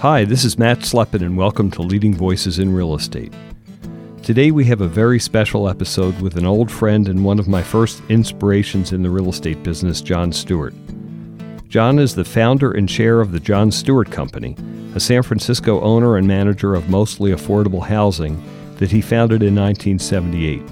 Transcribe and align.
Hi, 0.00 0.24
this 0.24 0.46
is 0.46 0.58
Matt 0.58 0.78
Slepin, 0.78 1.20
and 1.20 1.36
welcome 1.36 1.70
to 1.72 1.82
Leading 1.82 2.14
Voices 2.14 2.58
in 2.58 2.72
Real 2.72 2.94
Estate. 2.94 3.34
Today 4.22 4.50
we 4.50 4.64
have 4.64 4.80
a 4.80 4.88
very 4.88 5.20
special 5.20 5.68
episode 5.68 6.18
with 6.22 6.38
an 6.38 6.46
old 6.46 6.70
friend 6.70 7.06
and 7.06 7.22
one 7.22 7.38
of 7.38 7.48
my 7.48 7.62
first 7.62 8.02
inspirations 8.08 8.94
in 8.94 9.02
the 9.02 9.10
real 9.10 9.28
estate 9.28 9.62
business, 9.62 10.00
John 10.00 10.32
Stewart. 10.32 10.72
John 11.68 11.98
is 11.98 12.14
the 12.14 12.24
founder 12.24 12.72
and 12.72 12.88
chair 12.88 13.20
of 13.20 13.30
the 13.30 13.40
John 13.40 13.70
Stewart 13.70 14.10
Company, 14.10 14.56
a 14.94 15.00
San 15.00 15.22
Francisco 15.22 15.82
owner 15.82 16.16
and 16.16 16.26
manager 16.26 16.74
of 16.74 16.88
mostly 16.88 17.32
affordable 17.32 17.86
housing 17.86 18.42
that 18.76 18.90
he 18.90 19.02
founded 19.02 19.42
in 19.42 19.54
1978. 19.54 20.62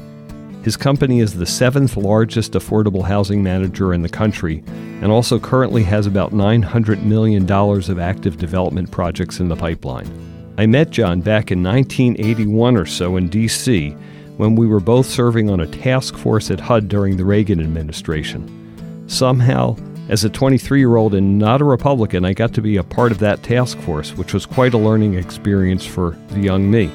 His 0.63 0.77
company 0.77 1.21
is 1.21 1.35
the 1.35 1.47
seventh 1.47 1.97
largest 1.97 2.53
affordable 2.53 3.05
housing 3.05 3.43
manager 3.43 3.95
in 3.95 4.03
the 4.03 4.09
country 4.09 4.63
and 5.01 5.13
also 5.13 5.39
currently 5.39 5.85
has 5.85 6.07
about 6.07 6.33
$900 6.33 7.03
million 7.05 7.51
of 7.51 7.99
active 7.99 8.37
development 8.37 8.91
projects 8.91 9.39
in 9.39 9.49
the 9.49 9.57
pipeline. 9.57 10.11
I 10.59 10.67
met 10.67 10.91
John 10.91 11.21
back 11.21 11.53
in 11.53 11.63
1981 11.63 12.77
or 12.77 12.85
so 12.85 13.17
in 13.17 13.29
D.C. 13.29 13.91
when 14.37 14.57
we 14.57 14.67
were 14.67 14.81
both 14.81 15.07
serving 15.07 15.49
on 15.49 15.61
a 15.61 15.67
task 15.69 16.17
force 16.17 16.51
at 16.51 16.59
HUD 16.59 16.89
during 16.89 17.17
the 17.17 17.25
Reagan 17.25 17.61
administration. 17.61 19.05
Somehow, 19.07 19.77
as 20.09 20.25
a 20.25 20.29
23 20.29 20.81
year 20.81 20.97
old 20.97 21.15
and 21.15 21.39
not 21.39 21.61
a 21.61 21.65
Republican, 21.65 22.25
I 22.25 22.33
got 22.33 22.53
to 22.55 22.61
be 22.61 22.77
a 22.77 22.83
part 22.83 23.13
of 23.13 23.21
that 23.21 23.45
task 23.45 23.79
force, 23.79 24.17
which 24.17 24.35
was 24.35 24.47
quite 24.47 24.75
a 24.75 24.79
learning 24.79 25.15
experience 25.15 25.87
for 25.87 26.17
the 26.31 26.41
young 26.41 26.69
me. 26.69 26.91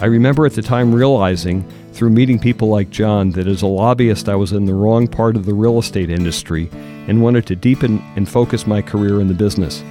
I 0.00 0.06
remember 0.06 0.44
at 0.44 0.52
the 0.52 0.62
time 0.62 0.94
realizing 0.94 1.64
through 1.92 2.10
meeting 2.10 2.38
people 2.38 2.68
like 2.68 2.90
John, 2.90 3.30
that 3.32 3.46
as 3.46 3.62
a 3.62 3.66
lobbyist 3.66 4.28
I 4.28 4.34
was 4.34 4.52
in 4.52 4.64
the 4.64 4.74
wrong 4.74 5.06
part 5.06 5.36
of 5.36 5.44
the 5.44 5.54
real 5.54 5.78
estate 5.78 6.10
industry 6.10 6.68
and 7.06 7.22
wanted 7.22 7.46
to 7.46 7.56
deepen 7.56 8.02
and 8.16 8.28
focus 8.28 8.66
my 8.66 8.80
career 8.80 9.20
in 9.20 9.28
the 9.28 9.34
business. 9.34 9.84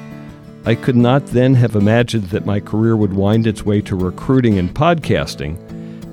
I 0.66 0.76
could 0.76 0.96
not 0.96 1.26
then 1.28 1.56
have 1.56 1.76
imagined 1.76 2.26
that 2.26 2.46
my 2.46 2.60
career 2.60 2.96
would 2.96 3.14
wind 3.14 3.48
its 3.48 3.66
way 3.66 3.82
to 3.82 3.96
recruiting 3.96 4.60
and 4.60 4.74
podcasting, 4.74 5.58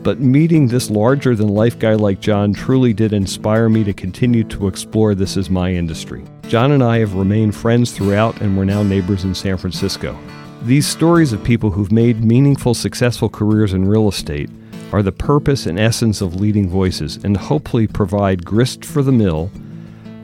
but 0.02 0.20
meeting 0.20 0.68
this 0.68 0.90
larger 0.90 1.34
than 1.34 1.48
life 1.48 1.78
guy 1.78 1.94
like 1.94 2.20
John 2.20 2.52
truly 2.52 2.92
did 2.92 3.12
inspire 3.12 3.68
me 3.68 3.84
to 3.84 3.92
continue 3.92 4.44
to 4.44 4.66
explore 4.66 5.14
this 5.14 5.36
as 5.36 5.50
my 5.50 5.72
industry. 5.72 6.24
John 6.48 6.72
and 6.72 6.82
I 6.82 6.98
have 6.98 7.14
remained 7.14 7.54
friends 7.54 7.92
throughout, 7.92 8.40
and 8.40 8.56
we're 8.56 8.64
now 8.64 8.82
neighbors 8.82 9.24
in 9.24 9.34
San 9.34 9.58
Francisco. 9.58 10.18
These 10.62 10.86
stories 10.86 11.32
of 11.32 11.44
people 11.44 11.70
who've 11.70 11.92
made 11.92 12.24
meaningful, 12.24 12.74
successful 12.74 13.28
careers 13.28 13.74
in 13.74 13.86
real 13.86 14.08
estate 14.08 14.50
are 14.92 15.02
the 15.02 15.12
purpose 15.12 15.66
and 15.66 15.78
essence 15.78 16.20
of 16.20 16.40
leading 16.40 16.68
voices 16.68 17.16
and 17.24 17.36
hopefully 17.36 17.86
provide 17.86 18.44
grist 18.44 18.84
for 18.84 19.02
the 19.02 19.12
mill, 19.12 19.50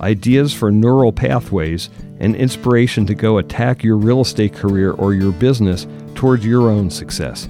ideas 0.00 0.52
for 0.52 0.70
neural 0.70 1.12
pathways, 1.12 1.90
and 2.20 2.36
inspiration 2.36 3.06
to 3.06 3.14
go 3.14 3.38
attack 3.38 3.82
your 3.82 3.96
real 3.96 4.20
estate 4.20 4.54
career 4.54 4.92
or 4.92 5.14
your 5.14 5.32
business 5.32 5.86
towards 6.14 6.46
your 6.46 6.70
own 6.70 6.90
success. 6.90 7.48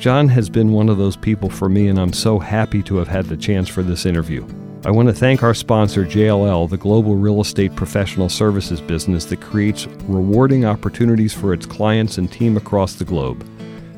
John 0.00 0.28
has 0.28 0.48
been 0.48 0.72
one 0.72 0.88
of 0.88 0.98
those 0.98 1.16
people 1.16 1.50
for 1.50 1.68
me, 1.68 1.88
and 1.88 1.98
I'm 1.98 2.12
so 2.12 2.38
happy 2.38 2.82
to 2.84 2.96
have 2.96 3.08
had 3.08 3.26
the 3.26 3.36
chance 3.36 3.68
for 3.68 3.82
this 3.82 4.06
interview. 4.06 4.46
I 4.82 4.90
want 4.90 5.08
to 5.08 5.14
thank 5.14 5.42
our 5.42 5.52
sponsor, 5.52 6.06
JLL, 6.06 6.70
the 6.70 6.78
global 6.78 7.14
real 7.14 7.42
estate 7.42 7.76
professional 7.76 8.30
services 8.30 8.80
business 8.80 9.26
that 9.26 9.42
creates 9.42 9.86
rewarding 10.04 10.64
opportunities 10.64 11.34
for 11.34 11.52
its 11.52 11.66
clients 11.66 12.16
and 12.16 12.32
team 12.32 12.56
across 12.56 12.94
the 12.94 13.04
globe. 13.04 13.46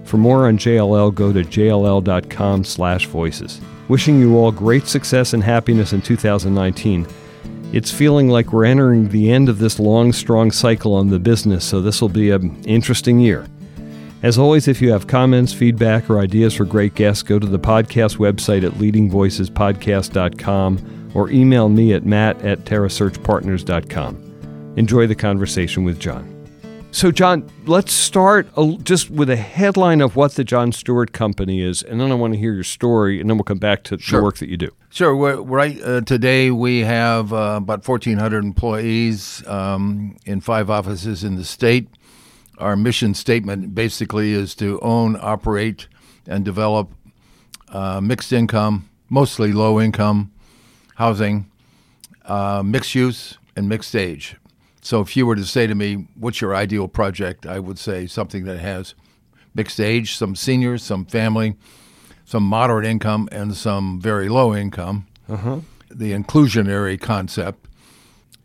For 0.05 0.17
more 0.17 0.49
on 0.49 0.59
JLL, 0.59 1.15
go 1.15 1.33
to 1.33 1.43
jll.com/voices. 1.43 3.61
Wishing 3.89 4.21
you 4.21 4.37
all 4.37 4.53
great 4.53 4.87
success 4.87 5.35
and 5.35 5.43
happiness 5.43 5.93
in 5.93 6.03
2019. 6.03 7.09
It's 7.73 7.91
feeling 7.91 8.29
like 8.29 8.53
we're 8.53 8.67
entering 8.67 9.09
the 9.09 9.33
end 9.33 9.49
of 9.49 9.59
this 9.59 9.81
long, 9.81 10.13
strong 10.13 10.53
cycle 10.53 10.95
on 10.95 11.09
the 11.09 11.19
business, 11.19 11.65
so 11.65 11.81
this 11.81 12.03
will 12.03 12.11
be 12.11 12.31
an 12.31 12.63
interesting 12.67 13.19
year. 13.19 13.47
As 14.23 14.39
always, 14.39 14.69
if 14.69 14.81
you 14.81 14.93
have 14.93 15.09
comments, 15.09 15.53
feedback, 15.53 16.09
or 16.09 16.21
ideas 16.21 16.55
for 16.55 16.65
great 16.65 16.95
guests, 16.95 17.25
go 17.25 17.39
to 17.39 17.47
the 17.47 17.59
podcast 17.59 18.17
website 18.19 18.65
at 18.65 18.73
leadingvoicespodcast.com 18.75 21.11
or 21.15 21.31
email 21.31 21.69
me 21.69 21.93
at 21.93 22.07
matt 22.07 22.41
at 22.43 22.61
terrasearchpartners.com. 22.61 24.75
Enjoy 24.77 25.07
the 25.07 25.15
conversation 25.15 25.85
with 25.85 25.99
John. 25.99 26.32
So, 26.93 27.11
John, 27.11 27.51
let's 27.65 27.93
start 27.93 28.49
just 28.85 29.11
with 29.11 29.29
a 29.29 29.37
headline 29.37 30.01
of 30.01 30.15
what 30.15 30.35
the 30.35 30.45
John 30.45 30.71
Stewart 30.73 31.13
Company 31.13 31.61
is, 31.61 31.83
and 31.83 32.01
then 32.01 32.13
I 32.13 32.15
want 32.15 32.35
to 32.35 32.39
hear 32.39 32.53
your 32.53 32.63
story, 32.63 33.21
and 33.21 33.29
then 33.29 33.37
we'll 33.37 33.45
come 33.45 33.59
back 33.59 33.83
to 33.85 33.99
sure. 33.99 34.21
the 34.21 34.25
work 34.25 34.37
that 34.37 34.49
you 34.49 34.57
do. 34.57 34.71
Sure. 34.91 35.17
We're, 35.17 35.41
right 35.41 35.83
uh, 35.83 36.03
today, 36.03 36.51
we 36.51 36.81
have 36.81 37.33
uh, 37.33 37.55
about 37.57 37.89
1,400 37.89 38.45
employees 38.45 39.43
um, 39.49 40.17
in 40.27 40.41
five 40.41 40.71
offices 40.71 41.25
in 41.25 41.37
the 41.37 41.45
state 41.45 41.89
our 42.63 42.77
mission 42.77 43.15
statement 43.15 43.75
basically 43.75 44.33
is 44.33 44.55
to 44.55 44.79
own, 44.81 45.17
operate, 45.21 45.89
and 46.27 46.45
develop 46.45 46.91
uh, 47.69 48.01
mixed 48.01 48.33
income, 48.33 48.89
mostly 49.11 49.53
low 49.53 49.81
income 49.81 50.31
housing, 50.97 51.51
uh, 52.25 52.63
mixed 52.65 52.95
use, 52.95 53.39
and 53.57 53.69
mixed 53.69 53.97
age. 53.97 54.37
So 54.83 55.01
if 55.01 55.17
you 55.17 55.27
were 55.27 55.37
to 55.37 55.45
say 55.45 55.69
to 55.69 55.75
me, 55.75 56.09
what's 56.17 56.41
your 56.41 56.55
ideal 56.55 56.89
project, 56.89 57.47
I 57.47 57.61
would 57.61 57.79
say 57.79 58.07
something 58.07 58.45
that 58.45 58.59
has 58.59 58.95
mixed 59.55 59.81
age, 59.81 60.17
some 60.17 60.35
seniors, 60.35 60.83
some 60.83 61.05
family, 61.05 61.55
some 62.25 62.43
moderate 62.43 62.85
income, 62.85 63.29
and 63.31 63.57
some 63.57 64.01
very 64.01 64.29
low 64.29 64.55
income. 64.55 65.07
Uh-huh. 65.29 65.61
The 65.89 66.13
inclusionary 66.13 67.01
concept, 67.01 67.69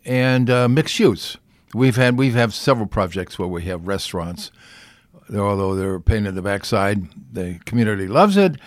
and 0.06 0.50
uh, 0.50 0.68
mixed 0.68 1.00
use. 1.00 1.38
We've 1.74 1.96
had 1.96 2.18
we've 2.18 2.34
had 2.34 2.54
several 2.54 2.88
projects 2.88 3.40
where 3.40 3.48
we 3.48 3.64
have 3.64 3.88
restaurants, 3.88 4.52
although 5.34 5.75
they're 5.75 5.96
a 5.96 6.02
pain 6.02 6.25
in 6.25 6.36
the 6.36 6.42
backside. 6.42 7.08
The 7.34 7.59
community 7.66 8.08
loves 8.08 8.38
it, 8.38 8.58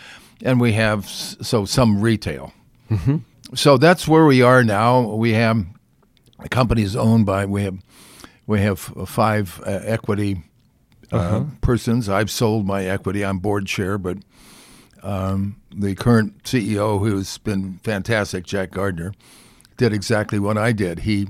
and 0.43 0.61
we 0.61 0.73
have 0.73 1.07
so 1.07 1.65
some 1.67 2.01
retail. 2.01 2.53
Mm-hmm. 2.91 3.19
So 3.55 3.77
that's 3.77 4.09
where 4.09 4.25
we 4.27 4.43
are 4.43 4.65
now. 4.65 5.15
We 5.15 5.33
have 5.33 5.65
the 6.43 6.49
company 6.49 6.83
is 6.83 6.97
owned 6.97 7.27
by 7.27 7.47
we 7.47 7.63
have 7.65 7.79
we 8.47 8.61
have 8.61 8.79
five 8.79 9.61
uh, 9.67 9.81
equity 9.85 10.43
uh, 11.13 11.17
uh-huh. 11.17 11.45
persons. 11.61 12.09
I've 12.09 12.31
sold 12.31 12.67
my 12.67 12.85
equity. 12.85 13.25
I'm 13.25 13.39
board 13.39 13.67
chair, 13.67 13.99
but 13.99 14.19
um, 15.03 15.61
the 15.75 15.95
current 15.95 16.43
CEO, 16.45 16.99
who's 16.99 17.39
been 17.39 17.79
fantastic, 17.83 18.45
Jack 18.45 18.71
Gardner, 18.71 19.13
did 19.77 19.93
exactly 19.93 20.39
what 20.39 20.59
I 20.59 20.73
did. 20.73 21.01
He 21.01 21.29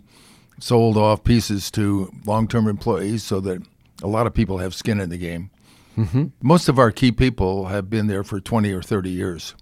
sold 0.58 0.96
off 0.96 1.24
pieces 1.24 1.70
to 1.72 2.12
long 2.24 2.48
term 2.48 2.68
employees 2.68 3.22
so 3.22 3.40
that 3.40 3.62
a 4.02 4.06
lot 4.06 4.26
of 4.26 4.34
people 4.34 4.58
have 4.58 4.74
skin 4.74 5.00
in 5.00 5.10
the 5.10 5.18
game. 5.18 5.50
Mm-hmm. 5.96 6.26
Most 6.42 6.68
of 6.68 6.78
our 6.78 6.90
key 6.90 7.12
people 7.12 7.66
have 7.66 7.90
been 7.90 8.06
there 8.06 8.24
for 8.24 8.40
20 8.40 8.72
or 8.72 8.82
30 8.82 9.10
years. 9.10 9.54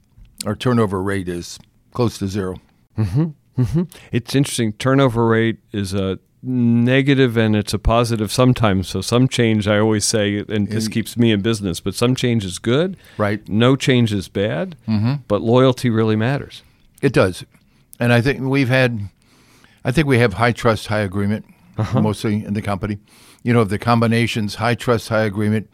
Our 0.47 0.55
turnover 0.55 1.03
rate 1.03 1.29
is 1.29 1.59
close 1.93 2.19
to 2.19 2.29
0 2.29 2.61
mm-hmm. 2.97 3.27
Mm-hmm. 3.59 3.83
It's 4.13 4.35
interesting. 4.35 4.73
Turnover 4.75 5.27
rate 5.27 5.59
is 5.73 5.93
a 5.93 6.19
negative 6.43 7.37
and 7.37 7.57
it's 7.57 7.75
a 7.75 7.79
positive 7.79 8.31
sometimes. 8.31 8.89
So 8.89 9.01
some 9.01 9.29
change, 9.29 9.67
I 9.67 9.79
always 9.79 10.05
say, 10.05 10.45
and 10.49 10.69
this 10.69 10.89
keeps 10.89 11.17
me 11.17 11.33
in 11.33 11.43
business, 11.43 11.81
but 11.81 11.95
some 11.95 12.15
change 12.15 12.45
is 12.45 12.59
good. 12.59 12.97
Right. 13.19 13.47
No 13.49 13.77
change 13.77 14.13
is 14.13 14.29
bad. 14.29 14.77
Mm-hmm. 14.87 15.15
But 15.27 15.43
loyalty 15.43 15.91
really 15.91 16.17
matters. 16.17 16.63
It 17.03 17.13
does. 17.13 17.45
And 18.01 18.13
I 18.13 18.21
think 18.21 18.41
we've 18.43 18.69
had 18.69 19.09
I 19.85 19.91
think 19.91 20.07
we 20.07 20.19
have 20.19 20.35
high 20.35 20.53
trust, 20.53 20.89
high 20.89 21.01
agreement, 21.01 21.47
uh-huh. 21.77 22.01
mostly 22.01 22.45
in 22.45 22.55
the 22.55 22.63
company. 22.63 22.99
You 23.43 23.53
know, 23.53 23.65
the 23.65 23.79
combinations 23.79 24.57
high 24.57 24.75
trust, 24.75 25.09
high 25.09 25.23
agreement, 25.23 25.71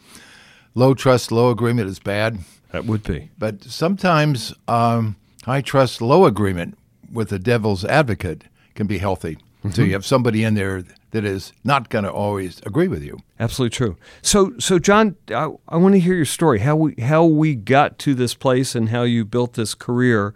low 0.75 0.94
trust, 0.94 1.33
low 1.33 1.50
agreement 1.50 1.89
is 1.89 1.99
bad. 1.99 2.39
That 2.73 2.84
would 2.87 3.03
be. 3.03 3.31
But 3.39 3.65
sometimes 3.65 4.55
um, 4.69 5.17
high 5.44 5.61
trust, 5.61 6.00
low 6.03 6.25
agreement 6.25 6.77
with 7.13 7.29
the 7.29 7.39
devil's 7.39 7.85
advocate 7.85 8.45
can 8.75 8.87
be 8.87 8.99
healthy. 8.99 9.37
Mm-hmm. 9.65 9.71
So 9.71 9.83
you 9.83 9.93
have 9.93 10.05
somebody 10.05 10.45
in 10.45 10.55
there 10.55 10.85
that 11.12 11.25
is 11.25 11.53
not 11.62 11.89
going 11.89 12.05
to 12.05 12.11
always 12.11 12.61
agree 12.67 12.89
with 12.89 13.03
you. 13.03 13.19
Absolutely 13.41 13.75
true. 13.75 13.97
So, 14.21 14.53
so 14.59 14.79
John, 14.79 15.17
I, 15.31 15.49
I 15.69 15.77
want 15.77 15.95
to 15.95 16.01
hear 16.01 16.15
your 16.15 16.25
story. 16.25 16.59
How 16.59 16.77
we 16.77 16.95
how 17.01 17.25
we 17.25 17.55
got 17.55 17.99
to 18.01 18.15
this 18.15 18.35
place 18.35 18.75
and 18.75 18.91
how 18.91 19.03
you 19.03 19.25
built 19.25 19.55
this 19.55 19.75
career. 19.75 20.35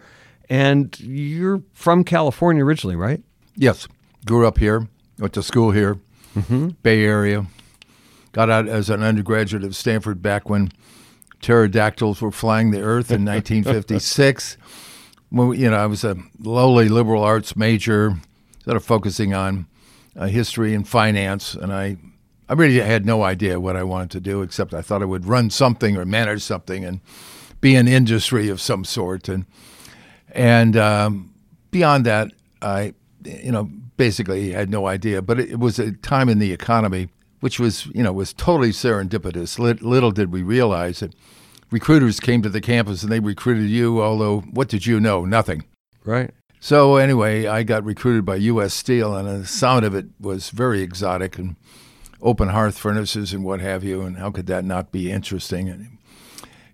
And 0.49 0.99
you're 1.01 1.63
from 1.75 2.05
California 2.05 2.65
originally, 2.65 2.97
right? 2.97 3.23
Yes, 3.55 3.87
grew 4.25 4.47
up 4.47 4.57
here, 4.57 4.89
went 5.19 5.35
to 5.35 5.43
school 5.43 5.73
here, 5.73 5.99
mm-hmm. 6.35 6.69
Bay 6.83 7.05
Area. 7.05 7.47
Got 8.33 8.49
out 8.49 8.67
as 8.67 8.89
an 8.89 9.03
undergraduate 9.03 9.65
at 9.65 9.75
Stanford 9.75 10.23
back 10.23 10.49
when 10.49 10.71
pterodactyls 11.43 12.23
were 12.23 12.31
flying 12.31 12.71
the 12.71 12.81
earth 12.81 13.11
in 13.11 13.25
1956. 13.27 14.57
When, 15.31 15.59
you 15.59 15.71
know, 15.71 15.77
I 15.77 15.87
was 15.87 16.05
a 16.05 16.17
lowly 16.39 16.89
liberal 16.89 17.23
arts 17.23 17.57
major, 17.57 18.17
sort 18.65 18.77
of 18.77 18.85
focusing 18.85 19.35
on 19.35 19.67
uh, 20.17 20.27
history 20.27 20.75
and 20.75 20.87
finance, 20.87 21.55
and 21.55 21.73
I, 21.73 21.97
I 22.49 22.55
really 22.55 22.81
had 22.81 23.05
no 23.05 23.23
idea 23.23 23.61
what 23.61 23.77
I 23.77 23.83
wanted 23.83 24.11
to 24.13 24.21
do, 24.21 24.43
except 24.43 24.75
I 24.75 24.83
thought 24.83 25.03
I 25.03 25.07
would 25.07 25.27
run 25.27 25.51
something 25.51 25.97
or 25.97 26.05
manage 26.05 26.43
something 26.43 26.85
and 26.85 27.01
be 27.61 27.75
in 27.75 27.89
industry 27.89 28.49
of 28.49 28.61
some 28.61 28.85
sort, 28.85 29.29
and 29.29 29.45
and 30.33 30.77
um, 30.77 31.35
beyond 31.71 32.07
that, 32.07 32.33
I 32.63 32.95
you 33.25 33.53
know, 33.53 33.71
basically 33.97 34.53
had 34.53 34.71
no 34.71 34.87
idea. 34.87 35.21
But 35.23 35.41
it, 35.41 35.51
it 35.53 35.59
was 35.59 35.79
a 35.79 35.93
time 35.93 36.29
in 36.29 36.39
the 36.39 36.53
economy 36.53 37.09
which 37.41 37.61
was 37.61 37.87
you 37.87 38.03
know 38.03 38.13
was 38.13 38.33
totally 38.33 38.71
serendipitous. 38.71 39.59
Little 39.59 40.11
did 40.11 40.33
we 40.33 40.43
realize 40.43 41.01
that 41.01 41.15
recruiters 41.71 42.21
came 42.21 42.43
to 42.43 42.49
the 42.49 42.61
campus 42.61 43.03
and 43.03 43.11
they 43.13 43.21
recruited 43.21 43.71
you. 43.71 44.03
Although 44.03 44.41
what 44.41 44.69
did 44.69 44.87
you 44.87 45.01
know? 45.01 45.25
Nothing. 45.25 45.65
Right. 46.05 46.31
So 46.61 46.97
anyway, 46.97 47.47
I 47.47 47.63
got 47.63 47.85
recruited 47.85 48.25
by 48.25 48.37
U.S. 48.37 48.75
Steel, 48.75 49.15
and 49.15 49.29
the 49.29 49.47
sound 49.47 49.85
of 49.85 49.95
it 49.95 50.07
was 50.21 50.51
very 50.51 50.83
exotic 50.83 51.39
and 51.39 51.55
open 52.21 52.49
hearth 52.49 52.77
furnaces 52.77 53.33
and 53.33 53.45
what 53.45 53.61
have 53.61 53.85
you. 53.85 54.03
And 54.03 54.19
how 54.19 54.31
could 54.33 54.47
that 54.47 54.65
not 54.65 54.91
be 54.91 55.11
interesting? 55.13 55.69
And 55.69 55.99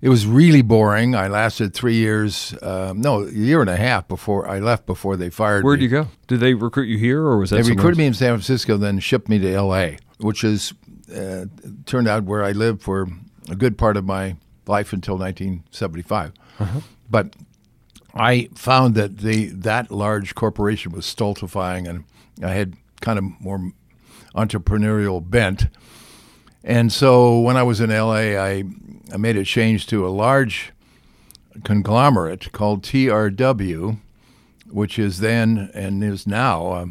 it 0.00 0.08
was 0.08 0.26
really 0.26 0.62
boring. 0.62 1.14
I 1.14 1.28
lasted 1.28 1.74
three 1.74 1.96
years, 1.96 2.54
um, 2.62 3.00
no, 3.00 3.24
a 3.24 3.30
year 3.30 3.60
and 3.60 3.68
a 3.68 3.76
half 3.76 4.08
before 4.08 4.48
I 4.48 4.58
left. 4.58 4.86
Before 4.86 5.16
they 5.16 5.28
fired 5.28 5.64
me. 5.64 5.66
Where'd 5.66 5.82
you 5.82 5.88
go? 5.88 6.08
Did 6.28 6.40
they 6.40 6.54
recruit 6.54 6.88
you 6.88 6.96
here, 6.96 7.20
or 7.20 7.36
was 7.36 7.50
that 7.50 7.56
They 7.56 7.70
recruited 7.70 7.92
else? 7.92 7.98
me 7.98 8.06
in 8.06 8.14
San 8.14 8.30
Francisco, 8.34 8.78
then 8.78 8.98
shipped 9.00 9.28
me 9.28 9.38
to 9.38 9.52
L.A., 9.52 9.98
which 10.18 10.44
is 10.44 10.72
uh, 11.14 11.44
turned 11.84 12.08
out 12.08 12.24
where 12.24 12.42
I 12.42 12.52
lived 12.52 12.80
for 12.82 13.06
a 13.50 13.54
good 13.54 13.76
part 13.76 13.98
of 13.98 14.04
my 14.06 14.36
life 14.66 14.92
until 14.92 15.16
1975. 15.18 16.32
But 17.10 17.34
I 18.14 18.48
found 18.54 18.94
that 18.94 19.18
the 19.18 19.46
that 19.46 19.90
large 19.90 20.34
corporation 20.34 20.92
was 20.92 21.04
stultifying, 21.06 21.86
and 21.86 22.04
I 22.42 22.50
had 22.52 22.74
kind 23.00 23.18
of 23.18 23.24
more 23.40 23.72
entrepreneurial 24.34 25.20
bent. 25.28 25.66
And 26.62 26.92
so 26.92 27.40
when 27.40 27.56
I 27.56 27.62
was 27.62 27.80
in 27.80 27.90
LA, 27.90 28.36
I, 28.40 28.64
I 29.12 29.16
made 29.18 29.36
a 29.36 29.44
change 29.44 29.86
to 29.88 30.06
a 30.06 30.08
large 30.08 30.72
conglomerate 31.62 32.50
called 32.52 32.82
TRW, 32.82 33.98
which 34.70 34.98
is 34.98 35.18
then 35.20 35.70
and 35.74 36.02
is 36.02 36.26
now 36.26 36.66
a, 36.72 36.82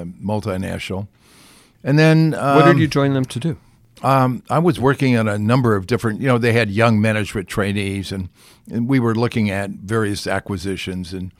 a 0.00 0.04
multinational. 0.06 1.08
And 1.82 1.98
then 1.98 2.34
um, 2.34 2.56
What 2.56 2.66
did 2.66 2.78
you 2.78 2.86
join 2.86 3.14
them 3.14 3.24
to 3.24 3.40
do? 3.40 3.56
Um, 4.04 4.42
I 4.50 4.58
was 4.58 4.78
working 4.78 5.16
on 5.16 5.28
a 5.28 5.38
number 5.38 5.74
of 5.74 5.86
different, 5.86 6.20
you 6.20 6.28
know, 6.28 6.36
they 6.36 6.52
had 6.52 6.68
young 6.68 7.00
management 7.00 7.48
trainees, 7.48 8.12
and, 8.12 8.28
and 8.70 8.86
we 8.86 9.00
were 9.00 9.14
looking 9.14 9.48
at 9.50 9.70
various 9.70 10.26
acquisitions. 10.26 11.14
And 11.14 11.32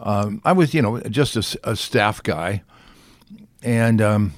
um, 0.00 0.40
I 0.42 0.52
was, 0.52 0.72
you 0.72 0.80
know, 0.80 1.00
just 1.00 1.36
a 1.36 1.76
staff 1.76 2.22
guy, 2.22 2.62
and 3.62 4.00
um, 4.00 4.32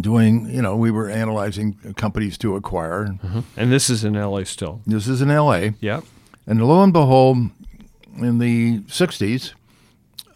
doing, 0.00 0.48
you 0.48 0.62
know, 0.62 0.74
we 0.74 0.90
were 0.90 1.10
analyzing 1.10 1.74
companies 1.96 2.38
to 2.38 2.56
acquire. 2.56 3.18
And 3.56 3.70
this 3.70 3.90
is 3.90 4.02
in 4.02 4.16
L.A. 4.16 4.46
still. 4.46 4.80
This 4.86 5.06
is 5.08 5.20
in 5.20 5.30
L.A. 5.30 5.74
Yeah. 5.80 6.00
And 6.46 6.66
lo 6.66 6.82
and 6.82 6.92
behold, 6.92 7.50
in 8.16 8.38
the 8.38 8.80
60s, 8.80 9.52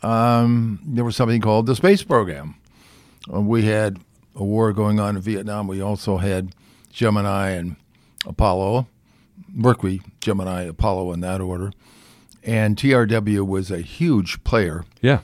um, 0.03 0.81
there 0.85 1.03
was 1.03 1.17
something 1.17 1.41
called 1.41 1.65
the 1.65 1.75
space 1.75 2.03
program. 2.03 2.57
Uh, 3.33 3.41
we 3.41 3.65
had 3.65 3.99
a 4.37 4.45
war 4.45 4.73
going 4.73 5.01
on 5.01 5.17
in 5.17 5.23
Vietnam. 5.23 5.67
We 5.67 5.81
also 5.81 6.19
had 6.19 6.55
Gemini 6.93 7.51
and 7.51 7.77
Apollo, 8.27 8.87
Mercury, 9.49 10.03
Gemini, 10.21 10.63
Apollo 10.63 11.13
in 11.13 11.21
that 11.21 11.41
order. 11.41 11.73
And 12.45 12.77
TRW 12.77 13.47
was 13.47 13.71
a 13.71 13.79
huge 13.81 14.43
player, 14.45 14.85
Yeah. 15.03 15.21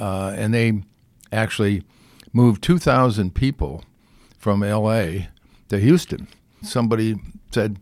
uh, 0.00 0.32
and 0.36 0.52
they 0.52 0.82
actually 1.30 1.82
moved 2.32 2.62
2,000 2.62 3.34
people 3.34 3.84
from 4.38 4.60
LA 4.62 5.26
to 5.68 5.78
Houston. 5.78 6.26
Somebody 6.62 7.14
said, 7.52 7.78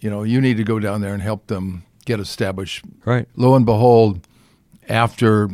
you 0.00 0.10
know, 0.10 0.22
you 0.22 0.40
need 0.40 0.56
to 0.58 0.64
go 0.64 0.78
down 0.78 1.00
there 1.00 1.14
and 1.14 1.22
help 1.22 1.46
them 1.46 1.82
get 2.04 2.20
established. 2.20 2.84
Right. 3.04 3.26
Lo 3.36 3.54
and 3.54 3.64
behold, 3.64 4.26
after 4.88 5.48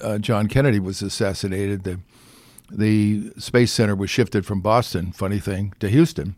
uh, 0.00 0.18
John 0.18 0.48
Kennedy 0.48 0.80
was 0.80 1.02
assassinated, 1.02 1.84
the 1.84 2.00
the 2.76 3.32
Space 3.38 3.72
Center 3.72 3.94
was 3.94 4.10
shifted 4.10 4.44
from 4.44 4.60
Boston, 4.60 5.12
funny 5.12 5.38
thing, 5.38 5.74
to 5.80 5.88
Houston. 5.88 6.34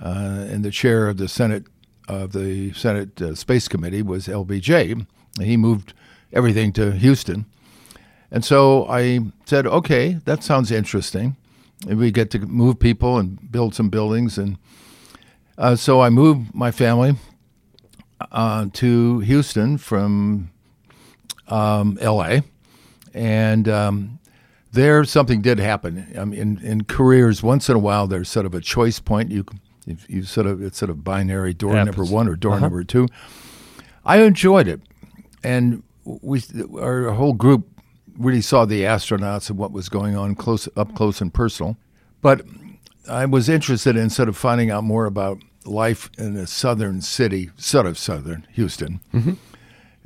Uh, 0.00 0.46
and 0.48 0.64
the 0.64 0.70
chair 0.70 1.08
of 1.08 1.16
the 1.16 1.28
Senate 1.28 1.66
of 2.08 2.32
the 2.32 2.72
Senate 2.74 3.20
uh, 3.22 3.34
Space 3.34 3.66
Committee 3.66 4.02
was 4.02 4.26
LBJ, 4.26 5.06
he 5.40 5.56
moved 5.56 5.94
everything 6.32 6.72
to 6.72 6.92
Houston. 6.92 7.46
And 8.30 8.44
so 8.44 8.86
I 8.88 9.20
said, 9.46 9.66
okay, 9.66 10.18
that 10.24 10.42
sounds 10.42 10.70
interesting. 10.70 11.36
And 11.88 11.98
we 11.98 12.10
get 12.10 12.30
to 12.32 12.40
move 12.40 12.78
people 12.78 13.18
and 13.18 13.50
build 13.50 13.74
some 13.74 13.90
buildings. 13.90 14.38
And 14.38 14.58
uh, 15.56 15.76
so 15.76 16.00
I 16.00 16.10
moved 16.10 16.54
my 16.54 16.70
family 16.70 17.16
uh, 18.32 18.66
to 18.72 19.20
Houston 19.20 19.78
from 19.78 20.50
um, 21.48 21.98
LA. 22.02 22.40
And 23.12 23.68
um, 23.68 24.18
there, 24.74 25.04
something 25.04 25.40
did 25.40 25.58
happen. 25.58 26.06
I 26.18 26.24
mean, 26.24 26.40
in, 26.40 26.58
in 26.58 26.84
careers, 26.84 27.42
once 27.42 27.68
in 27.68 27.76
a 27.76 27.78
while, 27.78 28.06
there's 28.06 28.28
sort 28.28 28.46
of 28.46 28.54
a 28.54 28.60
choice 28.60 29.00
point. 29.00 29.30
You, 29.30 29.44
if 29.86 30.08
you 30.08 30.22
sort 30.24 30.46
of, 30.46 30.62
it's 30.62 30.78
sort 30.78 30.90
of 30.90 31.02
binary 31.02 31.54
door 31.54 31.74
Happens. 31.74 31.96
number 31.96 32.12
one 32.12 32.28
or 32.28 32.36
door 32.36 32.52
uh-huh. 32.52 32.60
number 32.60 32.84
two. 32.84 33.08
I 34.04 34.18
enjoyed 34.22 34.68
it, 34.68 34.80
and 35.42 35.82
we, 36.04 36.42
our 36.78 37.10
whole 37.10 37.32
group 37.32 37.66
really 38.18 38.42
saw 38.42 38.64
the 38.64 38.82
astronauts 38.82 39.48
and 39.48 39.58
what 39.58 39.72
was 39.72 39.88
going 39.88 40.16
on 40.16 40.34
close, 40.34 40.68
up 40.76 40.94
close 40.94 41.20
and 41.20 41.32
personal. 41.32 41.76
But 42.20 42.42
I 43.08 43.26
was 43.26 43.48
interested 43.48 43.96
in 43.96 44.10
sort 44.10 44.28
of 44.28 44.36
finding 44.36 44.70
out 44.70 44.84
more 44.84 45.06
about 45.06 45.38
life 45.64 46.10
in 46.18 46.36
a 46.36 46.46
southern 46.46 47.00
city, 47.00 47.50
sort 47.56 47.86
of 47.86 47.98
southern 47.98 48.46
Houston. 48.52 49.00
Mm-hmm. 49.12 49.32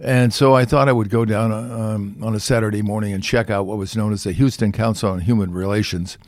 And 0.00 0.32
so 0.32 0.54
I 0.54 0.64
thought 0.64 0.88
I 0.88 0.92
would 0.92 1.10
go 1.10 1.24
down 1.24 1.50
um, 1.52 2.16
on 2.22 2.34
a 2.34 2.40
Saturday 2.40 2.82
morning 2.82 3.12
and 3.12 3.22
check 3.22 3.50
out 3.50 3.66
what 3.66 3.78
was 3.78 3.96
known 3.96 4.12
as 4.12 4.22
the 4.22 4.32
Houston 4.32 4.70
Council 4.70 5.10
on 5.10 5.20
Human 5.20 5.52
Relations, 5.52 6.18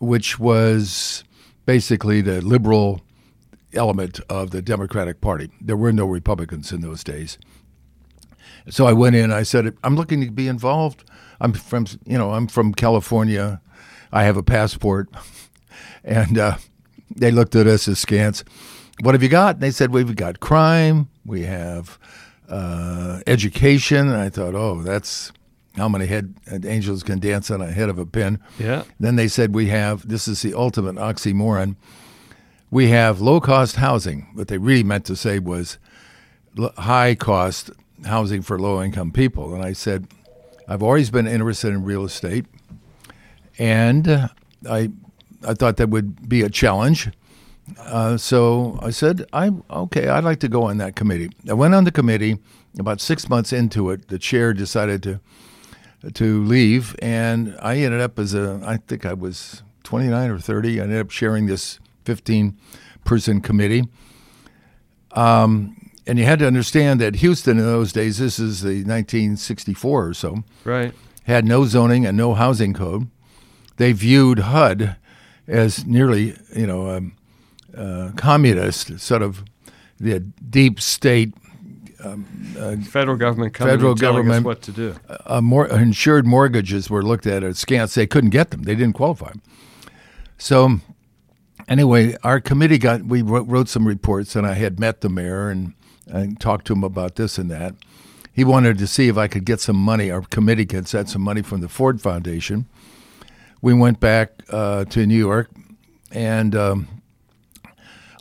which 0.00 0.38
was 0.38 1.22
basically 1.66 2.22
the 2.22 2.40
liberal 2.40 3.02
element 3.74 4.20
of 4.30 4.50
the 4.50 4.62
Democratic 4.62 5.20
Party. 5.20 5.50
There 5.60 5.76
were 5.76 5.92
no 5.92 6.06
Republicans 6.06 6.72
in 6.72 6.80
those 6.80 7.04
days. 7.04 7.36
So 8.70 8.86
I 8.86 8.94
went 8.94 9.14
in. 9.14 9.30
I 9.30 9.42
said, 9.42 9.76
"I'm 9.84 9.94
looking 9.94 10.22
to 10.22 10.30
be 10.30 10.48
involved. 10.48 11.04
I'm 11.38 11.52
from, 11.52 11.86
you 12.06 12.16
know, 12.16 12.32
I'm 12.32 12.46
from 12.46 12.72
California. 12.72 13.60
I 14.12 14.24
have 14.24 14.36
a 14.36 14.42
passport." 14.42 15.08
And 16.04 16.38
uh, 16.38 16.58
they 17.10 17.32
looked 17.32 17.56
at 17.56 17.66
us 17.66 17.88
askance. 17.88 18.44
What 19.00 19.16
have 19.16 19.24
you 19.24 19.28
got? 19.28 19.56
And 19.56 19.62
they 19.62 19.72
said, 19.72 19.90
"We've 19.90 20.14
got 20.14 20.38
crime. 20.38 21.08
We 21.24 21.42
have 21.42 21.98
uh, 22.48 23.20
education." 23.26 24.08
And 24.08 24.16
I 24.16 24.28
thought, 24.28 24.54
"Oh, 24.54 24.82
that's 24.82 25.32
how 25.76 25.88
many 25.88 26.06
head 26.06 26.34
angels 26.64 27.02
can 27.02 27.18
dance 27.18 27.50
on 27.50 27.60
a 27.60 27.70
head 27.70 27.88
of 27.88 27.98
a 27.98 28.06
pin." 28.06 28.40
Yeah. 28.58 28.84
Then 28.98 29.16
they 29.16 29.28
said, 29.28 29.54
"We 29.54 29.68
have 29.68 30.08
this 30.08 30.28
is 30.28 30.42
the 30.42 30.54
ultimate 30.54 30.96
oxymoron. 30.96 31.76
We 32.70 32.88
have 32.90 33.20
low 33.20 33.40
cost 33.40 33.76
housing." 33.76 34.28
What 34.34 34.48
they 34.48 34.58
really 34.58 34.84
meant 34.84 35.04
to 35.06 35.16
say 35.16 35.38
was 35.38 35.78
high 36.78 37.14
cost 37.14 37.70
housing 38.04 38.42
for 38.42 38.58
low 38.58 38.82
income 38.82 39.10
people. 39.12 39.54
And 39.54 39.62
I 39.62 39.72
said, 39.72 40.06
"I've 40.68 40.82
always 40.82 41.10
been 41.10 41.26
interested 41.26 41.68
in 41.68 41.84
real 41.84 42.04
estate, 42.04 42.46
and 43.58 44.30
I 44.68 44.90
I 45.46 45.54
thought 45.54 45.76
that 45.76 45.90
would 45.90 46.28
be 46.28 46.42
a 46.42 46.48
challenge." 46.48 47.10
Uh, 47.78 48.16
so 48.16 48.78
I 48.82 48.90
said, 48.90 49.24
"I'm 49.32 49.62
okay. 49.70 50.08
I'd 50.08 50.24
like 50.24 50.40
to 50.40 50.48
go 50.48 50.64
on 50.64 50.78
that 50.78 50.94
committee." 50.94 51.30
I 51.48 51.54
went 51.54 51.74
on 51.74 51.84
the 51.84 51.92
committee. 51.92 52.38
About 52.78 53.00
six 53.00 53.28
months 53.28 53.52
into 53.52 53.90
it, 53.90 54.08
the 54.08 54.18
chair 54.18 54.52
decided 54.54 55.02
to 55.04 55.20
to 56.14 56.44
leave, 56.44 56.94
and 57.00 57.56
I 57.60 57.78
ended 57.78 58.00
up 58.00 58.18
as 58.18 58.34
a 58.34 58.60
I 58.64 58.76
think 58.86 59.04
I 59.06 59.14
was 59.14 59.62
29 59.84 60.30
or 60.30 60.38
30. 60.38 60.80
I 60.80 60.84
ended 60.84 61.00
up 61.00 61.10
sharing 61.10 61.46
this 61.46 61.80
15 62.04 62.56
person 63.04 63.40
committee. 63.40 63.84
Um, 65.12 65.90
and 66.06 66.18
you 66.18 66.24
had 66.24 66.38
to 66.40 66.46
understand 66.46 67.00
that 67.00 67.16
Houston 67.16 67.58
in 67.58 67.64
those 67.64 67.92
days, 67.92 68.18
this 68.18 68.38
is 68.38 68.62
the 68.62 68.84
1964 68.84 70.06
or 70.06 70.14
so, 70.14 70.44
Right. 70.64 70.92
had 71.24 71.44
no 71.44 71.64
zoning 71.64 72.04
and 72.06 72.16
no 72.16 72.34
housing 72.34 72.74
code. 72.74 73.08
They 73.76 73.92
viewed 73.92 74.40
HUD 74.40 74.96
as 75.48 75.86
nearly, 75.86 76.36
you 76.54 76.66
know, 76.66 76.90
um, 76.90 77.12
uh, 77.76 78.10
communist, 78.16 78.98
sort 79.00 79.22
of 79.22 79.44
the 79.98 80.20
deep 80.20 80.80
state 80.80 81.32
Federal 82.84 83.16
government 83.16 83.54
coming 83.54 83.72
Federal 83.74 83.94
telling 83.96 84.20
us 84.20 84.24
government- 84.26 84.46
what 84.46 84.62
to 84.62 84.72
do. 84.72 84.94
uh, 85.26 85.40
more 85.40 85.66
insured 85.66 86.26
mortgages 86.26 86.88
were 86.90 87.02
looked 87.02 87.26
at 87.26 87.42
askance. 87.42 87.94
They 87.94 88.06
couldn't 88.06 88.30
get 88.30 88.50
them; 88.50 88.62
they 88.62 88.74
didn't 88.74 88.94
qualify. 88.94 89.32
So, 90.38 90.80
anyway, 91.68 92.16
our 92.22 92.40
committee 92.40 92.78
got 92.78 93.04
we 93.04 93.22
wrote, 93.22 93.48
wrote 93.48 93.68
some 93.68 93.88
reports, 93.88 94.36
and 94.36 94.46
I 94.46 94.52
had 94.54 94.78
met 94.78 95.00
the 95.00 95.08
mayor 95.08 95.48
and, 95.48 95.72
and 96.06 96.38
talked 96.38 96.66
to 96.68 96.74
him 96.74 96.84
about 96.84 97.16
this 97.16 97.38
and 97.38 97.50
that. 97.50 97.74
He 98.32 98.44
wanted 98.44 98.76
to 98.78 98.86
see 98.86 99.08
if 99.08 99.16
I 99.16 99.28
could 99.28 99.44
get 99.46 99.60
some 99.60 99.76
money. 99.76 100.10
Our 100.10 100.20
committee 100.20 100.66
could 100.66 100.86
set 100.86 101.08
some 101.08 101.22
money 101.22 101.42
from 101.42 101.60
the 101.62 101.68
Ford 101.68 102.00
Foundation. 102.02 102.66
We 103.62 103.72
went 103.72 103.98
back 103.98 104.42
uh, 104.50 104.84
to 104.84 105.06
New 105.06 105.18
York, 105.18 105.50
and 106.12 106.54
um, 106.54 106.88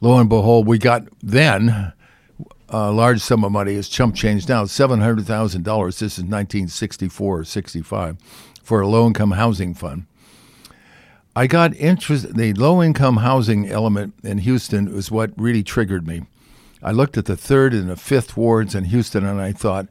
lo 0.01 0.17
and 0.17 0.29
behold, 0.29 0.67
we 0.67 0.77
got 0.77 1.07
then 1.21 1.93
a 2.69 2.91
large 2.91 3.21
sum 3.21 3.43
of 3.43 3.51
money 3.51 3.75
as 3.75 3.87
chump 3.87 4.15
change 4.15 4.49
now 4.49 4.65
seven 4.65 4.99
hundred 4.99 5.25
thousand 5.25 5.63
dollars. 5.63 5.99
This 5.99 6.17
is 6.17 6.23
nineteen 6.23 6.67
sixty 6.67 7.07
four 7.07 7.39
or 7.39 7.43
sixty 7.43 7.81
five 7.81 8.17
for 8.63 8.81
a 8.81 8.87
low 8.87 9.07
income 9.07 9.31
housing 9.31 9.73
fund. 9.73 10.05
I 11.35 11.47
got 11.47 11.75
interested. 11.75 12.35
The 12.35 12.53
low 12.53 12.81
income 12.81 13.17
housing 13.17 13.67
element 13.69 14.13
in 14.23 14.39
Houston 14.39 14.93
was 14.93 15.11
what 15.11 15.31
really 15.37 15.63
triggered 15.63 16.07
me. 16.07 16.23
I 16.81 16.91
looked 16.91 17.17
at 17.17 17.25
the 17.25 17.37
third 17.37 17.73
and 17.73 17.89
the 17.89 17.95
fifth 17.95 18.37
wards 18.37 18.73
in 18.75 18.85
Houston 18.85 19.25
and 19.25 19.41
I 19.41 19.51
thought 19.51 19.87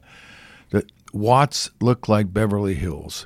that 0.71 0.91
Watts 1.13 1.69
looked 1.79 2.09
like 2.09 2.33
Beverly 2.33 2.73
Hills. 2.73 3.25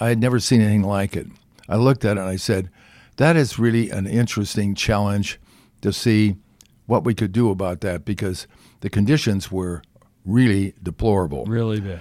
I 0.00 0.08
had 0.08 0.20
never 0.20 0.40
seen 0.40 0.60
anything 0.60 0.82
like 0.82 1.16
it. 1.16 1.26
I 1.68 1.76
looked 1.76 2.04
at 2.04 2.16
it 2.16 2.20
and 2.20 2.28
I 2.28 2.36
said, 2.36 2.70
that 3.16 3.36
is 3.36 3.58
really 3.58 3.90
an 3.90 4.06
interesting 4.06 4.74
challenge 4.74 5.38
to 5.84 5.92
see 5.92 6.34
what 6.86 7.04
we 7.04 7.14
could 7.14 7.30
do 7.30 7.50
about 7.50 7.82
that 7.82 8.06
because 8.06 8.46
the 8.80 8.88
conditions 8.88 9.52
were 9.52 9.82
really 10.24 10.72
deplorable. 10.82 11.44
Really 11.44 11.78
bad. 11.78 12.00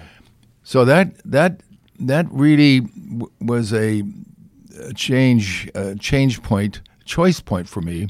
So 0.64 0.86
that 0.86 1.22
that 1.26 1.62
that 2.00 2.26
really 2.32 2.80
w- 2.80 3.30
was 3.42 3.74
a, 3.74 4.04
a 4.80 4.94
change 4.94 5.70
a 5.76 5.96
change 5.96 6.42
point 6.42 6.80
choice 7.04 7.42
point 7.42 7.68
for 7.68 7.82
me. 7.82 8.08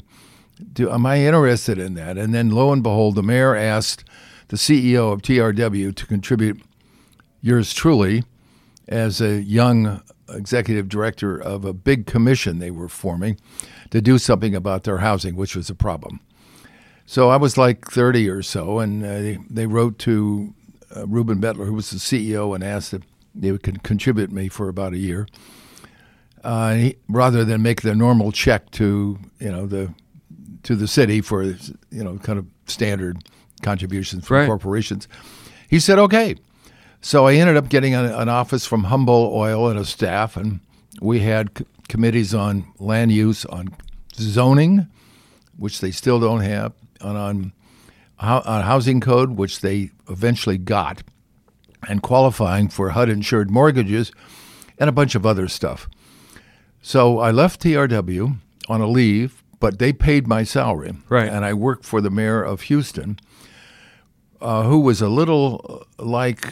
Do, 0.72 0.92
am 0.92 1.04
I 1.06 1.18
interested 1.18 1.78
in 1.78 1.94
that? 1.94 2.16
And 2.16 2.32
then 2.32 2.50
lo 2.50 2.72
and 2.72 2.80
behold, 2.80 3.16
the 3.16 3.24
mayor 3.24 3.56
asked 3.56 4.04
the 4.48 4.56
CEO 4.56 5.12
of 5.12 5.22
TRW 5.22 5.92
to 5.92 6.06
contribute 6.06 6.62
yours 7.40 7.74
truly 7.74 8.22
as 8.86 9.20
a 9.20 9.42
young 9.42 10.02
executive 10.28 10.88
director 10.88 11.36
of 11.36 11.64
a 11.64 11.72
big 11.72 12.06
commission 12.06 12.60
they 12.60 12.70
were 12.70 12.88
forming 12.88 13.36
to 13.94 14.00
do 14.02 14.18
something 14.18 14.56
about 14.56 14.82
their 14.82 14.98
housing, 14.98 15.36
which 15.36 15.54
was 15.54 15.70
a 15.70 15.74
problem. 15.74 16.18
So 17.06 17.28
I 17.30 17.36
was 17.36 17.56
like 17.56 17.88
30 17.88 18.28
or 18.28 18.42
so, 18.42 18.80
and 18.80 19.04
uh, 19.04 19.40
they 19.48 19.66
wrote 19.66 20.00
to 20.00 20.52
uh, 20.96 21.06
Ruben 21.06 21.40
Mettler, 21.40 21.64
who 21.66 21.74
was 21.74 21.90
the 21.90 21.98
CEO, 21.98 22.56
and 22.56 22.64
asked 22.64 22.92
if 22.92 23.02
they 23.36 23.56
could 23.56 23.84
contribute 23.84 24.32
me 24.32 24.48
for 24.48 24.68
about 24.68 24.94
a 24.94 24.98
year, 24.98 25.28
uh, 26.42 26.74
he, 26.74 26.96
rather 27.08 27.44
than 27.44 27.62
make 27.62 27.82
the 27.82 27.94
normal 27.94 28.32
check 28.32 28.68
to 28.72 29.16
you 29.38 29.52
know 29.52 29.64
the 29.64 29.94
to 30.64 30.74
the 30.74 30.88
city 30.88 31.20
for 31.20 31.44
you 31.44 31.56
know 31.90 32.18
kind 32.18 32.38
of 32.40 32.46
standard 32.66 33.18
contributions 33.62 34.26
from 34.26 34.38
Right. 34.38 34.46
corporations. 34.46 35.06
He 35.70 35.78
said 35.78 36.00
okay. 36.00 36.34
So 37.00 37.28
I 37.28 37.34
ended 37.34 37.56
up 37.56 37.68
getting 37.68 37.94
an, 37.94 38.06
an 38.06 38.28
office 38.28 38.66
from 38.66 38.84
Humble 38.84 39.30
Oil 39.32 39.68
and 39.68 39.78
a 39.78 39.84
staff, 39.84 40.36
and 40.36 40.58
we 41.00 41.20
had 41.20 41.50
committees 41.88 42.34
on 42.34 42.72
land 42.78 43.12
use, 43.12 43.44
on 43.46 43.74
zoning, 44.14 44.88
which 45.56 45.80
they 45.80 45.90
still 45.90 46.20
don't 46.20 46.40
have, 46.40 46.72
and 47.00 47.16
on, 47.16 47.52
on 48.18 48.62
housing 48.62 49.00
code, 49.00 49.30
which 49.30 49.60
they 49.60 49.90
eventually 50.08 50.58
got, 50.58 51.02
and 51.88 52.02
qualifying 52.02 52.68
for 52.68 52.90
HUD 52.90 53.08
insured 53.08 53.50
mortgages, 53.50 54.12
and 54.78 54.88
a 54.88 54.92
bunch 54.92 55.14
of 55.14 55.24
other 55.24 55.48
stuff. 55.48 55.88
So 56.82 57.18
I 57.18 57.30
left 57.30 57.62
TRW 57.62 58.38
on 58.68 58.80
a 58.80 58.86
leave, 58.86 59.42
but 59.60 59.78
they 59.78 59.92
paid 59.92 60.26
my 60.26 60.44
salary. 60.44 60.94
Right. 61.08 61.28
And 61.28 61.44
I 61.44 61.54
worked 61.54 61.84
for 61.84 62.00
the 62.00 62.10
mayor 62.10 62.42
of 62.42 62.62
Houston, 62.62 63.18
uh, 64.40 64.64
who 64.64 64.80
was 64.80 65.00
a 65.00 65.08
little 65.08 65.86
uh, 65.98 66.04
like 66.04 66.46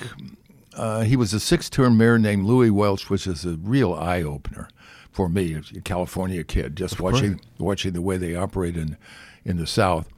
uh, 0.74 1.02
he 1.02 1.16
was 1.16 1.34
a 1.34 1.40
six-term 1.40 1.98
mayor 1.98 2.18
named 2.18 2.46
Louie 2.46 2.70
Welch, 2.70 3.10
which 3.10 3.26
is 3.26 3.44
a 3.44 3.56
real 3.56 3.92
eye 3.92 4.22
opener 4.22 4.68
for 5.12 5.28
me, 5.28 5.54
as 5.54 5.70
a 5.70 5.80
California 5.80 6.42
kid, 6.42 6.76
just 6.76 6.98
watching 6.98 7.40
watching 7.58 7.92
the 7.92 8.02
way 8.02 8.16
they 8.16 8.34
operate 8.34 8.76
in 8.76 8.96
in 9.44 9.58
the 9.58 9.66
South. 9.66 10.08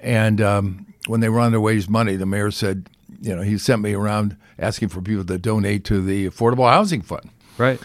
And 0.00 0.40
um, 0.40 0.86
when 1.06 1.20
they 1.20 1.28
were 1.28 1.40
on 1.40 1.52
their 1.52 1.60
way 1.60 1.80
to 1.80 1.90
money, 1.90 2.16
the 2.16 2.26
mayor 2.26 2.50
said, 2.50 2.88
you 3.20 3.34
know, 3.34 3.42
he 3.42 3.58
sent 3.58 3.82
me 3.82 3.94
around 3.94 4.36
asking 4.58 4.88
for 4.88 5.00
people 5.00 5.24
to 5.24 5.38
donate 5.38 5.84
to 5.84 6.02
the 6.02 6.28
Affordable 6.28 6.68
Housing 6.70 7.02
Fund. 7.02 7.30
Right. 7.58 7.80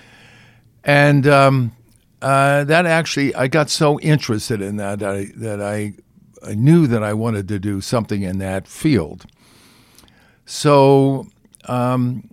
And 0.84 1.27
um, 1.27 1.75
uh, 2.22 2.63
that 2.63 2.86
actually, 2.86 3.36
I 3.36 3.48
got 3.48 3.69
so 3.69 4.00
interested 4.00 4.62
in 4.62 4.77
that 4.77 5.00
that 5.00 5.15
I, 5.15 5.25
that 5.36 5.62
I, 5.62 5.93
I 6.46 6.55
knew 6.55 6.88
that 6.88 7.03
I 7.03 7.13
wanted 7.13 7.48
to 7.50 7.60
do 7.60 7.81
something 7.81 8.22
in 8.22 8.39
that 8.39 8.67
field. 8.67 9.25
So 10.46 11.27
um, 11.65 12.28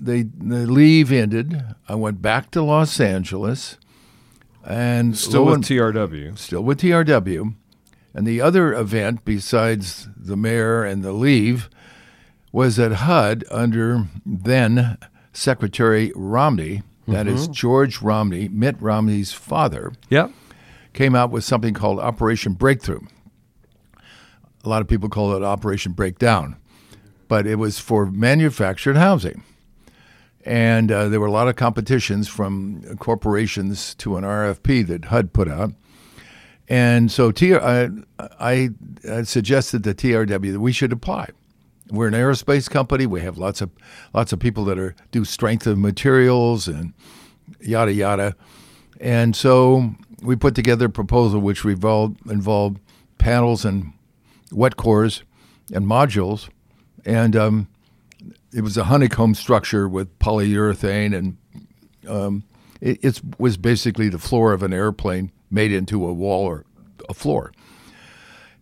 the 0.00 0.28
the 0.38 0.66
leave 0.66 1.12
ended. 1.12 1.62
I 1.88 1.94
went 1.94 2.20
back 2.22 2.50
to 2.52 2.62
Los 2.62 2.98
Angeles, 3.00 3.76
and 4.64 5.16
Still 5.16 5.44
with 5.46 5.54
and- 5.56 5.64
TRW. 5.64 6.38
still 6.38 6.62
with 6.62 6.80
TRW. 6.80 7.54
And 8.12 8.26
the 8.26 8.40
other 8.40 8.74
event, 8.74 9.24
besides 9.24 10.08
the 10.16 10.36
mayor 10.36 10.82
and 10.82 11.04
the 11.04 11.12
leave, 11.12 11.70
was 12.50 12.76
at 12.78 12.90
HUD 12.92 13.44
under 13.52 14.08
then 14.26 14.98
Secretary 15.32 16.10
Romney, 16.16 16.82
that 17.06 17.28
is 17.28 17.44
mm-hmm. 17.44 17.52
George 17.52 18.02
Romney, 18.02 18.48
Mitt 18.48 18.74
Romney's 18.80 19.32
father, 19.32 19.92
Yep. 20.08 20.32
came 20.92 21.14
out 21.14 21.30
with 21.30 21.44
something 21.44 21.72
called 21.72 22.00
Operation 22.00 22.54
Breakthrough. 22.54 23.00
A 24.64 24.68
lot 24.68 24.82
of 24.82 24.88
people 24.88 25.08
call 25.08 25.32
it 25.36 25.44
Operation 25.44 25.92
Breakdown, 25.92 26.56
but 27.28 27.46
it 27.46 27.56
was 27.56 27.78
for 27.78 28.06
manufactured 28.06 28.96
housing. 28.96 29.44
And 30.44 30.90
uh, 30.90 31.08
there 31.08 31.20
were 31.20 31.26
a 31.26 31.32
lot 31.32 31.48
of 31.48 31.56
competitions 31.56 32.26
from 32.28 32.96
corporations 32.98 33.94
to 33.96 34.16
an 34.16 34.24
RFP 34.24 34.86
that 34.86 35.06
HUD 35.06 35.32
put 35.32 35.48
out. 35.48 35.72
And 36.68 37.10
so 37.10 37.32
I 38.38 38.70
suggested 39.24 39.84
to 39.84 39.92
TRW 39.92 40.52
that 40.52 40.60
we 40.60 40.72
should 40.72 40.92
apply. 40.92 41.30
We're 41.90 42.06
an 42.06 42.14
aerospace 42.14 42.70
company. 42.70 43.06
We 43.06 43.20
have 43.22 43.36
lots 43.36 43.60
of 43.60 43.70
lots 44.14 44.32
of 44.32 44.38
people 44.38 44.64
that 44.66 44.78
are 44.78 44.94
do 45.10 45.24
strength 45.24 45.66
of 45.66 45.76
materials 45.78 46.68
and 46.68 46.94
yada 47.60 47.92
yada. 47.92 48.36
And 49.00 49.34
so 49.34 49.90
we 50.22 50.36
put 50.36 50.54
together 50.54 50.86
a 50.86 50.90
proposal 50.90 51.40
which 51.40 51.64
revolved, 51.64 52.20
involved 52.30 52.78
panels 53.18 53.64
and 53.64 53.92
wet 54.52 54.76
cores 54.76 55.24
and 55.72 55.86
modules, 55.86 56.48
and 57.04 57.34
um, 57.34 57.68
it 58.52 58.62
was 58.62 58.76
a 58.76 58.84
honeycomb 58.84 59.34
structure 59.34 59.88
with 59.88 60.18
polyurethane, 60.18 61.16
and 61.16 61.36
um, 62.08 62.44
it 62.80 62.98
it's, 63.02 63.20
was 63.38 63.56
basically 63.56 64.08
the 64.08 64.18
floor 64.18 64.52
of 64.52 64.62
an 64.62 64.72
airplane 64.72 65.30
made 65.50 65.72
into 65.72 66.06
a 66.06 66.12
wall 66.12 66.44
or 66.44 66.64
a 67.08 67.14
floor. 67.14 67.52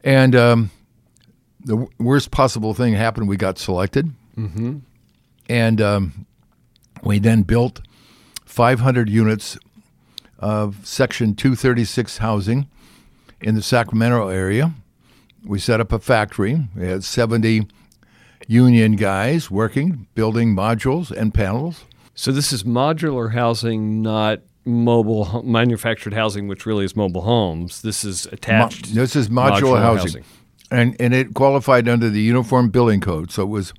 And 0.05 0.35
um, 0.35 0.71
the 1.61 1.75
w- 1.75 1.91
worst 1.99 2.31
possible 2.31 2.75
thing 2.75 2.95
happened. 2.95 3.29
We 3.29 3.37
got 3.37 3.59
selected, 3.59 4.13
mm-hmm. 4.37 4.79
and 5.49 5.81
um, 5.81 6.27
we 7.03 7.19
then 7.19 7.43
built 7.43 7.81
500 8.45 9.09
units 9.09 9.59
of 10.39 10.87
Section 10.87 11.35
236 11.35 12.19
housing 12.19 12.69
in 13.41 13.55
the 13.55 13.63
Sacramento 13.63 14.29
area. 14.29 14.73
We 15.45 15.59
set 15.59 15.81
up 15.81 15.93
a 15.93 15.99
factory. 15.99 16.69
We 16.77 16.87
had 16.87 17.05
70 17.05 17.69
union 18.49 18.97
guys 18.97 19.51
working, 19.51 20.09
building 20.15 20.57
modules 20.57 21.13
and 21.13 21.33
panels. 21.33 21.85
So 22.15 22.33
this 22.33 22.53
is 22.53 22.65
modular 22.65 23.33
housing, 23.33 24.03
not 24.03 24.41
mobile 24.65 25.43
manufactured 25.45 26.15
housing, 26.15 26.49
which 26.49 26.67
really 26.67 26.85
is 26.85 26.97
mobile 26.97 27.21
homes. 27.21 27.83
This 27.83 28.05
is 28.05 28.27
Mo- 28.27 28.33
attached. 28.33 28.95
this 28.95 29.15
is 29.15 29.29
modular, 29.29 29.81
housing. 29.81 30.25
and 30.73 30.97
and 30.99 31.15
it 31.15 31.35
qualified 31.35 31.89
under 31.89 32.11
the 32.11 32.21
Uniform 32.23 32.71
Building 32.71 33.01
Code. 33.01 33.31
So 33.31 33.43
it 33.43 33.49
was, 33.49 33.73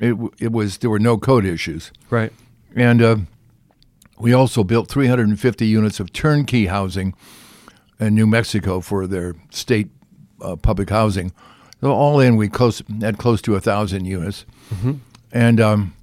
it 0.00 0.16
it 0.38 0.52
was 0.52 0.78
there 0.78 0.88
were 0.88 0.98
no 1.00 1.18
code 1.18 1.44
issues. 1.44 1.92
Right. 2.08 2.32
And 2.74 3.02
uh, 3.02 3.16
we 4.18 4.32
also 4.32 4.64
built 4.64 4.88
350 4.88 5.66
units 5.66 6.00
of 6.00 6.12
turnkey 6.12 6.66
housing 6.66 7.14
in 7.98 8.14
New 8.14 8.26
Mexico 8.26 8.80
for 8.80 9.06
their 9.06 9.34
state 9.50 9.88
uh, 10.40 10.56
public 10.56 10.90
housing. 10.90 11.32
So 11.80 11.92
all 11.92 12.20
in, 12.20 12.36
we 12.36 12.48
close 12.48 12.82
had 13.00 13.18
close 13.18 13.42
to 13.42 13.54
a 13.54 13.60
thousand 13.60 14.06
units, 14.06 14.46
and 15.32 15.60
um, 15.60 15.94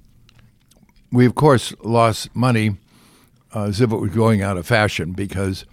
we 1.10 1.26
of 1.26 1.34
course 1.34 1.74
lost 1.82 2.34
money 2.34 2.76
uh, 3.54 3.64
as 3.64 3.80
if 3.80 3.92
it 3.92 3.96
was 3.96 4.12
going 4.12 4.40
out 4.42 4.56
of 4.56 4.66
fashion 4.66 5.12
because 5.12 5.64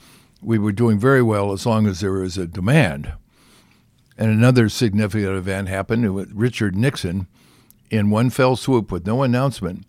we 0.42 0.58
were 0.58 0.72
doing 0.72 1.00
very 1.00 1.22
well 1.22 1.52
as 1.52 1.66
long 1.66 1.88
as 1.88 2.00
there 2.00 2.14
was 2.14 2.38
a 2.38 2.48
demand. 2.48 3.14
And 4.18 4.32
another 4.32 4.70
significant 4.70 5.36
event 5.36 5.68
happened. 5.68 6.14
With 6.14 6.32
Richard 6.34 6.76
Nixon, 6.76 7.28
in 7.90 8.10
one 8.10 8.30
fell 8.30 8.56
swoop 8.56 8.92
with 8.92 9.06
no 9.06 9.24
announcement, 9.24 9.86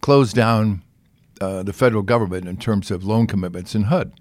closed 0.00 0.34
down 0.36 0.82
uh, 1.40 1.62
the 1.62 1.72
federal 1.72 2.02
government 2.02 2.46
in 2.46 2.56
terms 2.56 2.90
of 2.90 3.04
loan 3.04 3.26
commitments 3.26 3.74
in 3.74 3.84
HUD 3.84 4.12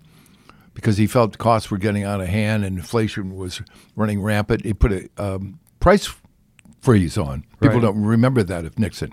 because 0.73 0.97
he 0.97 1.07
felt 1.07 1.37
costs 1.37 1.69
were 1.69 1.77
getting 1.77 2.03
out 2.03 2.21
of 2.21 2.27
hand 2.27 2.63
and 2.63 2.77
inflation 2.77 3.35
was 3.35 3.61
running 3.95 4.21
rampant. 4.21 4.63
He 4.65 4.73
put 4.73 4.91
a 4.91 5.09
um, 5.17 5.59
price 5.79 6.09
freeze 6.81 7.17
on. 7.17 7.43
People 7.61 7.75
Right. 7.75 7.81
don't 7.81 8.03
remember 8.03 8.41
that 8.43 8.65
of 8.65 8.79
Nixon. 8.79 9.11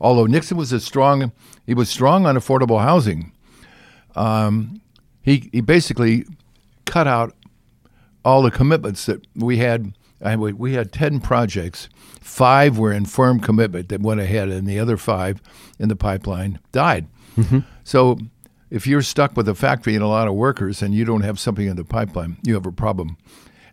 Although 0.00 0.26
Nixon 0.26 0.56
was 0.56 0.72
a 0.72 0.78
strong, 0.80 1.32
he 1.66 1.74
was 1.74 1.88
strong 1.88 2.26
on 2.26 2.36
affordable 2.36 2.80
housing. 2.82 3.32
Um, 4.14 4.80
he 5.22 5.48
he 5.52 5.60
basically 5.60 6.24
cut 6.86 7.06
out 7.06 7.34
all 8.24 8.42
the 8.42 8.50
commitments 8.50 9.06
that 9.06 9.26
we 9.34 9.58
had. 9.58 9.92
I, 10.22 10.36
we 10.36 10.52
we 10.52 10.74
had 10.74 10.92
ten 10.92 11.20
projects. 11.20 11.88
Five 12.20 12.76
were 12.78 12.92
in 12.92 13.06
firm 13.06 13.40
commitment 13.40 13.88
that 13.88 14.00
went 14.02 14.20
ahead, 14.20 14.48
and 14.50 14.66
the 14.66 14.78
other 14.78 14.96
five 14.96 15.40
in 15.78 15.88
the 15.88 15.96
pipeline 15.96 16.58
died. 16.72 17.06
So 17.84 18.18
if 18.70 18.86
you're 18.86 19.02
stuck 19.02 19.36
with 19.36 19.48
a 19.48 19.54
factory 19.54 19.94
and 19.94 20.04
a 20.04 20.08
lot 20.08 20.28
of 20.28 20.34
workers 20.34 20.82
and 20.82 20.94
you 20.94 21.04
don't 21.04 21.22
have 21.22 21.38
something 21.38 21.66
in 21.66 21.76
the 21.76 21.84
pipeline, 21.84 22.38
you 22.42 22.54
have 22.54 22.66
a 22.66 22.72
problem. 22.72 23.16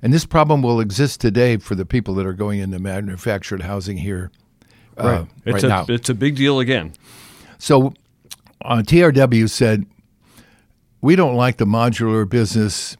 And 0.01 0.13
this 0.13 0.25
problem 0.25 0.61
will 0.61 0.79
exist 0.79 1.21
today 1.21 1.57
for 1.57 1.75
the 1.75 1.85
people 1.85 2.13
that 2.15 2.25
are 2.25 2.33
going 2.33 2.59
into 2.59 2.79
manufactured 2.79 3.63
housing 3.63 3.97
here 3.97 4.31
uh, 4.97 5.07
right. 5.07 5.27
It's 5.45 5.53
right 5.53 5.63
a 5.63 5.67
now. 5.67 5.85
it's 5.89 6.09
a 6.09 6.13
big 6.13 6.35
deal 6.35 6.59
again. 6.59 6.93
So 7.57 7.93
uh, 8.63 8.77
TRW 8.77 9.49
said, 9.49 9.85
we 11.01 11.15
don't 11.15 11.35
like 11.35 11.57
the 11.57 11.65
modular 11.65 12.27
business, 12.27 12.97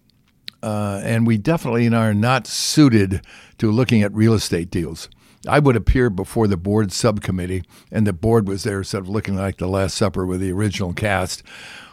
uh, 0.62 1.02
and 1.04 1.26
we 1.26 1.38
definitely 1.38 1.88
are 1.88 2.14
not 2.14 2.46
suited 2.46 3.22
to 3.58 3.72
looking 3.72 4.04
at 4.04 4.14
real 4.14 4.34
estate 4.34 4.70
deals. 4.70 5.10
I 5.48 5.60
would 5.60 5.76
appear 5.76 6.10
before 6.10 6.48
the 6.48 6.58
board 6.58 6.92
subcommittee, 6.92 7.64
and 7.92 8.06
the 8.06 8.14
board 8.14 8.48
was 8.48 8.64
there, 8.64 8.84
sort 8.84 9.04
of 9.04 9.10
looking 9.10 9.36
like 9.36 9.58
the 9.58 9.68
Last 9.68 9.96
Supper 9.96 10.26
with 10.26 10.42
the 10.42 10.52
original 10.52 10.94
cast, 10.94 11.42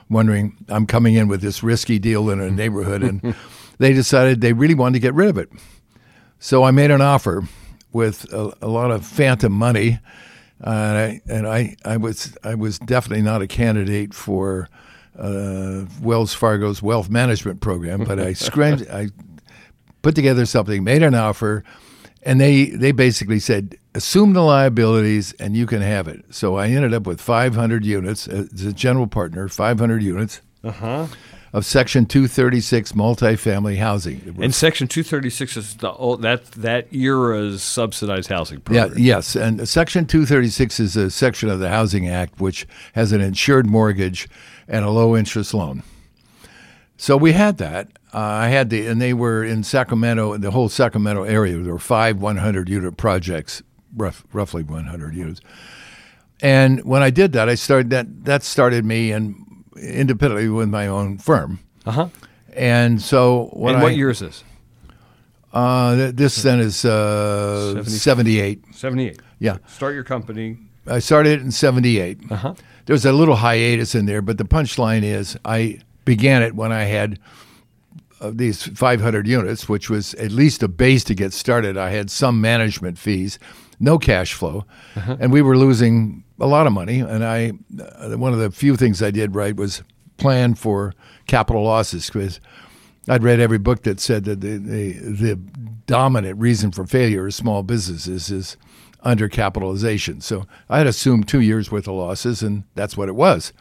wondering, 0.09 0.57
I'm 0.69 0.87
coming 0.87 1.15
in 1.15 1.29
with 1.29 1.41
this 1.41 1.63
risky 1.63 1.99
deal 1.99 2.31
in 2.31 2.41
a 2.41 2.51
neighborhood, 2.51 3.03
and 3.03 3.35
they 3.79 3.93
decided 3.93 4.41
they 4.41 4.53
really 4.53 4.75
wanted 4.75 4.95
to 4.95 5.01
get 5.01 5.15
rid 5.15 5.29
of 5.29 5.39
it. 5.39 5.51
So 6.39 6.65
I 6.65 6.71
made 6.71 6.91
an 6.91 7.01
offer 7.01 7.45
with 7.93 8.31
a, 8.33 8.53
a 8.61 8.69
lot 8.69 8.91
of 8.91 9.07
phantom 9.07 9.53
money, 9.53 9.99
uh, 10.63 10.71
and, 10.71 10.99
I, 10.99 11.21
and 11.29 11.47
I, 11.47 11.77
I 11.85 11.97
was 11.97 12.37
I 12.45 12.55
was 12.55 12.79
definitely 12.79 13.23
not 13.23 13.43
a 13.43 13.47
candidate 13.47 14.15
for 14.15 14.69
uh, 15.19 15.85
Wells 16.03 16.35
Fargo's 16.35 16.83
wealth 16.83 17.09
management 17.09 17.61
program, 17.61 18.05
but 18.05 18.19
I 18.19 18.33
screamed, 18.33 18.87
I 18.91 19.09
put 20.03 20.15
together 20.15 20.45
something, 20.47 20.85
made 20.85 21.03
an 21.03 21.15
offer, 21.15 21.65
and 22.25 22.40
they 22.40 22.66
they 22.66 22.93
basically 22.93 23.38
said 23.38 23.76
assume 23.95 24.33
the 24.33 24.43
liabilities 24.43 25.33
and 25.35 25.57
you 25.57 25.66
can 25.66 25.83
have 25.83 26.09
it. 26.09 26.25
So 26.31 26.57
I 26.57 26.69
ended 26.69 26.93
up 26.95 27.07
with 27.07 27.21
500 27.21 27.85
units 27.85 28.26
as 28.26 28.64
a 28.64 28.73
general 28.73 29.07
partner, 29.07 29.49
500 29.49 30.02
units 30.02 30.40
Uh 30.64 30.71
huh. 30.73 31.07
of 31.52 31.64
Section 31.64 32.07
236 32.07 32.93
multifamily 32.93 33.76
housing. 33.78 34.35
And 34.43 34.52
Section 34.54 34.88
236 34.88 35.57
is 35.57 35.75
the 35.76 35.93
old, 35.93 36.23
that 36.23 36.45
that 36.52 36.93
era's 36.93 37.62
subsidized 37.62 38.31
housing 38.31 38.61
program. 38.61 38.93
Yeah, 38.97 39.16
yes, 39.16 39.37
and 39.37 39.69
Section 39.69 40.07
236 40.07 40.81
is 40.81 40.97
a 40.97 41.11
section 41.11 41.49
of 41.49 41.61
the 41.61 41.69
Housing 41.69 42.09
Act 42.09 42.40
which 42.40 42.66
has 42.95 43.12
an 43.12 43.21
insured 43.21 43.66
mortgage 43.66 44.28
and 44.66 44.85
a 44.85 44.90
low 44.90 45.16
interest 45.16 45.54
loan. 45.54 45.83
So 46.97 47.16
we 47.16 47.33
had 47.33 47.59
that. 47.59 47.88
Uh, 48.14 48.18
I 48.18 48.49
had 48.49 48.71
the, 48.71 48.87
and 48.87 49.02
they 49.02 49.12
were 49.12 49.42
in 49.42 49.64
Sacramento, 49.64 50.37
the 50.37 50.52
whole 50.52 50.68
Sacramento 50.68 51.25
area. 51.25 51.59
There 51.59 51.73
were 51.73 51.80
five 51.80 52.18
100 52.21 52.68
unit 52.68 52.97
projects, 52.97 53.61
rough, 53.97 54.25
roughly 54.33 54.62
100 54.62 55.14
units. 55.16 55.40
And 56.40 56.85
when 56.85 57.02
I 57.02 57.11
did 57.11 57.33
that, 57.33 57.49
I 57.49 57.56
started 57.56 57.90
that. 57.90 58.25
That 58.25 58.44
started 58.44 58.85
me 58.85 59.11
and 59.11 59.35
independently 59.80 60.49
with 60.49 60.68
my 60.68 60.87
own 60.87 61.18
firm. 61.18 61.59
Uh 61.87 61.90
huh. 61.90 62.09
And 62.52 63.02
so 63.02 63.50
when 63.52 63.75
And 63.75 63.83
what 63.83 63.92
I, 63.92 63.97
year 63.97 64.11
is 64.11 64.21
this? 64.21 64.44
Uh, 65.52 65.97
th- 65.97 66.14
this 66.14 66.42
then 66.42 66.61
is 66.61 66.85
uh, 66.85 67.83
70. 67.85 67.90
78. 67.90 68.75
78. 68.75 69.21
Yeah. 69.38 69.59
Start 69.66 69.94
your 69.94 70.04
company. 70.04 70.59
I 70.87 70.99
started 70.99 71.40
it 71.40 71.40
in 71.40 71.50
78. 71.50 72.21
Uh 72.30 72.37
huh. 72.37 72.54
There 72.87 72.94
was 72.94 73.04
a 73.06 73.12
little 73.12 73.37
hiatus 73.37 73.94
in 73.94 74.06
there, 74.06 74.23
but 74.23 74.38
the 74.38 74.44
punchline 74.44 75.02
is 75.02 75.37
I 75.44 75.80
began 76.04 76.42
it 76.42 76.54
when 76.54 76.71
I 76.71 76.85
had 76.85 77.18
these 78.33 78.62
500 78.62 79.26
units, 79.26 79.69
which 79.69 79.90
was 79.90 80.14
at 80.14 80.31
least 80.31 80.62
a 80.62 80.69
base 80.69 81.04
to 81.04 81.14
get 81.14 81.33
started. 81.33 81.76
I 81.76 81.90
had 81.90 82.11
some 82.11 82.40
management 82.40 82.99
fees, 82.99 83.38
no 83.81 83.99
cash 83.99 84.35
flow, 84.35 84.64
and 84.95 85.33
we 85.33 85.43
were 85.43 85.57
losing 85.57 86.25
a 86.40 86.47
lot 86.47 86.66
of 86.66 86.73
money. 86.73 87.00
And 87.00 87.25
I, 87.25 87.52
uh, 87.81 88.16
one 88.16 88.33
of 88.33 88.38
the 88.38 88.50
few 88.50 88.76
things 88.76 89.02
I 89.02 89.11
did 89.11 89.35
right 89.35 89.54
was 89.54 89.83
plan 90.16 90.54
for 90.54 90.95
capital 91.26 91.64
losses 91.64 92.07
because 92.07 92.40
I'd 93.09 93.22
read 93.22 93.40
every 93.40 93.59
book 93.59 93.83
that 93.83 94.01
said 94.01 94.25
that 94.25 94.40
the, 94.40 94.57
the, 94.57 94.92
the 94.92 95.37
dominant 95.87 96.38
reason 96.38 96.72
for 96.72 96.87
failure 96.87 97.27
of 97.27 97.35
small 97.35 97.62
businesses 97.62 98.31
is 98.31 98.57
undercapitalization. 99.05 100.22
So 100.22 100.46
I 100.68 100.79
had 100.79 100.87
assumed 100.87 101.29
two 101.29 101.40
years 101.40 101.70
worth 101.70 101.87
of 101.87 101.94
losses, 101.94 102.42
and 102.42 102.64
that's 102.75 102.96
what 102.96 103.09
it 103.09 103.14
was. 103.14 103.53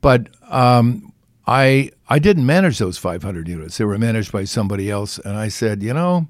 But 0.00 0.28
um, 0.50 1.12
I 1.46 1.90
I 2.12 2.18
didn't 2.18 2.44
manage 2.44 2.78
those 2.78 2.98
500 2.98 3.48
units; 3.48 3.78
they 3.78 3.86
were 3.86 3.96
managed 3.96 4.32
by 4.32 4.44
somebody 4.44 4.90
else. 4.90 5.18
And 5.18 5.34
I 5.34 5.48
said, 5.48 5.82
you 5.82 5.94
know, 5.94 6.26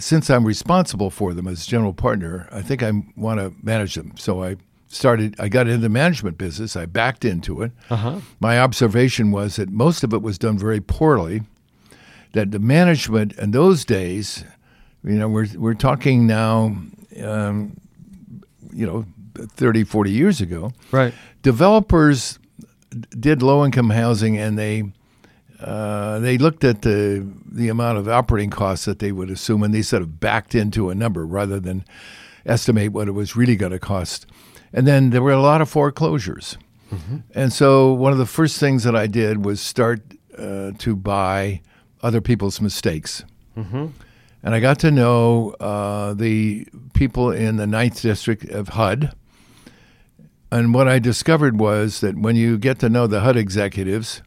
since 0.00 0.28
I'm 0.28 0.44
responsible 0.44 1.10
for 1.10 1.34
them 1.34 1.46
as 1.46 1.66
general 1.66 1.92
partner, 1.92 2.48
I 2.50 2.62
think 2.62 2.82
I 2.82 2.90
want 3.16 3.38
to 3.38 3.52
manage 3.62 3.94
them. 3.94 4.16
So 4.16 4.42
I 4.42 4.56
started. 4.88 5.36
I 5.38 5.48
got 5.48 5.68
into 5.68 5.78
the 5.78 5.88
management 5.88 6.36
business. 6.36 6.74
I 6.74 6.86
backed 6.86 7.24
into 7.24 7.62
it. 7.62 7.70
Uh-huh. 7.90 8.18
My 8.40 8.58
observation 8.58 9.30
was 9.30 9.54
that 9.54 9.70
most 9.70 10.02
of 10.02 10.12
it 10.12 10.20
was 10.20 10.36
done 10.36 10.58
very 10.58 10.80
poorly. 10.80 11.42
That 12.32 12.50
the 12.50 12.58
management 12.58 13.34
in 13.38 13.52
those 13.52 13.84
days, 13.84 14.44
you 15.04 15.12
know, 15.12 15.28
we're 15.28 15.46
we're 15.54 15.74
talking 15.74 16.26
now, 16.26 16.76
um, 17.22 17.76
you 18.72 18.84
know, 18.84 19.06
30, 19.36 19.84
40 19.84 20.10
years 20.10 20.40
ago. 20.40 20.72
Right. 20.90 21.14
Developers 21.42 22.40
did 23.18 23.42
low 23.42 23.64
income 23.64 23.90
housing 23.90 24.36
and 24.38 24.58
they 24.58 24.84
uh, 25.60 26.18
they 26.20 26.38
looked 26.38 26.64
at 26.64 26.82
the 26.82 27.26
the 27.44 27.68
amount 27.68 27.98
of 27.98 28.08
operating 28.08 28.50
costs 28.50 28.84
that 28.84 28.98
they 29.00 29.12
would 29.12 29.30
assume 29.30 29.62
and 29.62 29.74
they 29.74 29.82
sort 29.82 30.02
of 30.02 30.20
backed 30.20 30.54
into 30.54 30.90
a 30.90 30.94
number 30.94 31.26
rather 31.26 31.58
than 31.60 31.84
estimate 32.46 32.92
what 32.92 33.08
it 33.08 33.12
was 33.12 33.36
really 33.36 33.56
going 33.56 33.72
to 33.72 33.78
cost. 33.78 34.26
And 34.72 34.86
then 34.86 35.10
there 35.10 35.22
were 35.22 35.32
a 35.32 35.40
lot 35.40 35.60
of 35.60 35.68
foreclosures. 35.68 36.56
And 37.34 37.52
so 37.52 37.92
one 37.92 38.12
of 38.12 38.18
the 38.18 38.26
first 38.26 38.58
things 38.58 38.84
that 38.84 38.96
I 38.96 39.06
did 39.06 39.44
was 39.44 39.60
start 39.60 40.00
uh, 40.38 40.72
to 40.78 40.96
buy 40.96 41.60
other 42.02 42.20
people's 42.22 42.60
mistakes. 42.60 43.24
And 44.42 44.54
I 44.54 44.60
got 44.60 44.78
to 44.80 44.90
know 44.90 45.50
uh, 45.60 46.14
the 46.14 46.66
people 46.94 47.30
in 47.32 47.56
the 47.56 47.66
Ninth 47.66 48.00
District 48.00 48.44
of 48.50 48.68
HUD. 48.68 49.12
And 50.50 50.72
what 50.72 50.88
I 50.88 50.98
discovered 50.98 51.60
was 51.60 52.00
that 52.00 52.16
when 52.18 52.36
you 52.36 52.58
get 52.58 52.78
to 52.80 52.88
know 52.88 53.06
the 53.06 53.20
HUD 53.20 53.36
executives, 53.36 54.22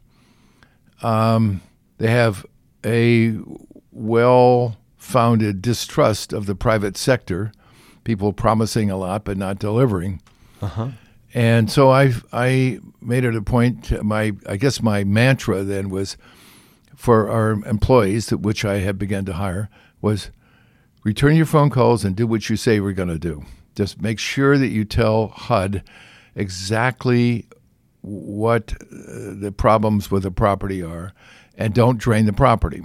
um, 1.02 1.60
they 1.98 2.10
have 2.10 2.46
a 2.84 3.36
well 3.90 4.76
founded 4.96 5.60
distrust 5.60 6.32
of 6.32 6.46
the 6.46 6.54
private 6.54 6.96
sector, 6.96 7.52
people 8.04 8.32
promising 8.32 8.90
a 8.90 8.96
lot 8.96 9.24
but 9.24 9.36
not 9.36 9.58
delivering. 9.58 10.22
Uh-huh. 10.60 10.88
And 11.34 11.70
so 11.70 11.90
I 11.90 12.12
I 12.32 12.78
made 13.00 13.24
it 13.24 13.34
a 13.34 13.42
point. 13.42 14.02
My 14.04 14.32
I 14.46 14.56
guess 14.56 14.82
my 14.82 15.02
mantra 15.02 15.64
then 15.64 15.88
was 15.88 16.16
for 16.94 17.28
our 17.28 17.52
employees, 17.66 18.26
that 18.26 18.38
which 18.38 18.64
I 18.64 18.78
had 18.78 18.98
begun 18.98 19.24
to 19.24 19.32
hire, 19.32 19.68
was 20.00 20.30
return 21.02 21.34
your 21.34 21.46
phone 21.46 21.70
calls 21.70 22.04
and 22.04 22.14
do 22.14 22.26
what 22.26 22.48
you 22.48 22.56
say 22.56 22.78
we're 22.78 22.92
going 22.92 23.08
to 23.08 23.18
do. 23.18 23.44
Just 23.74 24.00
make 24.00 24.18
sure 24.18 24.58
that 24.58 24.68
you 24.68 24.84
tell 24.84 25.28
HUD 25.28 25.82
exactly 26.34 27.46
what 28.00 28.72
uh, 28.72 29.34
the 29.38 29.52
problems 29.56 30.10
with 30.10 30.24
the 30.24 30.30
property 30.30 30.82
are, 30.82 31.12
and 31.56 31.72
don't 31.74 31.98
drain 31.98 32.26
the 32.26 32.32
property. 32.32 32.82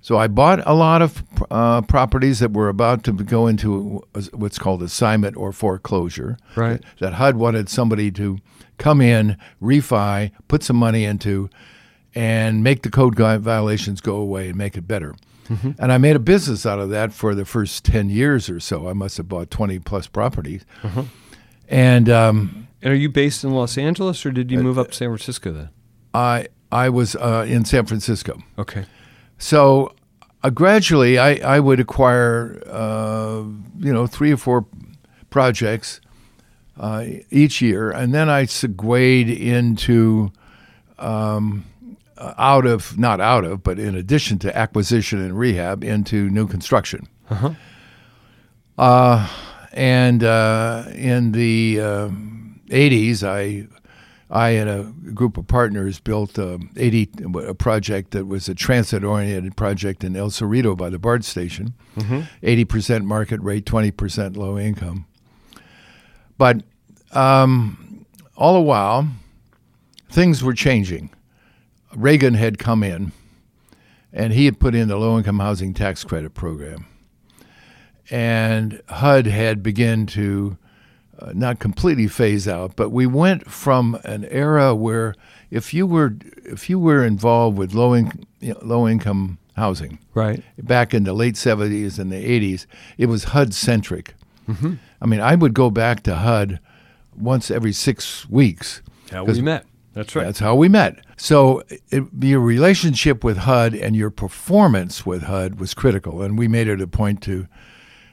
So 0.00 0.18
I 0.18 0.26
bought 0.26 0.66
a 0.66 0.74
lot 0.74 1.02
of 1.02 1.22
uh, 1.50 1.82
properties 1.82 2.40
that 2.40 2.52
were 2.52 2.68
about 2.68 3.04
to 3.04 3.12
go 3.12 3.46
into 3.46 4.02
what's 4.32 4.58
called 4.58 4.82
assignment 4.82 5.36
or 5.36 5.52
foreclosure. 5.52 6.36
Right. 6.56 6.82
That 6.98 7.12
HUD 7.14 7.36
wanted 7.36 7.68
somebody 7.68 8.10
to 8.12 8.38
come 8.78 9.00
in, 9.00 9.36
refi, 9.62 10.32
put 10.48 10.64
some 10.64 10.76
money 10.76 11.04
into, 11.04 11.48
and 12.14 12.64
make 12.64 12.82
the 12.82 12.90
code 12.90 13.14
violations 13.16 14.00
go 14.00 14.16
away 14.16 14.48
and 14.48 14.56
make 14.58 14.76
it 14.76 14.88
better. 14.88 15.14
And 15.78 15.92
I 15.92 15.98
made 15.98 16.16
a 16.16 16.20
business 16.20 16.64
out 16.64 16.78
of 16.78 16.88
that 16.90 17.12
for 17.12 17.34
the 17.34 17.44
first 17.44 17.84
10 17.84 18.08
years 18.08 18.48
or 18.48 18.58
so. 18.58 18.88
I 18.88 18.94
must 18.94 19.18
have 19.18 19.28
bought 19.28 19.50
20 19.50 19.78
plus 19.80 20.06
properties. 20.06 20.64
And 21.72 22.08
um, 22.08 22.68
And 22.82 22.92
are 22.92 22.96
you 22.96 23.08
based 23.08 23.44
in 23.44 23.52
Los 23.52 23.78
Angeles 23.78 24.26
or 24.26 24.32
did 24.32 24.50
you 24.50 24.58
move 24.58 24.78
up 24.78 24.88
to 24.90 24.94
San 24.94 25.08
Francisco 25.08 25.52
then? 25.52 25.68
I, 26.12 26.48
I 26.72 26.88
was 26.88 27.14
uh, 27.14 27.46
in 27.48 27.64
San 27.64 27.86
Francisco. 27.86 28.42
Okay. 28.58 28.84
So 29.38 29.94
uh, 30.42 30.50
gradually, 30.50 31.18
I, 31.18 31.34
I 31.56 31.60
would 31.60 31.78
acquire, 31.78 32.60
uh, 32.66 33.44
you 33.78 33.92
know, 33.92 34.08
three 34.08 34.32
or 34.32 34.36
four 34.36 34.66
projects 35.30 36.00
uh, 36.76 37.04
each 37.30 37.62
year, 37.62 37.90
and 37.90 38.12
then 38.12 38.28
I 38.28 38.46
segued 38.46 39.30
into 39.30 40.32
um, 40.98 41.64
uh, 42.18 42.34
out 42.38 42.66
of 42.66 42.98
not 42.98 43.20
out 43.20 43.44
of, 43.44 43.62
but 43.62 43.78
in 43.78 43.94
addition 43.94 44.38
to 44.40 44.56
acquisition 44.56 45.20
and 45.20 45.38
rehab, 45.38 45.84
into 45.84 46.28
new 46.30 46.48
construction. 46.48 47.06
Uh-huh. 47.30 47.50
Uh, 48.78 49.28
and 49.72 50.22
uh, 50.22 50.84
in 50.94 51.32
the 51.32 51.80
um, 51.80 52.60
80s, 52.68 53.22
I 53.22 53.66
I 54.30 54.50
and 54.50 54.70
a 54.70 55.10
group 55.12 55.36
of 55.36 55.46
partners 55.46 56.00
built 56.00 56.38
a 56.38 56.58
80 56.76 57.10
a 57.46 57.54
project 57.54 58.12
that 58.12 58.26
was 58.26 58.48
a 58.48 58.54
transit 58.54 59.04
oriented 59.04 59.56
project 59.56 60.02
in 60.02 60.16
El 60.16 60.30
Cerrito 60.30 60.74
by 60.74 60.88
the 60.88 60.98
BART 60.98 61.22
station. 61.22 61.74
80% 62.42 63.04
market 63.04 63.40
rate, 63.42 63.66
20% 63.66 64.36
low 64.36 64.58
income. 64.58 65.04
But 66.38 66.62
um, 67.12 68.06
all 68.34 68.54
the 68.54 68.60
while, 68.60 69.06
things 70.10 70.42
were 70.42 70.54
changing. 70.54 71.10
Reagan 71.94 72.32
had 72.32 72.58
come 72.58 72.82
in, 72.82 73.12
and 74.14 74.32
he 74.32 74.46
had 74.46 74.58
put 74.58 74.74
in 74.74 74.88
the 74.88 74.96
low 74.96 75.18
income 75.18 75.40
housing 75.40 75.74
tax 75.74 76.04
credit 76.04 76.32
program. 76.32 76.86
And 78.10 78.82
HUD 78.88 79.26
had 79.26 79.62
begun 79.62 80.06
to 80.06 80.56
uh, 81.18 81.32
not 81.34 81.58
completely 81.58 82.08
phase 82.08 82.48
out, 82.48 82.76
but 82.76 82.90
we 82.90 83.06
went 83.06 83.50
from 83.50 83.98
an 84.04 84.24
era 84.24 84.74
where 84.74 85.14
if 85.50 85.72
you 85.72 85.86
were 85.86 86.16
if 86.44 86.68
you 86.68 86.78
were 86.78 87.04
involved 87.04 87.56
with 87.56 87.74
low 87.74 87.92
in, 87.92 88.26
you 88.40 88.54
know, 88.54 88.60
low 88.62 88.88
income 88.88 89.38
housing, 89.56 89.98
right, 90.14 90.42
back 90.58 90.92
in 90.94 91.04
the 91.04 91.12
late 91.12 91.36
seventies 91.36 91.98
and 91.98 92.10
the 92.10 92.16
eighties, 92.16 92.66
it 92.98 93.06
was 93.06 93.24
HUD 93.24 93.54
centric. 93.54 94.14
Mm-hmm. 94.48 94.74
I 95.00 95.06
mean, 95.06 95.20
I 95.20 95.34
would 95.34 95.54
go 95.54 95.70
back 95.70 96.02
to 96.04 96.16
HUD 96.16 96.58
once 97.16 97.50
every 97.50 97.72
six 97.72 98.28
weeks. 98.28 98.82
How 99.10 99.24
we 99.24 99.40
met. 99.42 99.66
That's 99.94 100.16
right. 100.16 100.24
That's 100.24 100.38
how 100.38 100.54
we 100.54 100.68
met. 100.68 101.04
So 101.16 101.62
it, 101.90 102.04
your 102.18 102.40
relationship 102.40 103.22
with 103.22 103.36
HUD 103.38 103.74
and 103.74 103.94
your 103.94 104.10
performance 104.10 105.04
with 105.04 105.24
HUD 105.24 105.60
was 105.60 105.74
critical, 105.74 106.22
and 106.22 106.38
we 106.38 106.48
made 106.48 106.66
it 106.66 106.80
a 106.80 106.86
point 106.86 107.22
to, 107.24 107.46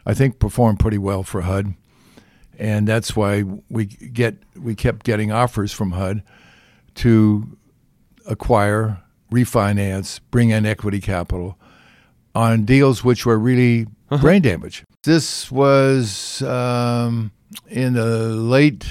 I 0.10 0.16
think, 0.16 0.40
performed 0.40 0.80
pretty 0.80 0.98
well 0.98 1.22
for 1.22 1.42
HUD, 1.42 1.76
and 2.58 2.88
that's 2.88 3.16
why 3.16 3.44
we 3.70 3.86
get 3.86 4.38
we 4.58 4.74
kept 4.74 5.06
getting 5.06 5.32
offers 5.32 5.72
from 5.72 5.92
HUD 5.92 6.24
to 6.96 7.56
acquire, 8.26 9.04
refinance, 9.32 10.20
bring 10.32 10.50
in 10.50 10.66
equity 10.66 11.00
capital 11.00 11.60
on 12.34 12.66
deals 12.66 13.04
which 13.04 13.24
were 13.24 13.38
really 13.38 13.86
uh-huh. 14.10 14.18
brain 14.18 14.42
damage. 14.42 14.84
This 15.04 15.52
was 15.52 16.42
um, 16.42 17.32
in 17.68 17.94
the 17.94 18.30
late 18.30 18.88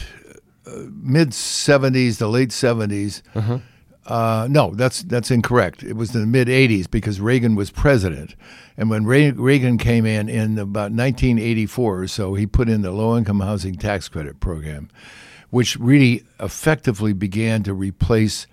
mid 1.03 1.31
70s, 1.31 2.19
the 2.19 2.29
late 2.29 2.51
70s. 2.51 3.23
Uh-huh. 3.35 3.59
Uh, 4.09 4.49
no, 4.51 4.73
that's 4.75 5.03
that's 5.03 5.31
incorrect. 5.31 5.83
It 5.83 5.95
was 5.95 6.15
in 6.15 6.23
the 6.23 6.27
mid 6.27 6.49
80s 6.49 6.91
because 6.91 7.21
Reagan 7.21 7.55
was 7.55 7.71
president, 7.71 8.35
and 8.79 8.89
when 8.89 9.05
Reagan 9.05 9.77
came 9.77 10.07
in 10.07 10.31
in 10.31 10.59
about 10.59 10.93
1984 10.93 12.01
or 12.01 12.09
so, 12.09 12.35
he 12.35 12.47
put 12.47 12.71
in 12.71 12.81
the 12.81 12.91
low 12.91 13.19
income 13.19 13.41
housing 13.41 13.75
tax 13.75 14.09
credit 14.09 14.41
program, 14.41 14.89
which 15.51 15.77
really 15.77 16.25
effectively 16.41 17.13
began 17.13 17.63
to 17.65 17.75
replace 17.75 18.47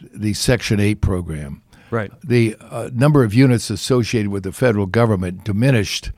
the 0.00 0.34
Section 0.34 0.78
8 0.78 1.00
program. 1.00 1.62
Right. 1.90 2.10
The 2.22 2.54
uh, 2.60 2.90
number 2.92 3.24
of 3.24 3.32
units 3.32 3.70
associated 3.70 4.30
with 4.30 4.42
the 4.42 4.52
federal 4.52 4.84
government 4.84 5.42
diminished 5.42 6.12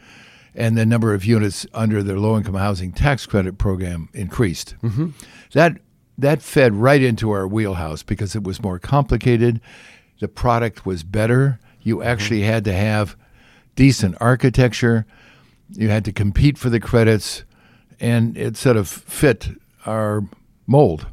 and 0.54 0.76
the 0.76 0.84
number 0.84 1.14
of 1.14 1.24
units 1.24 1.64
under 1.72 2.02
the 2.02 2.16
low 2.16 2.36
income 2.36 2.56
housing 2.56 2.92
tax 2.92 3.24
credit 3.24 3.56
program 3.56 4.08
increased. 4.12 4.74
Mm-hmm. 4.82 5.10
That 5.52 5.78
that 6.20 6.42
fed 6.42 6.74
right 6.74 7.02
into 7.02 7.30
our 7.30 7.46
wheelhouse 7.46 8.02
because 8.02 8.34
it 8.34 8.44
was 8.44 8.62
more 8.62 8.78
complicated. 8.78 9.60
The 10.20 10.28
product 10.28 10.86
was 10.86 11.02
better. 11.02 11.58
You 11.82 11.96
mm-hmm. 11.96 12.08
actually 12.08 12.42
had 12.42 12.64
to 12.64 12.72
have 12.72 13.16
decent 13.74 14.16
architecture. 14.20 15.06
You 15.70 15.88
had 15.88 16.04
to 16.06 16.12
compete 16.12 16.58
for 16.58 16.70
the 16.70 16.80
credits, 16.80 17.44
and 17.98 18.36
it 18.36 18.56
sort 18.56 18.76
of 18.76 18.88
fit 18.88 19.48
our 19.86 20.24
mold. 20.66 21.06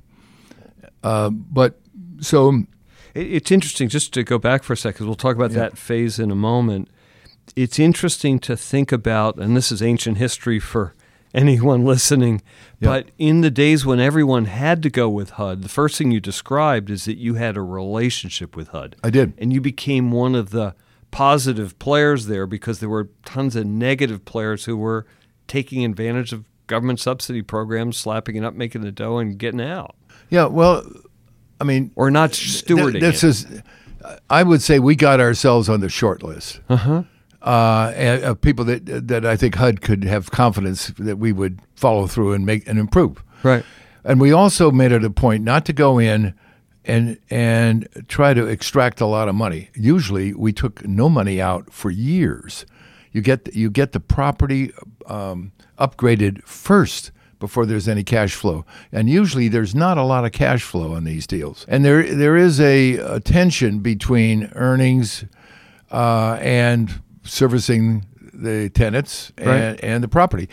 Uh, 1.03 1.29
but 1.29 1.79
so 2.19 2.63
it's 3.13 3.51
interesting. 3.51 3.87
Just 3.87 4.13
to 4.13 4.23
go 4.23 4.37
back 4.37 4.63
for 4.63 4.73
a 4.73 4.77
second, 4.77 5.05
we'll 5.05 5.15
talk 5.15 5.35
about 5.35 5.51
yeah. 5.51 5.59
that 5.59 5.77
phase 5.77 6.19
in 6.19 6.31
a 6.31 6.35
moment 6.35 6.89
it's 7.55 7.79
interesting 7.79 8.39
to 8.39 8.57
think 8.57 8.91
about, 8.91 9.37
and 9.37 9.55
this 9.55 9.71
is 9.71 9.81
ancient 9.81 10.17
history 10.17 10.59
for 10.59 10.93
anyone 11.37 11.85
listening, 11.85 12.41
yep. 12.79 13.05
but 13.05 13.11
in 13.17 13.41
the 13.41 13.51
days 13.51 13.85
when 13.85 13.99
everyone 13.99 14.45
had 14.45 14.81
to 14.83 14.89
go 14.89 15.07
with 15.07 15.31
HUD, 15.31 15.61
the 15.61 15.69
first 15.69 15.97
thing 15.97 16.11
you 16.11 16.19
described 16.19 16.89
is 16.89 17.05
that 17.05 17.17
you 17.17 17.35
had 17.35 17.55
a 17.55 17.61
relationship 17.61 18.55
with 18.55 18.69
HUD. 18.69 18.95
I 19.03 19.09
did. 19.09 19.33
And 19.37 19.53
you 19.53 19.61
became 19.61 20.11
one 20.11 20.35
of 20.35 20.49
the 20.49 20.75
positive 21.11 21.77
players 21.79 22.25
there 22.25 22.47
because 22.47 22.79
there 22.79 22.89
were 22.89 23.09
tons 23.23 23.55
of 23.55 23.65
negative 23.65 24.25
players 24.25 24.65
who 24.65 24.75
were 24.75 25.05
taking 25.47 25.85
advantage 25.85 26.33
of 26.33 26.45
government 26.65 26.99
subsidy 26.99 27.41
programs, 27.41 27.97
slapping 27.97 28.35
it 28.35 28.43
up, 28.43 28.53
making 28.53 28.81
the 28.81 28.91
dough, 28.91 29.17
and 29.17 29.37
getting 29.37 29.61
out. 29.61 29.95
Yeah, 30.29 30.47
well, 30.47 30.83
I 31.61 31.63
mean, 31.63 31.91
or 31.95 32.11
not 32.11 32.31
stewarding. 32.31 32.99
Th- 32.99 33.03
this 33.03 33.23
it. 33.23 33.27
is, 33.27 33.61
I 34.29 34.43
would 34.43 34.61
say, 34.61 34.79
we 34.79 34.95
got 34.95 35.19
ourselves 35.19 35.69
on 35.69 35.79
the 35.79 35.89
short 35.89 36.23
list. 36.23 36.59
Uh-huh. 36.67 37.03
Uh 37.41 37.93
uh, 37.95 38.19
of 38.23 38.41
people 38.41 38.65
that 38.65 39.07
that 39.07 39.25
I 39.25 39.37
think 39.37 39.55
HUD 39.55 39.81
could 39.81 40.03
have 40.03 40.31
confidence 40.31 40.87
that 40.97 41.17
we 41.17 41.31
would 41.31 41.61
follow 41.75 42.07
through 42.07 42.33
and 42.33 42.45
make 42.45 42.67
and 42.67 42.79
improve. 42.79 43.23
Right. 43.43 43.63
And 44.03 44.19
we 44.19 44.31
also 44.31 44.71
made 44.71 44.91
it 44.91 45.03
a 45.03 45.09
point 45.09 45.43
not 45.43 45.65
to 45.65 45.73
go 45.73 45.99
in 45.99 46.33
and 46.85 47.19
and 47.29 47.87
try 48.07 48.33
to 48.33 48.45
extract 48.47 49.01
a 49.01 49.05
lot 49.05 49.27
of 49.27 49.35
money. 49.35 49.69
Usually, 49.75 50.33
we 50.33 50.53
took 50.53 50.85
no 50.87 51.09
money 51.09 51.41
out 51.41 51.71
for 51.71 51.91
years. 51.91 52.65
You 53.11 53.21
get 53.21 53.53
you 53.53 53.69
get 53.69 53.91
the 53.91 53.99
property 53.99 54.71
um, 55.05 55.51
upgraded 55.77 56.43
first 56.43 57.11
before 57.39 57.65
there's 57.65 57.87
any 57.87 58.03
cash 58.03 58.33
flow, 58.33 58.65
and 58.91 59.09
usually 59.09 59.47
there's 59.47 59.75
not 59.75 59.97
a 59.97 60.03
lot 60.03 60.25
of 60.25 60.31
cash 60.31 60.63
flow 60.63 60.93
on 60.93 61.03
these 61.03 61.27
deals. 61.27 61.65
And 61.67 61.85
there 61.85 62.03
there 62.03 62.37
is 62.37 62.59
a, 62.59 62.95
a 62.95 63.19
tension 63.19 63.79
between 63.79 64.49
earnings 64.55 65.25
uh, 65.91 66.37
and 66.41 67.01
servicing 67.27 68.05
the 68.33 68.69
tenants 68.69 69.31
and, 69.37 69.47
right. 69.47 69.79
and 69.83 70.03
the 70.03 70.07
property. 70.07 70.49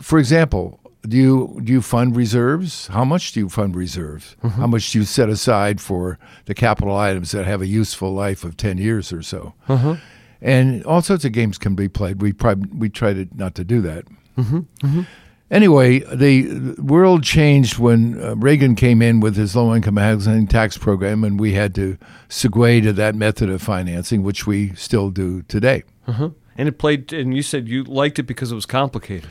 For 0.00 0.18
example, 0.18 0.80
do 1.06 1.16
you 1.16 1.60
do 1.64 1.72
you 1.72 1.82
fund 1.82 2.16
reserves? 2.16 2.86
How 2.86 3.04
much 3.04 3.32
do 3.32 3.40
you 3.40 3.48
fund 3.48 3.74
reserves? 3.74 4.36
Mm-hmm. 4.42 4.60
How 4.60 4.66
much 4.66 4.92
do 4.92 4.98
you 4.98 5.04
set 5.04 5.28
aside 5.28 5.80
for 5.80 6.18
the 6.44 6.54
capital 6.54 6.96
items 6.96 7.32
that 7.32 7.44
have 7.44 7.60
a 7.60 7.66
useful 7.66 8.12
life 8.12 8.44
of 8.44 8.56
ten 8.56 8.78
years 8.78 9.12
or 9.12 9.22
so? 9.22 9.54
Mm-hmm. 9.68 9.94
And 10.40 10.84
all 10.84 11.02
sorts 11.02 11.24
of 11.24 11.32
games 11.32 11.58
can 11.58 11.74
be 11.74 11.88
played. 11.88 12.20
We 12.22 12.32
probably, 12.32 12.70
we 12.76 12.88
tried 12.88 13.36
not 13.36 13.54
to 13.56 13.64
do 13.64 13.80
that. 13.82 14.04
Mm-hmm. 14.36 14.58
mm-hmm. 14.58 15.02
Anyway, 15.50 15.98
the 15.98 16.74
world 16.78 17.22
changed 17.22 17.78
when 17.78 18.18
uh, 18.22 18.34
Reagan 18.36 18.74
came 18.74 19.02
in 19.02 19.20
with 19.20 19.36
his 19.36 19.54
low 19.54 19.74
income 19.74 19.98
housing 19.98 20.46
tax 20.46 20.78
program, 20.78 21.24
and 21.24 21.38
we 21.38 21.52
had 21.52 21.74
to 21.74 21.98
segue 22.30 22.82
to 22.82 22.92
that 22.94 23.14
method 23.14 23.50
of 23.50 23.60
financing, 23.60 24.22
which 24.22 24.46
we 24.46 24.74
still 24.74 25.10
do 25.10 25.42
today. 25.42 25.82
Uh-huh. 26.06 26.30
And 26.56 26.68
it 26.68 26.78
played, 26.78 27.12
and 27.12 27.34
you 27.34 27.42
said 27.42 27.68
you 27.68 27.84
liked 27.84 28.18
it 28.18 28.24
because 28.24 28.52
it 28.52 28.54
was 28.54 28.66
complicated. 28.66 29.30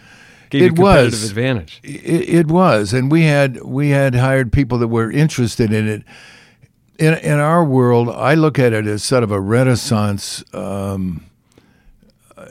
Gave 0.50 0.62
it 0.62 0.66
you 0.66 0.72
competitive 0.74 1.12
was. 1.22 1.30
advantage. 1.30 1.80
It, 1.84 2.30
it, 2.30 2.48
was, 2.48 2.94
and 2.94 3.12
we 3.12 3.24
had 3.24 3.62
we 3.64 3.90
had 3.90 4.16
hired 4.16 4.52
people 4.52 4.78
that 4.80 4.90
were 4.90 5.10
interested 5.10 5.72
in 5.72 5.88
it. 5.88 6.04
In 7.00 7.14
in 7.16 7.40
our 7.40 7.64
world, 7.64 8.10
I 8.10 8.34
look 8.34 8.60
at 8.60 8.74
it 8.74 8.86
as 8.86 9.02
sort 9.02 9.24
of 9.24 9.32
a 9.32 9.40
renaissance 9.40 10.44
um, 10.54 11.26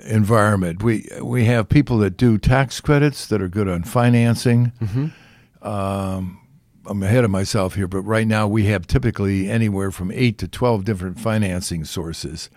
environment. 0.06 0.83
We 0.83 1.09
we 1.20 1.44
have 1.44 1.68
people 1.68 1.98
that 1.98 2.16
do 2.16 2.38
tax 2.38 2.80
credits 2.80 3.26
that 3.26 3.42
are 3.42 3.48
good 3.48 3.68
on 3.68 3.83
financing. 3.83 4.72
Mm-hmm. 4.80 5.66
Um, 5.66 6.40
I'm 6.87 7.02
ahead 7.02 7.24
of 7.24 7.30
myself 7.30 7.74
here, 7.74 7.87
but 7.87 8.00
right 8.00 8.26
now 8.26 8.48
we 8.48 8.64
have 8.66 8.87
typically 8.87 9.50
anywhere 9.50 9.90
from 9.90 10.11
eight 10.11 10.38
to 10.38 10.48
twelve 10.48 10.85
different 10.85 11.20
financing 11.20 11.85
sources. 11.85 12.48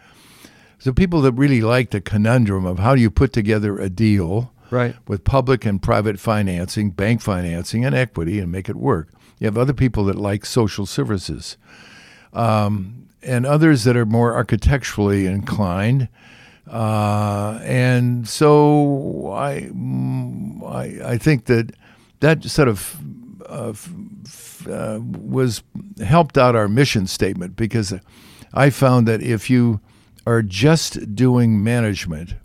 So 0.84 0.91
people 0.91 1.22
that 1.22 1.32
really 1.32 1.62
like 1.62 1.91
the 1.91 2.02
conundrum 2.02 2.65
of 2.65 2.80
how 2.80 2.93
do 2.93 3.00
you 3.00 3.10
put 3.10 3.32
together 3.32 3.80
a 3.80 3.89
deal 3.89 4.52
right. 4.69 4.93
with 5.08 5.24
public 5.24 5.65
and 5.65 5.82
private 5.82 6.19
financing, 6.19 6.89
bank 6.89 7.22
financing, 7.22 7.86
and 7.86 7.96
equity 7.96 8.38
and 8.38 8.52
make 8.52 8.67
it 8.67 8.76
work. 8.76 9.08
You 9.39 9.46
have 9.46 9.58
other 9.58 9.72
people 9.72 10.04
that 10.04 10.17
like 10.17 10.46
social 10.46 10.86
services, 10.86 11.56
um, 12.34 13.08
and 13.22 13.46
others 13.46 13.86
that 13.86 13.96
are 13.96 14.06
more 14.06 14.34
architecturally 14.34 15.26
inclined. 15.26 16.10
Uh, 16.69 17.62
and 17.63 18.28
so 18.28 19.32
I, 19.32 19.69
I, 20.65 21.12
I, 21.13 21.17
think 21.17 21.46
that 21.46 21.72
that 22.19 22.43
sort 22.43 22.67
of 22.67 22.98
uh, 23.46 23.69
f- 24.26 24.67
uh, 24.67 25.00
was 25.02 25.63
helped 26.04 26.38
out 26.38 26.58
our 26.58 26.67
mission 26.67 27.08
statement 27.08 27.56
because 27.56 27.93
I 28.54 28.69
found 28.69 29.08
that 29.08 29.22
if 29.22 29.50
you 29.50 29.80
are 30.26 30.42
just 30.42 31.16
doing 31.16 31.64
management, 31.64 32.36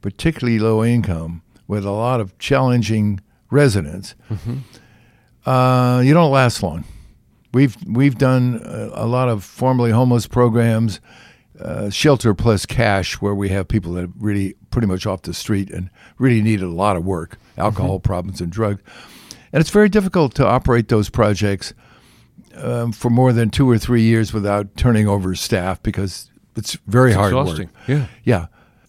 particularly 0.00 0.58
low 0.58 0.84
income, 0.84 1.42
with 1.66 1.84
a 1.84 1.90
lot 1.90 2.20
of 2.20 2.36
challenging 2.38 3.20
residents, 3.50 4.14
mm-hmm. 4.30 5.48
uh, 5.48 6.00
you 6.00 6.12
don't 6.12 6.30
last 6.30 6.62
long. 6.62 6.84
We've 7.52 7.76
we've 7.86 8.18
done 8.18 8.60
a, 8.64 9.04
a 9.04 9.06
lot 9.06 9.28
of 9.28 9.44
formerly 9.44 9.92
homeless 9.92 10.26
programs, 10.26 11.00
uh, 11.60 11.90
shelter 11.90 12.34
plus 12.34 12.66
cash, 12.66 13.20
where 13.20 13.34
we 13.34 13.48
have 13.50 13.68
people 13.68 13.92
that 13.94 14.04
are 14.04 14.12
really 14.18 14.56
pretty 14.70 14.86
much 14.86 15.06
off 15.06 15.22
the 15.22 15.32
street 15.32 15.70
and 15.70 15.88
really 16.18 16.42
need 16.42 16.60
a 16.60 16.68
lot 16.68 16.96
of 16.96 17.04
work, 17.04 17.38
alcohol 17.56 17.98
mm-hmm. 17.98 18.06
problems 18.06 18.40
and 18.40 18.50
drugs, 18.50 18.82
and 19.52 19.60
it's 19.60 19.70
very 19.70 19.88
difficult 19.88 20.34
to 20.34 20.46
operate 20.46 20.88
those 20.88 21.08
projects 21.08 21.72
um, 22.56 22.92
for 22.92 23.10
more 23.10 23.32
than 23.32 23.50
two 23.50 23.68
or 23.68 23.78
three 23.78 24.02
years 24.02 24.32
without 24.32 24.76
turning 24.76 25.08
over 25.08 25.34
staff 25.34 25.82
because 25.82 26.30
it's 26.56 26.76
very 26.86 27.10
it's 27.10 27.16
hard 27.16 27.32
exhausting. 27.32 27.66
work. 27.68 27.88
Yeah. 27.88 28.06
Yeah. 28.24 28.46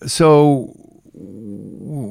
So 0.08 0.76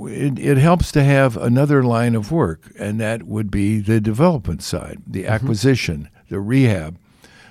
it, 0.08 0.38
it 0.38 0.58
helps 0.58 0.92
to 0.92 1.04
have 1.04 1.36
another 1.36 1.82
line 1.82 2.14
of 2.14 2.30
work, 2.32 2.72
and 2.78 3.00
that 3.00 3.24
would 3.24 3.50
be 3.50 3.80
the 3.80 4.00
development 4.00 4.62
side, 4.62 5.02
the 5.06 5.24
mm-hmm. 5.24 5.32
acquisition, 5.32 6.08
the 6.28 6.40
rehab. 6.40 6.96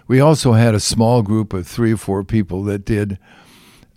we 0.08 0.20
also 0.20 0.54
had 0.54 0.74
a 0.74 0.80
small 0.80 1.22
group 1.22 1.54
of 1.54 1.68
three 1.68 1.94
or 1.94 1.98
four 1.98 2.24
people 2.24 2.64
that 2.64 2.86
did 2.86 3.18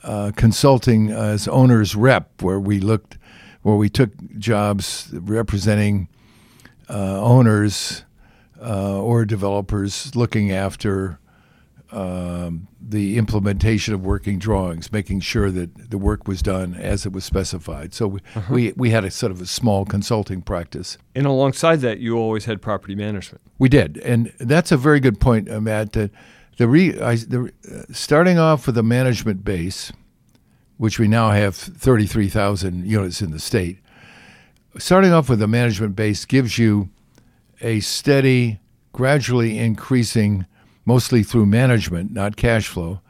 uh, 0.04 0.32
consulting 0.36 1.10
as 1.10 1.48
owners 1.48 1.96
rep, 1.96 2.42
where 2.42 2.60
we 2.60 2.78
looked, 2.78 3.18
where 3.62 3.76
we 3.76 3.88
took 3.88 4.10
jobs 4.38 5.08
representing 5.12 6.08
uh, 6.88 7.20
owners 7.20 8.04
uh, 8.60 9.00
or 9.00 9.24
developers 9.24 10.14
looking 10.14 10.52
after 10.52 11.18
um, 11.96 12.68
the 12.78 13.16
implementation 13.16 13.94
of 13.94 14.04
working 14.04 14.38
drawings, 14.38 14.92
making 14.92 15.20
sure 15.20 15.50
that 15.50 15.90
the 15.90 15.96
work 15.96 16.28
was 16.28 16.42
done 16.42 16.74
as 16.74 17.06
it 17.06 17.12
was 17.12 17.24
specified. 17.24 17.94
So 17.94 18.06
we, 18.08 18.20
uh-huh. 18.34 18.54
we, 18.54 18.72
we 18.76 18.90
had 18.90 19.04
a 19.04 19.10
sort 19.10 19.32
of 19.32 19.40
a 19.40 19.46
small 19.46 19.86
consulting 19.86 20.42
practice. 20.42 20.98
And 21.14 21.26
alongside 21.26 21.80
that, 21.80 21.98
you 21.98 22.18
always 22.18 22.44
had 22.44 22.60
property 22.60 22.94
management. 22.94 23.40
We 23.58 23.70
did, 23.70 23.96
and 23.98 24.30
that's 24.38 24.70
a 24.70 24.76
very 24.76 25.00
good 25.00 25.18
point, 25.18 25.50
uh, 25.50 25.58
Matt. 25.60 25.92
That 25.92 26.10
the, 26.58 26.68
re, 26.68 27.00
I, 27.00 27.16
the 27.16 27.50
uh, 27.72 27.82
starting 27.90 28.38
off 28.38 28.66
with 28.66 28.76
a 28.76 28.82
management 28.82 29.42
base, 29.42 29.90
which 30.76 30.98
we 30.98 31.08
now 31.08 31.30
have 31.30 31.56
thirty 31.56 32.06
three 32.06 32.28
thousand 32.28 32.86
units 32.86 33.22
in 33.22 33.30
the 33.30 33.40
state. 33.40 33.78
Starting 34.76 35.14
off 35.14 35.30
with 35.30 35.40
a 35.40 35.48
management 35.48 35.96
base 35.96 36.26
gives 36.26 36.58
you 36.58 36.90
a 37.62 37.80
steady, 37.80 38.60
gradually 38.92 39.58
increasing 39.58 40.44
mostly 40.86 41.22
through 41.22 41.44
management, 41.44 42.12
not 42.12 42.36
cash 42.36 42.68
flow, 42.68 43.00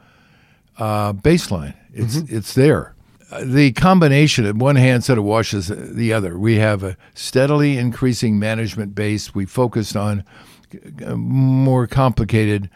uh, 0.77 1.13
baseline. 1.13 1.75
It's 1.93 2.17
mm-hmm. 2.17 2.35
it's 2.35 2.53
there. 2.53 2.95
The 3.41 3.71
combination 3.73 4.45
at 4.45 4.55
one 4.55 4.77
hand 4.77 5.03
sort 5.03 5.19
of 5.19 5.25
washes 5.25 5.67
the 5.67 6.13
other. 6.13 6.37
We 6.37 6.55
have 6.55 6.83
a 6.83 6.97
steadily 7.13 7.77
increasing 7.77 8.39
management 8.39 8.95
base. 8.95 9.35
We 9.35 9.45
focused 9.45 9.95
on 9.95 10.23
uh, 11.05 11.15
more 11.15 11.87
complicated 11.87 12.69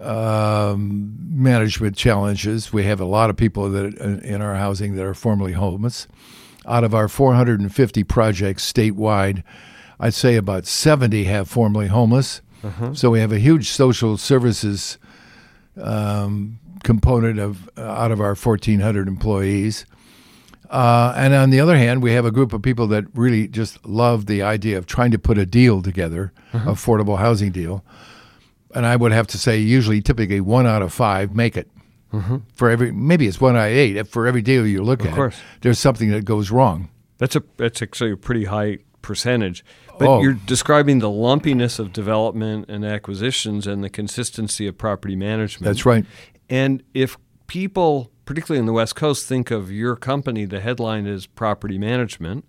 um, 0.00 1.16
management 1.30 1.96
challenges. 1.96 2.72
We 2.72 2.84
have 2.84 3.00
a 3.00 3.04
lot 3.04 3.30
of 3.30 3.36
people 3.36 3.70
that 3.70 3.94
in 4.24 4.42
our 4.42 4.56
housing 4.56 4.96
that 4.96 5.04
are 5.04 5.14
formerly 5.14 5.52
homeless. 5.52 6.08
Out 6.66 6.82
of 6.82 6.94
our 6.94 7.08
450 7.08 8.04
projects 8.04 8.72
statewide, 8.72 9.42
I'd 10.00 10.14
say 10.14 10.36
about 10.36 10.66
70 10.66 11.24
have 11.24 11.48
formerly 11.48 11.88
homeless. 11.88 12.40
Uh-huh. 12.64 12.94
So 12.94 13.10
we 13.10 13.20
have 13.20 13.32
a 13.32 13.38
huge 13.38 13.68
social 13.68 14.16
services 14.16 14.98
um, 15.76 16.58
component 16.82 17.38
of 17.38 17.68
uh, 17.76 17.82
out 17.82 18.10
of 18.10 18.20
our 18.20 18.34
1,400 18.34 19.06
employees. 19.08 19.86
Uh, 20.70 21.12
and 21.16 21.34
on 21.34 21.50
the 21.50 21.60
other 21.60 21.76
hand, 21.76 22.02
we 22.02 22.12
have 22.12 22.24
a 22.24 22.30
group 22.30 22.52
of 22.52 22.62
people 22.62 22.86
that 22.88 23.04
really 23.14 23.46
just 23.46 23.84
love 23.84 24.26
the 24.26 24.42
idea 24.42 24.78
of 24.78 24.86
trying 24.86 25.10
to 25.10 25.18
put 25.18 25.38
a 25.38 25.46
deal 25.46 25.82
together, 25.82 26.32
uh-huh. 26.52 26.70
affordable 26.70 27.18
housing 27.18 27.52
deal. 27.52 27.84
And 28.74 28.86
I 28.86 28.96
would 28.96 29.12
have 29.12 29.26
to 29.28 29.38
say, 29.38 29.58
usually, 29.58 30.00
typically, 30.00 30.40
one 30.40 30.66
out 30.66 30.82
of 30.82 30.92
five 30.92 31.34
make 31.34 31.56
it. 31.56 31.68
Uh-huh. 32.12 32.38
For 32.54 32.70
every, 32.70 32.92
maybe 32.92 33.26
it's 33.26 33.40
one 33.40 33.56
out 33.56 33.66
of 33.66 33.72
eight. 33.72 34.02
For 34.08 34.26
every 34.26 34.42
deal 34.42 34.66
you 34.66 34.82
look 34.82 35.00
of 35.00 35.08
at, 35.08 35.14
course. 35.14 35.36
there's 35.60 35.78
something 35.78 36.10
that 36.10 36.24
goes 36.24 36.50
wrong. 36.50 36.88
That's 37.18 37.36
a 37.36 37.42
that's 37.56 37.82
actually 37.82 38.12
a 38.12 38.16
pretty 38.16 38.44
high 38.44 38.78
percentage. 39.02 39.64
But 39.98 40.08
oh. 40.08 40.20
you're 40.20 40.34
describing 40.34 40.98
the 40.98 41.10
lumpiness 41.10 41.78
of 41.78 41.92
development 41.92 42.68
and 42.68 42.84
acquisitions 42.84 43.66
and 43.66 43.84
the 43.84 43.90
consistency 43.90 44.66
of 44.66 44.76
property 44.76 45.16
management. 45.16 45.64
That's 45.64 45.86
right. 45.86 46.04
And 46.50 46.82
if 46.94 47.16
people, 47.46 48.10
particularly 48.24 48.58
in 48.58 48.66
the 48.66 48.72
West 48.72 48.96
Coast, 48.96 49.26
think 49.26 49.50
of 49.50 49.70
your 49.70 49.96
company, 49.96 50.44
the 50.44 50.60
headline 50.60 51.06
is 51.06 51.26
property 51.26 51.78
management, 51.78 52.44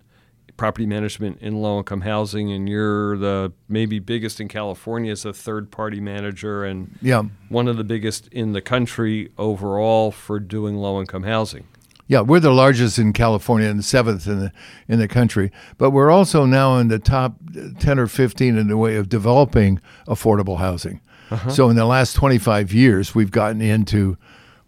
property 0.56 0.86
management 0.86 1.38
in 1.40 1.60
low 1.60 1.78
income 1.78 2.00
housing, 2.00 2.50
and 2.50 2.68
you're 2.68 3.16
the 3.18 3.52
maybe 3.68 3.98
biggest 3.98 4.40
in 4.40 4.48
California 4.48 5.12
as 5.12 5.24
a 5.24 5.32
third 5.32 5.70
party 5.70 6.00
manager 6.00 6.64
and 6.64 6.98
yeah. 7.02 7.22
one 7.48 7.68
of 7.68 7.76
the 7.76 7.84
biggest 7.84 8.28
in 8.28 8.52
the 8.52 8.60
country 8.60 9.30
overall 9.38 10.10
for 10.10 10.40
doing 10.40 10.76
low 10.76 11.00
income 11.00 11.24
housing. 11.24 11.66
Yeah, 12.08 12.20
we're 12.20 12.40
the 12.40 12.52
largest 12.52 12.98
in 12.98 13.12
California 13.12 13.68
and 13.68 13.84
seventh 13.84 14.26
in 14.26 14.38
the 14.38 14.52
in 14.86 14.98
the 14.98 15.08
country. 15.08 15.50
But 15.76 15.90
we're 15.90 16.10
also 16.10 16.46
now 16.46 16.78
in 16.78 16.88
the 16.88 16.98
top 16.98 17.34
ten 17.80 17.98
or 17.98 18.06
fifteen 18.06 18.56
in 18.56 18.68
the 18.68 18.76
way 18.76 18.96
of 18.96 19.08
developing 19.08 19.80
affordable 20.06 20.58
housing. 20.58 21.00
Uh-huh. 21.30 21.50
So 21.50 21.68
in 21.68 21.76
the 21.76 21.84
last 21.84 22.14
twenty 22.14 22.38
five 22.38 22.72
years, 22.72 23.14
we've 23.14 23.32
gotten 23.32 23.60
into, 23.60 24.16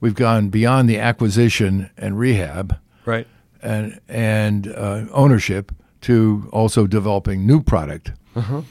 we've 0.01 0.17
gone 0.17 0.49
beyond 0.49 0.89
the 0.91 0.99
acquisition 0.99 1.91
and 1.97 2.19
rehab, 2.19 2.77
right, 3.05 3.27
and 3.63 4.01
and 4.09 4.67
uh, 4.67 5.05
ownership 5.13 5.71
to 6.01 6.49
also 6.53 6.87
developing 6.87 7.47
new 7.47 7.63
product. 7.63 8.13
Uh-huh. 8.35 8.63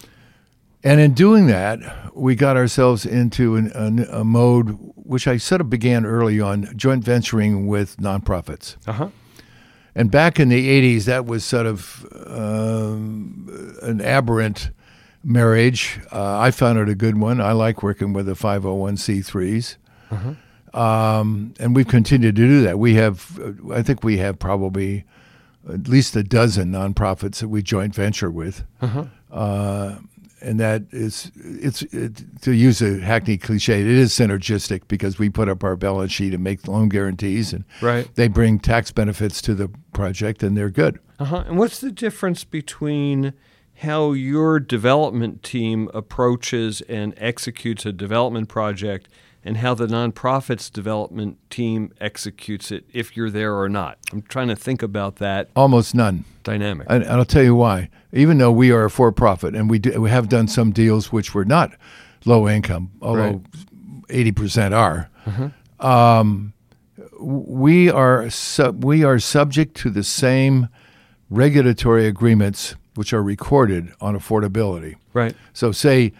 And 0.88 1.02
in 1.02 1.14
doing 1.14 1.48
that, 1.48 2.16
we 2.16 2.36
got 2.36 2.56
ourselves 2.56 3.06
into 3.06 3.58
an, 3.58 3.72
a, 3.76 4.20
a, 4.20 4.24
mode 4.24 4.70
which 4.96 5.28
I 5.28 5.36
sort 5.36 5.60
of 5.60 5.70
began 5.70 6.06
early 6.06 6.40
on, 6.40 6.72
joint 6.78 7.04
venturing 7.04 7.68
with 7.68 7.98
nonprofits. 7.98 8.78
Uh-huh. 8.88 9.10
And 9.96 10.10
back 10.10 10.40
in 10.40 10.48
the 10.48 10.96
80s, 10.96 11.04
that 11.04 11.26
was 11.26 11.44
sort 11.44 11.66
of 11.66 12.06
um, 12.26 13.78
an 13.82 14.00
aberrant 14.00 14.72
marriage. 15.26 16.00
Uh, 16.10 16.40
I 16.40 16.52
found 16.52 16.80
it 16.80 16.88
a 16.88 16.96
good 16.96 17.18
one. 17.18 17.42
I 17.42 17.52
like 17.52 17.84
working 17.84 18.14
with 18.14 18.28
the 18.28 18.34
501c3s. 18.36 19.76
Uh-huh. 20.10 20.80
Um, 20.80 21.54
and 21.60 21.76
we've 21.76 21.88
continued 21.88 22.38
to 22.38 22.48
do 22.48 22.62
that. 22.62 22.80
We 22.80 22.94
have, 22.94 23.38
I 23.74 23.82
think 23.82 24.06
we 24.06 24.20
have 24.20 24.40
probably 24.40 25.04
at 25.70 25.90
least 25.90 26.16
a 26.16 26.24
dozen 26.24 26.72
nonprofits 26.72 27.40
that 27.40 27.50
we 27.50 27.62
joint 27.62 27.94
venture 27.94 28.32
with. 28.32 28.64
Uh-huh. 28.82 29.06
Uh, 29.30 29.98
and 30.42 30.60
that 30.60 30.84
is 30.92 31.32
it's 31.36 31.82
it, 31.84 32.42
to 32.42 32.52
use 32.52 32.82
a 32.82 33.00
hackney 33.00 33.38
cliche 33.38 33.82
it 33.82 33.88
is 33.88 34.12
synergistic 34.12 34.82
because 34.88 35.18
we 35.18 35.30
put 35.30 35.50
up 35.50 35.64
our 35.64 35.76
balance 35.76 36.12
sheet 36.12 36.34
and 36.34 36.44
make 36.44 36.68
loan 36.68 36.90
guarantees 36.90 37.54
and 37.54 37.64
right. 37.82 38.14
they 38.16 38.28
bring 38.28 38.60
tax 38.60 38.92
benefits 38.92 39.42
to 39.42 39.56
the 39.56 39.70
project 39.94 40.44
and 40.44 40.58
they're 40.58 40.70
good 40.70 41.00
uh-huh. 41.20 41.44
and 41.48 41.58
what's 41.58 41.80
the 41.80 41.92
difference 41.92 42.44
between 42.44 43.34
how 43.82 44.12
your 44.12 44.60
development 44.60 45.44
team 45.44 45.90
approaches 45.94 46.82
and 46.82 47.14
executes 47.18 47.86
a 47.86 47.92
development 47.92 48.50
project 48.50 49.08
and 49.44 49.58
how 49.58 49.74
the 49.74 49.88
nonprofits 49.88 50.72
development 50.72 51.38
team 51.50 51.94
executes 52.02 52.72
it 52.72 52.86
if 52.92 53.16
you're 53.16 53.30
there 53.30 53.56
or 53.56 53.70
not. 53.70 53.98
I'm 54.12 54.24
trying 54.24 54.50
to 54.50 54.58
think 54.58 54.84
about 54.84 55.18
that. 55.18 55.50
Almost 55.56 55.96
none. 55.96 56.26
Dynamic. 56.44 56.88
And, 56.90 57.06
I'll 57.06 57.24
tell 57.24 57.44
you 57.44 57.56
why. 57.56 57.90
Even 58.14 58.38
though 58.38 58.52
we 58.52 58.72
are 58.72 58.86
a 58.86 58.90
for 58.90 59.12
profit 59.12 59.56
and 59.56 59.70
we, 59.70 59.80
do, 59.80 60.00
we 60.02 60.10
have 60.10 60.30
done 60.30 60.48
some 60.48 60.72
deals 60.72 61.12
which 61.12 61.34
were 61.34 61.46
not 61.46 61.74
low 62.26 62.48
income, 62.48 62.92
although 63.02 63.42
right. 64.10 64.34
80% 64.34 64.76
are. 64.76 65.10
Uh-huh. 65.26 65.86
Um, 65.86 66.54
we 67.20 67.90
are 67.90 68.30
sub, 68.30 68.84
we 68.84 69.04
are 69.04 69.20
subject 69.20 69.76
to 69.78 69.90
the 69.90 70.04
same 70.04 70.70
regulatory 71.30 72.08
agreements 72.08 72.76
which 72.96 73.14
are 73.14 73.22
recorded 73.22 73.94
on 74.02 74.18
affordability. 74.18 74.96
Right. 75.14 75.36
So 75.54 75.72
say 75.72 76.14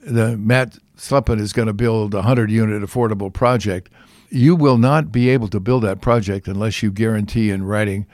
the 0.00 0.36
Matt 0.36 0.78
Slepin 0.96 1.40
is 1.40 1.52
going 1.52 1.66
to 1.66 1.74
build 1.74 2.14
a 2.14 2.18
100 2.18 2.50
unit 2.50 2.82
affordable 2.82 3.32
project, 3.32 3.90
you 4.30 4.56
will 4.56 4.78
not 4.78 5.12
be 5.12 5.28
able 5.28 5.48
to 5.48 5.60
build 5.60 5.82
that 5.84 6.00
project 6.00 6.48
unless 6.48 6.82
you 6.82 6.90
guarantee 6.90 7.50
in 7.50 7.64
writing, 7.64 8.06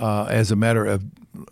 uh, 0.00 0.24
as 0.24 0.50
a 0.50 0.56
matter 0.56 0.84
of 0.84 1.04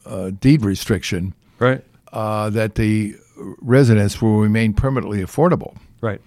uh, 0.05 0.31
deed 0.31 0.65
restriction, 0.65 1.35
right, 1.59 1.85
uh, 2.13 2.51
that 2.51 2.75
the 2.75 3.15
residence 3.61 4.21
will 4.21 4.41
remain 4.41 4.73
permanently 4.73 5.23
affordable. 5.23 5.77
Right, 6.01 6.21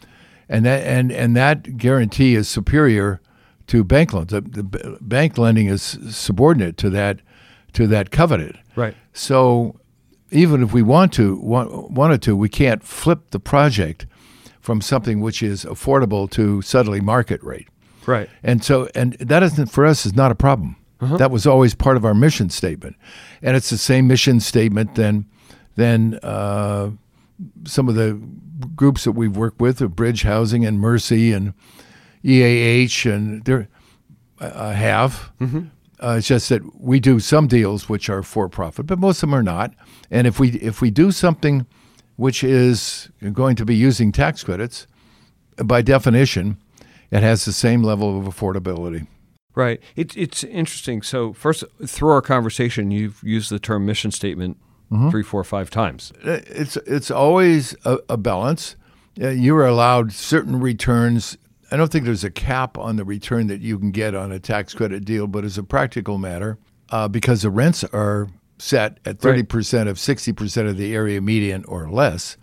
and 0.48 0.66
that 0.66 0.86
and 0.86 1.12
and 1.12 1.36
that 1.36 1.78
guarantee 1.78 2.36
is 2.36 2.48
superior 2.48 3.20
to 3.68 3.84
bank 3.84 4.14
loans. 4.14 4.32
The, 4.32 4.42
the 4.42 4.98
bank 5.02 5.38
lending 5.38 5.68
is 5.68 5.98
subordinate 6.10 6.78
to 6.78 6.90
that 6.92 7.20
to 7.74 7.88
that 7.88 8.12
covenant. 8.12 8.58
Right. 8.76 8.96
So 9.14 9.80
even 10.32 10.64
if 10.64 10.74
we 10.74 10.82
want 10.82 11.14
to 11.14 11.38
want, 11.38 11.92
wanted 11.92 12.22
to, 12.24 12.36
we 12.36 12.50
can't 12.50 12.84
flip 12.84 13.32
the 13.32 13.40
project 13.40 14.06
from 14.60 14.82
something 14.82 15.22
which 15.22 15.44
is 15.44 15.66
affordable 15.66 16.30
to 16.32 16.62
suddenly 16.62 17.02
market 17.02 17.42
rate. 17.44 17.68
Right. 18.06 18.30
And 18.44 18.64
so, 18.64 18.90
and 18.96 19.14
that 19.14 19.44
isn't 19.44 19.68
for 19.68 19.86
us 19.86 20.06
is 20.06 20.16
not 20.16 20.32
a 20.32 20.36
problem. 20.36 20.76
Uh-huh. 21.02 21.18
That 21.18 21.32
was 21.32 21.48
always 21.48 21.74
part 21.74 21.98
of 21.98 22.06
our 22.06 22.14
mission 22.14 22.50
statement, 22.50 22.96
and 23.42 23.58
it's 23.58 23.70
the 23.72 23.78
same 23.78 24.08
mission 24.08 24.40
statement 24.40 24.96
than 24.96 25.26
than 25.76 26.20
uh, 26.22 26.92
some 27.66 27.90
of 27.90 27.96
the 27.96 28.22
groups 28.76 29.04
that 29.06 29.14
we've 29.14 29.36
worked 29.36 29.60
with, 29.60 29.82
of 29.82 29.96
Bridge 29.96 30.22
Housing 30.24 30.66
and 30.66 30.80
Mercy 30.80 31.34
and 31.34 31.54
EAH, 32.24 33.06
and 33.06 33.44
they 33.46 33.68
uh, 34.40 34.74
have. 34.74 35.32
Mm-hmm. 35.40 35.68
Uh, 36.04 36.16
it's 36.18 36.28
just 36.28 36.50
that 36.50 36.82
we 36.82 37.00
do 37.00 37.20
some 37.20 37.48
deals 37.48 37.88
which 37.88 38.10
are 38.10 38.24
for 38.24 38.50
profit, 38.50 38.88
but 38.88 39.00
most 39.00 39.18
of 39.18 39.30
them 39.30 39.36
are 39.36 39.44
not. 39.44 39.74
And 40.10 40.28
if 40.28 40.40
we 40.40 40.50
if 40.52 40.82
we 40.82 40.92
do 40.92 41.12
something 41.12 41.66
which 42.16 42.44
is 42.44 43.10
going 43.34 43.56
to 43.56 43.66
be 43.66 43.76
using 43.76 44.12
tax 44.12 44.44
credits, 44.44 44.88
by 45.64 45.82
definition, 45.82 46.58
it 47.12 47.24
has 47.24 47.46
the 47.46 47.54
same 47.54 47.84
level 47.84 48.20
of 48.20 48.26
affordability. 48.26 49.08
Right. 49.54 49.82
It, 49.96 50.16
it's 50.16 50.44
interesting. 50.44 51.02
So, 51.02 51.34
first, 51.34 51.64
through 51.86 52.10
our 52.10 52.22
conversation, 52.22 52.92
you've 52.92 53.22
used 53.22 53.50
the 53.52 53.60
term 53.60 53.86
mission 53.86 54.12
statement 54.12 54.58
mm-hmm. 54.92 55.10
three, 55.10 55.24
four, 55.24 55.44
five 55.44 55.70
times. 55.70 56.12
It's 56.24 56.78
it's 56.78 57.12
always 57.12 57.76
a, 57.86 58.00
a 58.10 58.18
balance. 58.18 58.76
uh, 59.22 59.30
you're 59.30 59.66
allowed 59.66 60.12
certain 60.14 60.60
returns. 60.60 61.38
I 61.72 61.78
don't 61.78 61.92
think 61.92 62.06
there's 62.06 62.24
a 62.24 62.32
cap 62.32 62.78
on 62.78 62.98
the 62.98 63.06
return 63.06 63.48
that 63.48 63.62
you 63.62 63.80
can 63.80 63.92
get 63.92 64.14
on 64.14 64.32
a 64.32 64.40
tax 64.40 64.74
credit 64.74 65.06
deal, 65.06 65.28
but 65.28 65.46
as 65.46 65.58
a 65.58 65.64
practical 65.64 66.18
matter, 66.18 66.58
uh, 66.90 67.08
because 67.08 67.44
the 67.44 67.50
rents 67.50 67.84
are 67.86 68.28
set 68.58 69.00
at 69.06 69.20
30% 69.20 69.88
of 69.88 69.98
60% 69.98 70.70
of 70.70 70.78
the 70.78 70.94
area 70.94 71.22
median 71.22 71.64
or 71.66 71.90
less, 71.90 72.38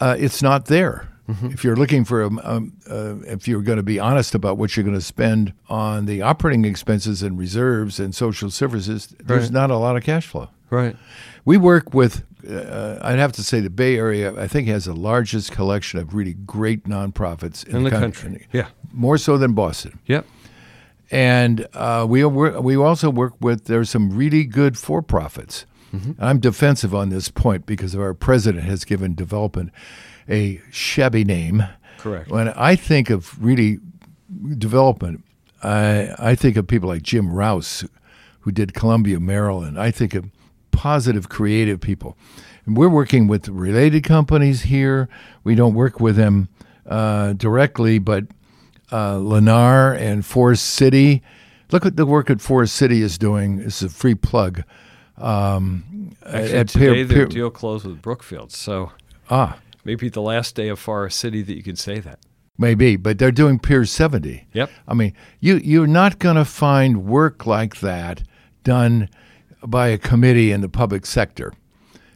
uh, 0.00 0.16
it's 0.18 0.42
not 0.42 0.66
there. 0.66 1.11
If 1.42 1.64
you're 1.64 1.76
looking 1.76 2.04
for, 2.04 2.22
a, 2.22 2.26
um, 2.42 2.72
uh, 2.90 3.16
if 3.26 3.46
you're 3.48 3.62
going 3.62 3.76
to 3.78 3.82
be 3.82 3.98
honest 3.98 4.34
about 4.34 4.58
what 4.58 4.76
you're 4.76 4.84
going 4.84 4.96
to 4.96 5.00
spend 5.04 5.52
on 5.68 6.06
the 6.06 6.22
operating 6.22 6.64
expenses 6.64 7.22
and 7.22 7.38
reserves 7.38 7.98
and 8.00 8.14
social 8.14 8.50
services, 8.50 9.14
there's 9.22 9.44
Right. 9.44 9.52
not 9.52 9.70
a 9.70 9.76
lot 9.76 9.96
of 9.96 10.02
cash 10.02 10.26
flow. 10.26 10.48
Right. 10.70 10.96
We 11.44 11.56
work 11.58 11.92
with, 11.94 12.24
uh, 12.48 12.98
I'd 13.02 13.18
have 13.18 13.32
to 13.32 13.42
say, 13.42 13.60
the 13.60 13.70
Bay 13.70 13.96
Area, 13.96 14.32
I 14.40 14.46
think, 14.48 14.68
has 14.68 14.84
the 14.86 14.94
largest 14.94 15.52
collection 15.52 15.98
of 15.98 16.14
really 16.14 16.34
great 16.34 16.84
nonprofits 16.84 17.66
in, 17.66 17.76
In 17.76 17.84
the 17.84 17.90
coun- 17.90 18.00
country. 18.00 18.46
Yeah. 18.52 18.68
more 18.92 19.18
so 19.18 19.36
than 19.38 19.52
Boston. 19.54 19.98
Yep. 20.06 20.26
And 21.10 21.66
uh, 21.74 22.06
we 22.08 22.24
we 22.24 22.74
also 22.76 23.10
work 23.10 23.34
with 23.40 23.64
there's 23.66 23.90
some 23.90 24.16
really 24.16 24.44
good 24.44 24.78
for 24.78 25.02
profits. 25.02 25.66
I'm 26.18 26.40
defensive 26.40 26.94
on 26.94 27.10
this 27.10 27.28
point 27.30 27.66
because 27.66 27.94
our 27.94 28.14
president 28.14 28.64
has 28.64 28.82
given 28.86 29.14
development 29.14 29.72
a 30.28 30.60
shabby 30.70 31.24
name. 31.24 31.64
Correct. 31.98 32.30
When 32.30 32.48
I 32.50 32.76
think 32.76 33.10
of 33.10 33.42
really 33.42 33.78
development, 34.58 35.24
I 35.62 36.14
I 36.18 36.34
think 36.34 36.56
of 36.56 36.66
people 36.66 36.88
like 36.88 37.02
Jim 37.02 37.32
Rouse, 37.32 37.84
who 38.40 38.50
did 38.50 38.74
Columbia, 38.74 39.20
Maryland. 39.20 39.78
I 39.78 39.90
think 39.90 40.14
of 40.14 40.26
positive, 40.70 41.28
creative 41.28 41.80
people. 41.80 42.16
And 42.66 42.76
we're 42.76 42.88
working 42.88 43.28
with 43.28 43.48
related 43.48 44.04
companies 44.04 44.62
here. 44.62 45.08
We 45.44 45.54
don't 45.54 45.74
work 45.74 46.00
with 46.00 46.16
them 46.16 46.48
uh, 46.86 47.32
directly, 47.34 47.98
but 47.98 48.24
uh, 48.90 49.14
Lennar 49.16 49.96
and 49.98 50.24
Forest 50.24 50.64
City. 50.66 51.22
Look 51.72 51.86
at 51.86 51.96
the 51.96 52.06
work 52.06 52.26
that 52.28 52.40
Forest 52.40 52.74
City 52.76 53.00
is 53.02 53.18
doing. 53.18 53.58
Is 53.58 53.82
a 53.82 53.88
free 53.88 54.14
plug. 54.14 54.62
Um, 55.18 56.14
Actually, 56.26 56.52
at 56.54 56.68
today 56.68 56.86
Pier- 56.94 57.04
their 57.04 57.16
Pier- 57.18 57.26
deal 57.26 57.50
closed 57.50 57.84
with 57.86 58.00
Brookfield, 58.02 58.52
so 58.52 58.92
ah, 59.30 59.58
maybe 59.84 60.08
the 60.08 60.22
last 60.22 60.54
day 60.54 60.68
of 60.68 60.78
Forest 60.78 61.18
City 61.18 61.42
that 61.42 61.56
you 61.56 61.62
can 61.62 61.76
say 61.76 62.00
that. 62.00 62.18
maybe, 62.58 62.96
but 62.96 63.18
they're 63.18 63.32
doing 63.32 63.58
Pier 63.58 63.84
70. 63.84 64.46
Yep. 64.52 64.70
I 64.86 64.94
mean, 64.94 65.14
you 65.40 65.56
you're 65.56 65.86
not 65.86 66.18
going 66.18 66.36
to 66.36 66.44
find 66.44 67.04
work 67.06 67.46
like 67.46 67.80
that 67.80 68.22
done 68.62 69.08
by 69.64 69.88
a 69.88 69.98
committee 69.98 70.52
in 70.52 70.60
the 70.60 70.68
public 70.68 71.06
sector. 71.06 71.52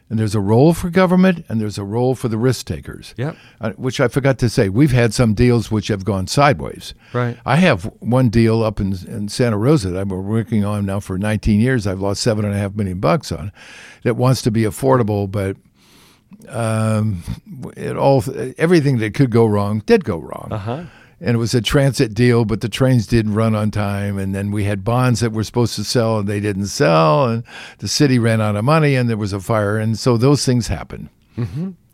And 0.09 0.17
there's 0.17 0.35
a 0.35 0.39
role 0.39 0.73
for 0.73 0.89
government, 0.89 1.45
and 1.49 1.59
there's 1.59 1.77
a 1.77 1.83
role 1.83 2.15
for 2.15 2.29
the 2.29 2.37
risk 2.37 2.65
takers. 2.65 3.13
Yep. 3.17 3.35
Uh, 3.59 3.71
which 3.71 3.99
I 3.99 4.07
forgot 4.07 4.39
to 4.39 4.47
say, 4.47 4.69
we've 4.69 4.93
had 4.93 5.13
some 5.13 5.33
deals 5.33 5.69
which 5.69 5.89
have 5.89 6.05
gone 6.05 6.27
sideways. 6.27 6.93
Right. 7.11 7.37
I 7.45 7.57
have 7.57 7.83
one 7.99 8.29
deal 8.29 8.63
up 8.63 8.79
in, 8.79 8.93
in 9.05 9.27
Santa 9.27 9.57
Rosa 9.57 9.89
that 9.89 9.99
I've 9.99 10.07
been 10.07 10.25
working 10.25 10.63
on 10.63 10.85
now 10.85 11.01
for 11.01 11.17
19 11.17 11.59
years. 11.59 11.85
I've 11.85 11.99
lost 11.99 12.21
seven 12.21 12.45
and 12.45 12.53
a 12.53 12.57
half 12.57 12.73
million 12.73 13.01
bucks 13.01 13.33
on, 13.33 13.51
that 14.03 14.15
wants 14.15 14.41
to 14.43 14.51
be 14.51 14.61
affordable, 14.61 15.29
but 15.29 15.57
um, 16.49 17.23
it 17.75 17.95
all 17.97 18.23
everything 18.57 18.97
that 18.99 19.13
could 19.13 19.29
go 19.31 19.45
wrong 19.45 19.81
did 19.85 20.03
go 20.03 20.17
wrong 20.17 20.47
Uh 20.51 20.57
huh. 20.57 20.83
and 21.19 21.35
it 21.35 21.37
was 21.37 21.53
a 21.55 21.61
transit 21.61 22.13
deal, 22.13 22.45
but 22.45 22.61
the 22.61 22.69
trains 22.69 23.07
didn't 23.07 23.33
run 23.33 23.55
on 23.55 23.71
time. 23.71 24.17
And 24.17 24.33
then 24.35 24.51
we 24.51 24.63
had 24.65 24.83
bonds 24.83 25.19
that 25.21 25.31
were 25.31 25.43
supposed 25.43 25.75
to 25.75 25.83
sell 25.83 26.19
and 26.19 26.27
they 26.29 26.39
didn't 26.39 26.67
sell, 26.67 27.25
and 27.27 27.43
the 27.79 27.87
city 27.87 28.19
ran 28.19 28.39
out 28.41 28.55
of 28.55 28.63
money, 28.65 28.95
and 28.95 29.09
there 29.09 29.17
was 29.17 29.33
a 29.33 29.39
fire, 29.39 29.77
and 29.77 29.97
so 29.97 30.17
those 30.17 30.45
things 30.45 30.67
happen. 30.67 31.09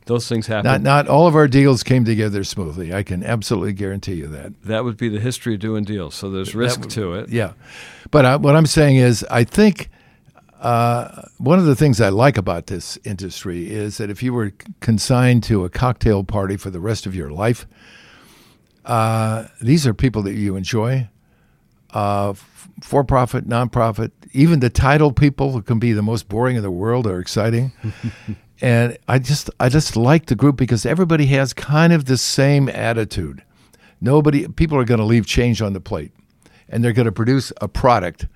Those 0.06 0.28
things 0.28 0.48
happen. 0.48 0.70
Not 0.70 0.82
not 0.82 1.08
all 1.08 1.28
of 1.28 1.36
our 1.36 1.48
deals 1.48 1.82
came 1.84 2.04
together 2.04 2.44
smoothly. 2.44 2.94
I 2.94 3.04
can 3.04 3.24
absolutely 3.24 3.72
guarantee 3.74 4.16
you 4.16 4.28
that. 4.28 4.52
that 4.63 4.84
would 4.84 4.98
be 4.98 5.08
the 5.08 5.20
history 5.20 5.54
of 5.54 5.62
doing 5.62 5.86
deals. 5.86 6.13
So 6.16 6.30
there's 6.30 6.54
risk 6.54 6.89
to 6.89 7.13
it. 7.13 7.30
Yeah, 7.30 7.54
but 8.12 8.26
I, 8.26 8.36
what 8.36 8.56
I'm 8.56 8.66
saying 8.66 8.98
is, 8.98 9.26
I 9.32 9.44
think. 9.46 9.89
Uh, 10.63 11.23
one 11.39 11.60
of 11.60 11.65
the 11.65 11.76
things 11.76 11.99
I 11.99 12.08
like 12.08 12.38
about 12.38 12.67
this 12.67 12.97
industry 13.04 13.69
is 13.69 13.97
that 13.97 14.10
if 14.10 14.23
you 14.23 14.34
were 14.34 14.54
consigned 14.80 15.43
to 15.43 15.65
a 15.65 15.69
cocktail 15.69 16.23
party 16.23 16.56
for 16.56 16.69
the 16.69 16.80
rest 16.80 17.06
of 17.06 17.13
your 17.13 17.30
life, 17.30 17.67
uh, 18.86 19.47
these 19.62 19.86
are 19.86 19.93
people 19.93 20.21
that 20.23 20.36
you 20.36 20.56
enjoy. 20.56 21.10
Uh, 21.91 22.34
for 22.82 23.04
profit, 23.04 23.47
nonprofit, 23.47 24.12
even 24.32 24.62
the 24.62 24.69
title 24.69 25.12
people 25.12 25.52
who 25.52 25.62
can 25.62 25.80
be 25.80 25.91
the 25.91 26.02
most 26.02 26.30
boring 26.30 26.56
in 26.56 26.63
the 26.63 26.71
world 26.71 27.06
are 27.06 27.19
exciting. 27.19 27.73
and 28.62 28.97
I 29.08 29.19
just 29.19 29.49
I 29.60 29.67
just 29.67 29.97
like 29.97 30.28
the 30.28 30.36
group 30.36 30.56
because 30.56 30.86
everybody 30.86 31.26
has 31.28 31.54
kind 31.54 31.91
of 31.91 32.06
the 32.06 32.17
same 32.17 32.69
attitude. 32.69 33.43
Nobody 33.99 34.47
people 34.47 34.78
are 34.78 34.86
going 34.86 34.99
to 34.99 35.06
leave 35.06 35.26
change 35.28 35.62
on 35.62 35.73
the 35.73 35.82
plate 35.82 36.13
and 36.69 36.84
they're 36.84 36.93
going 36.93 37.06
to 37.06 37.12
produce 37.12 37.52
a 37.62 37.67
product 37.67 38.28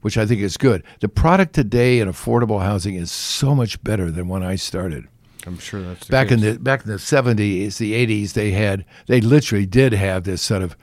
which 0.00 0.16
I 0.16 0.26
think 0.26 0.40
is 0.40 0.56
good. 0.56 0.82
The 1.00 1.08
product 1.08 1.54
today 1.54 2.00
in 2.00 2.08
affordable 2.08 2.62
housing 2.62 2.94
is 2.94 3.10
so 3.10 3.54
much 3.54 3.82
better 3.82 4.10
than 4.10 4.28
when 4.28 4.42
I 4.42 4.56
started 4.56 5.08
I'm 5.46 5.58
sure 5.58 5.82
that's 5.82 6.06
back 6.08 6.30
in 6.30 6.40
the 6.40 6.58
back 6.58 6.84
in 6.84 6.90
the 6.90 6.98
seventies, 6.98 7.78
the 7.78 7.94
eighties, 7.94 8.34
they 8.34 8.50
had 8.50 8.84
they 9.06 9.20
literally 9.20 9.66
did 9.66 9.92
have 9.92 10.24
this 10.24 10.42
sort 10.42 10.62
of 10.62 10.76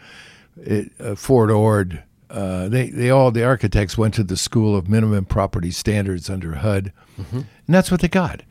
uh, 1.00 1.16
Fort 1.16 1.52
Ord. 1.52 2.04
Uh, 2.30 2.68
they 2.68 2.90
they 2.90 3.10
all 3.10 3.32
the 3.32 3.44
architects 3.46 3.98
went 3.98 4.14
to 4.16 4.24
the 4.24 4.36
school 4.36 4.76
of 4.76 4.90
minimum 4.90 5.26
property 5.26 5.72
standards 5.72 6.30
under 6.30 6.56
HUD, 6.56 6.92
and 7.32 7.46
that's 7.68 7.92
what 7.92 8.02
they 8.02 8.08
got. 8.08 8.42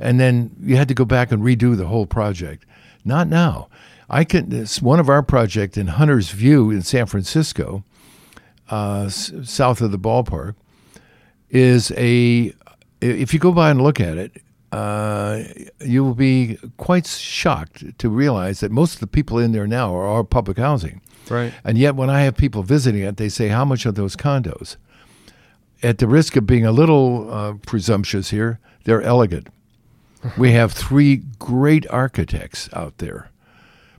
And 0.00 0.18
then 0.18 0.56
you 0.60 0.76
had 0.76 0.88
to 0.88 0.94
go 0.94 1.04
back 1.04 1.30
and 1.30 1.40
redo 1.40 1.76
the 1.76 1.86
whole 1.86 2.06
project. 2.06 2.66
Not 3.04 3.28
now. 3.28 3.68
I 4.10 4.24
can. 4.24 4.50
It's 4.52 4.82
one 4.82 4.98
of 4.98 5.08
our 5.08 5.22
project 5.22 5.76
in 5.76 5.86
Hunter's 5.88 6.30
View 6.30 6.70
in 6.70 6.82
San 6.82 7.06
Francisco, 7.06 7.84
uh, 8.70 9.04
s- 9.06 9.32
south 9.44 9.80
of 9.80 9.90
the 9.90 9.98
ballpark, 9.98 10.54
is 11.50 11.90
a. 11.96 12.52
If 13.00 13.32
you 13.32 13.38
go 13.40 13.52
by 13.52 13.70
and 13.70 13.80
look 13.80 14.00
at 14.00 14.18
it, 14.18 14.42
uh, 14.72 15.42
you 15.80 16.02
will 16.04 16.14
be 16.16 16.58
quite 16.76 17.06
shocked 17.06 17.98
to 17.98 18.08
realize 18.08 18.60
that 18.60 18.72
most 18.72 18.94
of 18.94 19.00
the 19.00 19.06
people 19.06 19.38
in 19.38 19.52
there 19.52 19.66
now 19.68 19.94
are 19.94 20.06
all 20.06 20.24
public 20.24 20.58
housing. 20.58 21.00
right. 21.30 21.52
And 21.64 21.78
yet, 21.78 21.94
when 21.94 22.10
I 22.10 22.22
have 22.22 22.36
people 22.36 22.62
visiting 22.64 23.02
it, 23.02 23.16
they 23.16 23.28
say, 23.28 23.48
How 23.48 23.64
much 23.64 23.86
are 23.86 23.92
those 23.92 24.16
condos? 24.16 24.76
At 25.82 25.98
the 25.98 26.08
risk 26.08 26.34
of 26.34 26.44
being 26.46 26.66
a 26.66 26.72
little 26.72 27.32
uh, 27.32 27.52
presumptuous 27.64 28.30
here, 28.30 28.58
they're 28.84 29.02
elegant. 29.02 29.46
we 30.36 30.50
have 30.52 30.72
three 30.72 31.22
great 31.38 31.86
architects 31.90 32.68
out 32.72 32.98
there 32.98 33.30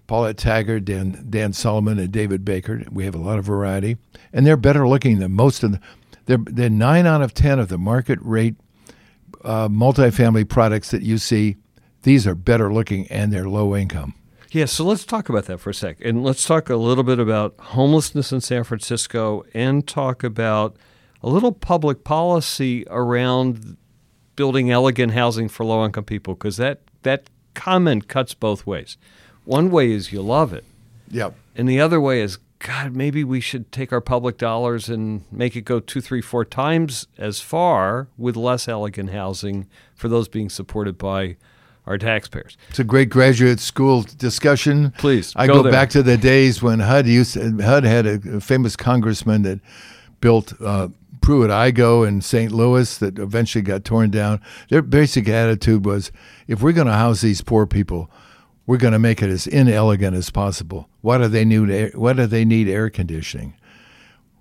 Paulett 0.09 0.37
Taggart, 0.37 0.85
Dan, 0.85 1.27
Dan 1.29 1.53
Solomon, 1.53 1.99
and 1.99 2.11
David 2.11 2.43
Baker. 2.43 2.83
We 2.91 3.05
have 3.05 3.13
a 3.13 3.19
lot 3.19 3.37
of 3.37 3.45
variety. 3.45 3.97
And 4.33 4.43
they're 4.43 4.57
better 4.57 4.87
looking 4.87 5.19
than 5.19 5.33
most 5.33 5.61
of 5.61 5.73
the. 5.73 5.79
They're, 6.25 6.39
they're 6.39 6.67
nine 6.67 7.05
out 7.05 7.21
of 7.21 7.35
10 7.35 7.59
of 7.59 7.69
the 7.69 7.77
market 7.77 8.17
rate 8.23 8.55
uh, 9.43 9.67
multifamily 9.67 10.49
products 10.49 10.89
that 10.89 11.03
you 11.03 11.19
see. 11.19 11.57
These 12.01 12.25
are 12.25 12.33
better 12.33 12.73
looking 12.73 13.07
and 13.09 13.31
they're 13.31 13.47
low 13.47 13.75
income. 13.75 14.15
Yeah, 14.51 14.65
so 14.65 14.83
let's 14.83 15.05
talk 15.05 15.29
about 15.29 15.45
that 15.45 15.59
for 15.59 15.69
a 15.69 15.75
sec. 15.75 15.97
And 16.01 16.23
let's 16.23 16.43
talk 16.43 16.71
a 16.71 16.75
little 16.75 17.03
bit 17.03 17.19
about 17.19 17.53
homelessness 17.59 18.31
in 18.31 18.41
San 18.41 18.63
Francisco 18.63 19.43
and 19.53 19.87
talk 19.87 20.23
about 20.23 20.75
a 21.21 21.29
little 21.29 21.51
public 21.51 22.03
policy 22.03 22.83
around 22.89 23.77
building 24.35 24.71
elegant 24.71 25.13
housing 25.13 25.47
for 25.47 25.65
low 25.65 25.85
income 25.85 26.05
people 26.05 26.33
because 26.33 26.57
that, 26.57 26.81
that 27.03 27.29
comment 27.53 28.07
cuts 28.07 28.33
both 28.33 28.65
ways. 28.65 28.97
One 29.45 29.71
way 29.71 29.91
is 29.91 30.11
you 30.11 30.21
love 30.21 30.53
it, 30.53 30.63
Yep. 31.09 31.33
and 31.55 31.67
the 31.67 31.79
other 31.81 31.99
way 31.99 32.21
is, 32.21 32.37
God, 32.59 32.95
maybe 32.95 33.23
we 33.23 33.39
should 33.39 33.71
take 33.71 33.93
our 33.93 34.01
public 34.01 34.37
dollars 34.37 34.89
and 34.89 35.23
make 35.31 35.55
it 35.55 35.61
go 35.61 35.79
two, 35.79 36.01
three, 36.01 36.21
four 36.21 36.43
times 36.45 37.07
as 37.17 37.39
far 37.39 38.07
with 38.17 38.35
less 38.35 38.67
elegant 38.67 39.11
housing 39.11 39.67
for 39.95 40.09
those 40.09 40.27
being 40.27 40.49
supported 40.49 40.97
by 40.97 41.37
our 41.87 41.97
taxpayers. 41.97 42.57
It's 42.69 42.79
a 42.79 42.83
great 42.83 43.09
graduate 43.09 43.59
school 43.59 44.03
discussion. 44.17 44.91
Please, 44.97 45.33
I 45.35 45.47
go 45.47 45.63
go, 45.63 45.71
back 45.71 45.89
to 45.91 46.03
the 46.03 46.17
days 46.17 46.61
when 46.61 46.79
HUD 46.79 47.07
used 47.07 47.35
HUD 47.35 47.83
had 47.83 48.05
a 48.05 48.39
famous 48.41 48.75
congressman 48.75 49.41
that 49.43 49.59
built 50.21 50.53
uh, 50.61 50.89
Pruitt 51.21 51.49
Igoe 51.49 52.07
in 52.07 52.21
St. 52.21 52.51
Louis 52.51 52.97
that 52.99 53.17
eventually 53.17 53.61
got 53.61 53.83
torn 53.85 54.11
down. 54.11 54.41
Their 54.69 54.81
basic 54.81 55.27
attitude 55.27 55.85
was, 55.85 56.11
if 56.47 56.61
we're 56.61 56.73
going 56.73 56.87
to 56.87 56.93
house 56.93 57.21
these 57.21 57.41
poor 57.41 57.65
people, 57.65 58.11
we're 58.69 58.77
going 58.77 58.93
to 58.93 58.99
make 58.99 59.23
it 59.23 59.31
as 59.31 59.47
inelegant 59.47 60.15
as 60.15 60.29
possible. 60.29 60.87
Why 61.01 61.17
do 61.17 61.27
they 61.27 61.43
need 61.43 61.71
air, 61.71 61.91
why 61.95 62.13
do 62.13 62.27
they 62.27 62.45
need 62.45 62.69
air 62.69 62.91
conditioning? 62.91 63.55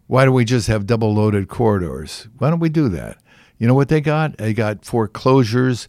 Why 0.06 0.26
don't 0.26 0.34
we 0.34 0.44
just 0.44 0.68
have 0.68 0.84
double 0.84 1.14
loaded 1.14 1.48
corridors? 1.48 2.28
Why 2.36 2.50
don't 2.50 2.60
we 2.60 2.68
do 2.68 2.90
that? 2.90 3.16
You 3.56 3.66
know 3.66 3.72
what 3.72 3.88
they 3.88 4.02
got? 4.02 4.36
They 4.36 4.52
got 4.52 4.84
foreclosures. 4.84 5.88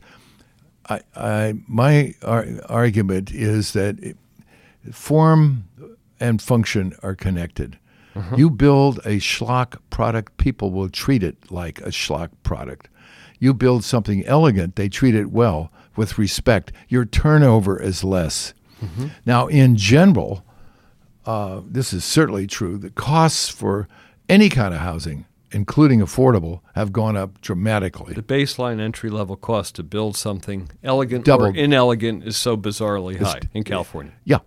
I, 0.89 1.01
I 1.17 1.55
my 1.67 2.13
ar- 2.23 2.47
argument 2.69 3.29
is 3.33 3.73
that 3.73 3.99
it- 3.99 4.15
form 4.93 5.65
and 6.21 6.41
function 6.41 6.95
are 7.03 7.15
connected. 7.15 7.77
Mm-hmm. 8.15 8.35
You 8.35 8.49
build 8.51 8.99
a 8.99 9.17
schlock 9.17 9.79
product, 9.89 10.37
people 10.37 10.71
will 10.71 10.87
treat 10.87 11.23
it 11.23 11.51
like 11.51 11.81
a 11.81 11.89
schlock 11.89 12.29
product. 12.43 12.87
You 13.37 13.53
build 13.53 13.83
something 13.83 14.25
elegant, 14.25 14.77
they 14.77 14.87
treat 14.87 15.13
it 15.13 15.29
well 15.29 15.73
with 15.95 16.17
respect. 16.17 16.71
Your 16.87 17.05
turnover 17.05 17.81
is 17.81 18.03
less. 18.03 18.53
Now, 19.25 19.47
in 19.47 19.75
general, 19.75 20.45
uh, 21.25 21.61
this 21.65 21.91
is 21.91 22.05
certainly 22.05 22.47
true. 22.47 22.77
The 22.77 22.89
costs 22.91 23.49
for 23.49 23.87
any 24.29 24.49
kind 24.49 24.73
of 24.73 24.79
housing, 24.79 25.25
including 25.51 25.99
affordable, 25.99 26.61
have 26.75 26.93
gone 26.93 27.17
up 27.17 27.41
dramatically. 27.41 28.13
The 28.13 28.21
baseline 28.21 28.79
entry 28.79 29.09
level 29.09 29.35
cost 29.35 29.75
to 29.75 29.83
build 29.83 30.15
something 30.15 30.69
elegant 30.83 31.27
or 31.27 31.47
inelegant 31.55 32.23
is 32.23 32.37
so 32.37 32.55
bizarrely 32.55 33.19
high 33.19 33.41
in 33.53 33.63
California. 33.63 34.13
Yeah, 34.23 34.39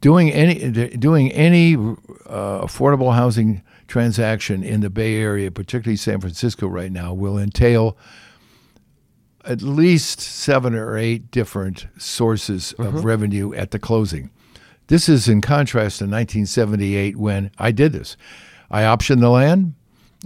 doing 0.00 0.30
any 0.30 0.88
doing 0.90 1.32
any 1.32 1.74
uh, 1.74 2.60
affordable 2.62 3.14
housing 3.14 3.62
transaction 3.88 4.62
in 4.62 4.80
the 4.80 4.90
Bay 4.90 5.16
Area, 5.16 5.50
particularly 5.50 5.96
San 5.96 6.20
Francisco 6.20 6.68
right 6.68 6.92
now, 6.92 7.12
will 7.12 7.38
entail 7.38 7.96
at 9.44 9.62
least 9.62 10.20
seven 10.20 10.74
or 10.74 10.96
eight 10.96 11.30
different 11.30 11.86
sources 11.98 12.72
of 12.74 12.86
uh-huh. 12.86 13.00
revenue 13.00 13.54
at 13.54 13.70
the 13.70 13.78
closing. 13.78 14.30
This 14.88 15.08
is 15.08 15.28
in 15.28 15.40
contrast 15.40 15.98
to 15.98 16.04
1978 16.04 17.16
when 17.16 17.50
I 17.58 17.70
did 17.70 17.92
this. 17.92 18.16
I 18.70 18.82
optioned 18.82 19.20
the 19.20 19.30
land. 19.30 19.74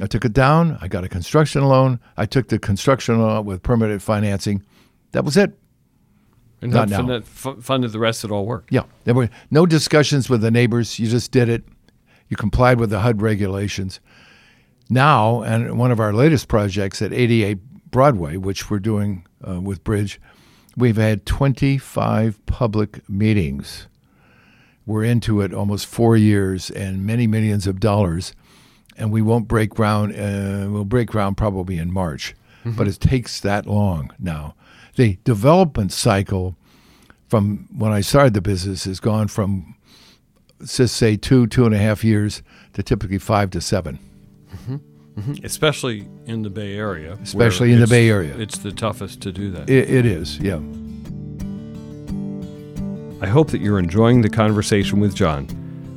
I 0.00 0.06
took 0.06 0.24
it 0.24 0.32
down. 0.32 0.78
I 0.80 0.88
got 0.88 1.04
a 1.04 1.08
construction 1.08 1.64
loan. 1.64 2.00
I 2.16 2.26
took 2.26 2.48
the 2.48 2.58
construction 2.58 3.20
loan 3.20 3.44
with 3.44 3.62
permanent 3.62 4.02
financing. 4.02 4.62
That 5.12 5.24
was 5.24 5.36
it. 5.36 5.56
And 6.60 6.72
Not 6.72 6.88
that 6.88 6.90
now. 6.90 6.96
funded, 6.96 7.62
funded 7.62 7.92
the 7.92 7.98
rest 7.98 8.24
of 8.24 8.30
it 8.30 8.34
all 8.34 8.46
work. 8.46 8.66
Yeah, 8.70 8.84
there 9.04 9.14
were 9.14 9.28
no 9.50 9.66
discussions 9.66 10.30
with 10.30 10.40
the 10.40 10.50
neighbors. 10.50 10.98
You 10.98 11.08
just 11.08 11.30
did 11.30 11.48
it. 11.48 11.62
You 12.28 12.36
complied 12.36 12.80
with 12.80 12.90
the 12.90 13.00
HUD 13.00 13.20
regulations. 13.20 14.00
Now, 14.88 15.42
and 15.42 15.78
one 15.78 15.90
of 15.90 16.00
our 16.00 16.12
latest 16.12 16.48
projects 16.48 17.02
at 17.02 17.12
88 17.12 17.58
Broadway, 17.94 18.36
which 18.36 18.68
we're 18.70 18.80
doing 18.80 19.24
uh, 19.46 19.60
with 19.60 19.84
Bridge, 19.84 20.20
we've 20.76 20.96
had 20.96 21.24
25 21.26 22.44
public 22.44 23.08
meetings. 23.08 23.86
We're 24.84 25.04
into 25.04 25.40
it 25.42 25.54
almost 25.54 25.86
four 25.86 26.16
years 26.16 26.70
and 26.70 27.06
many 27.06 27.28
millions 27.28 27.68
of 27.68 27.78
dollars, 27.78 28.34
and 28.96 29.12
we 29.12 29.22
won't 29.22 29.46
break 29.46 29.70
ground. 29.70 30.12
Uh, 30.12 30.68
we'll 30.72 30.84
break 30.84 31.06
ground 31.06 31.36
probably 31.36 31.78
in 31.78 31.92
March, 31.92 32.34
but 32.64 32.88
it 32.88 32.98
takes 32.98 33.38
that 33.38 33.64
long 33.64 34.10
now. 34.18 34.56
The 34.96 35.16
development 35.22 35.92
cycle 35.92 36.56
from 37.28 37.68
when 37.78 37.92
I 37.92 38.00
started 38.00 38.34
the 38.34 38.42
business 38.42 38.86
has 38.86 38.98
gone 38.98 39.28
from, 39.28 39.76
let's 40.58 40.90
say, 40.90 41.14
two, 41.16 41.46
two 41.46 41.64
and 41.64 41.72
a 41.72 41.78
half 41.78 42.02
years 42.02 42.42
to 42.72 42.82
typically 42.82 43.18
five 43.18 43.50
to 43.50 43.60
seven. 45.16 45.44
Especially 45.44 46.08
in 46.26 46.42
the 46.42 46.50
Bay 46.50 46.74
Area. 46.76 47.18
Especially 47.22 47.72
in 47.72 47.80
the 47.80 47.86
Bay 47.86 48.08
Area. 48.08 48.36
It's 48.36 48.58
the 48.58 48.72
toughest 48.72 49.20
to 49.22 49.32
do 49.32 49.50
that. 49.52 49.68
It, 49.70 49.90
it 49.90 50.06
is, 50.06 50.38
yeah. 50.38 50.60
I 53.22 53.26
hope 53.26 53.50
that 53.52 53.60
you're 53.60 53.78
enjoying 53.78 54.22
the 54.22 54.28
conversation 54.28 55.00
with 55.00 55.14
John. 55.14 55.48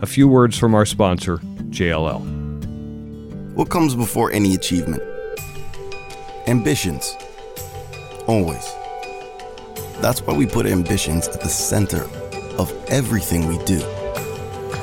A 0.02 0.06
few 0.06 0.28
words 0.28 0.58
from 0.58 0.76
our 0.76 0.86
sponsor, 0.86 1.38
JLL. 1.70 3.54
What 3.54 3.70
comes 3.70 3.96
before 3.96 4.32
any 4.32 4.54
achievement? 4.54 5.02
Ambitions. 6.48 7.16
Always. 8.28 8.72
That's 10.00 10.22
why 10.22 10.36
we 10.36 10.46
put 10.46 10.68
ambitions 10.68 11.28
at 11.28 11.42
the 11.42 11.50
center 11.50 12.04
of 12.58 12.72
everything 12.88 13.48
we 13.48 13.58
do. 13.66 13.82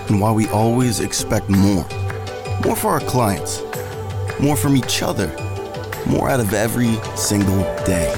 And 0.09 0.21
why 0.21 0.33
we 0.33 0.49
always 0.49 1.01
expect 1.01 1.49
more. 1.49 1.87
More 2.65 2.77
for 2.77 2.91
our 2.91 3.01
clients. 3.01 3.63
More 4.41 4.57
from 4.57 4.77
each 4.77 5.03
other. 5.03 5.29
More 6.07 6.29
out 6.29 6.41
of 6.41 6.53
every 6.53 6.95
single 7.17 7.63
day. 7.85 8.15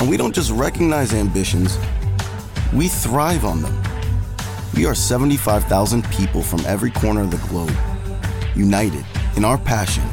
And 0.00 0.08
we 0.08 0.16
don't 0.16 0.34
just 0.34 0.50
recognize 0.50 1.12
ambitions, 1.12 1.78
we 2.72 2.88
thrive 2.88 3.44
on 3.44 3.60
them. 3.62 3.82
We 4.74 4.86
are 4.86 4.94
75,000 4.94 6.04
people 6.10 6.42
from 6.42 6.60
every 6.66 6.90
corner 6.90 7.22
of 7.22 7.30
the 7.30 7.48
globe 7.48 7.74
united 8.54 9.04
in 9.36 9.44
our 9.44 9.58
passion 9.58 10.04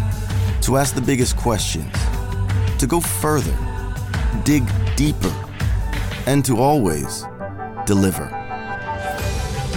to 0.62 0.78
ask 0.78 0.96
the 0.96 1.02
biggest 1.02 1.38
questions, 1.38 1.94
to 2.80 2.88
go 2.88 3.00
further, 3.00 3.56
dig 4.44 4.64
deeper, 4.96 5.34
and 6.26 6.44
to 6.44 6.58
always 6.58 7.24
deliver. 7.86 8.26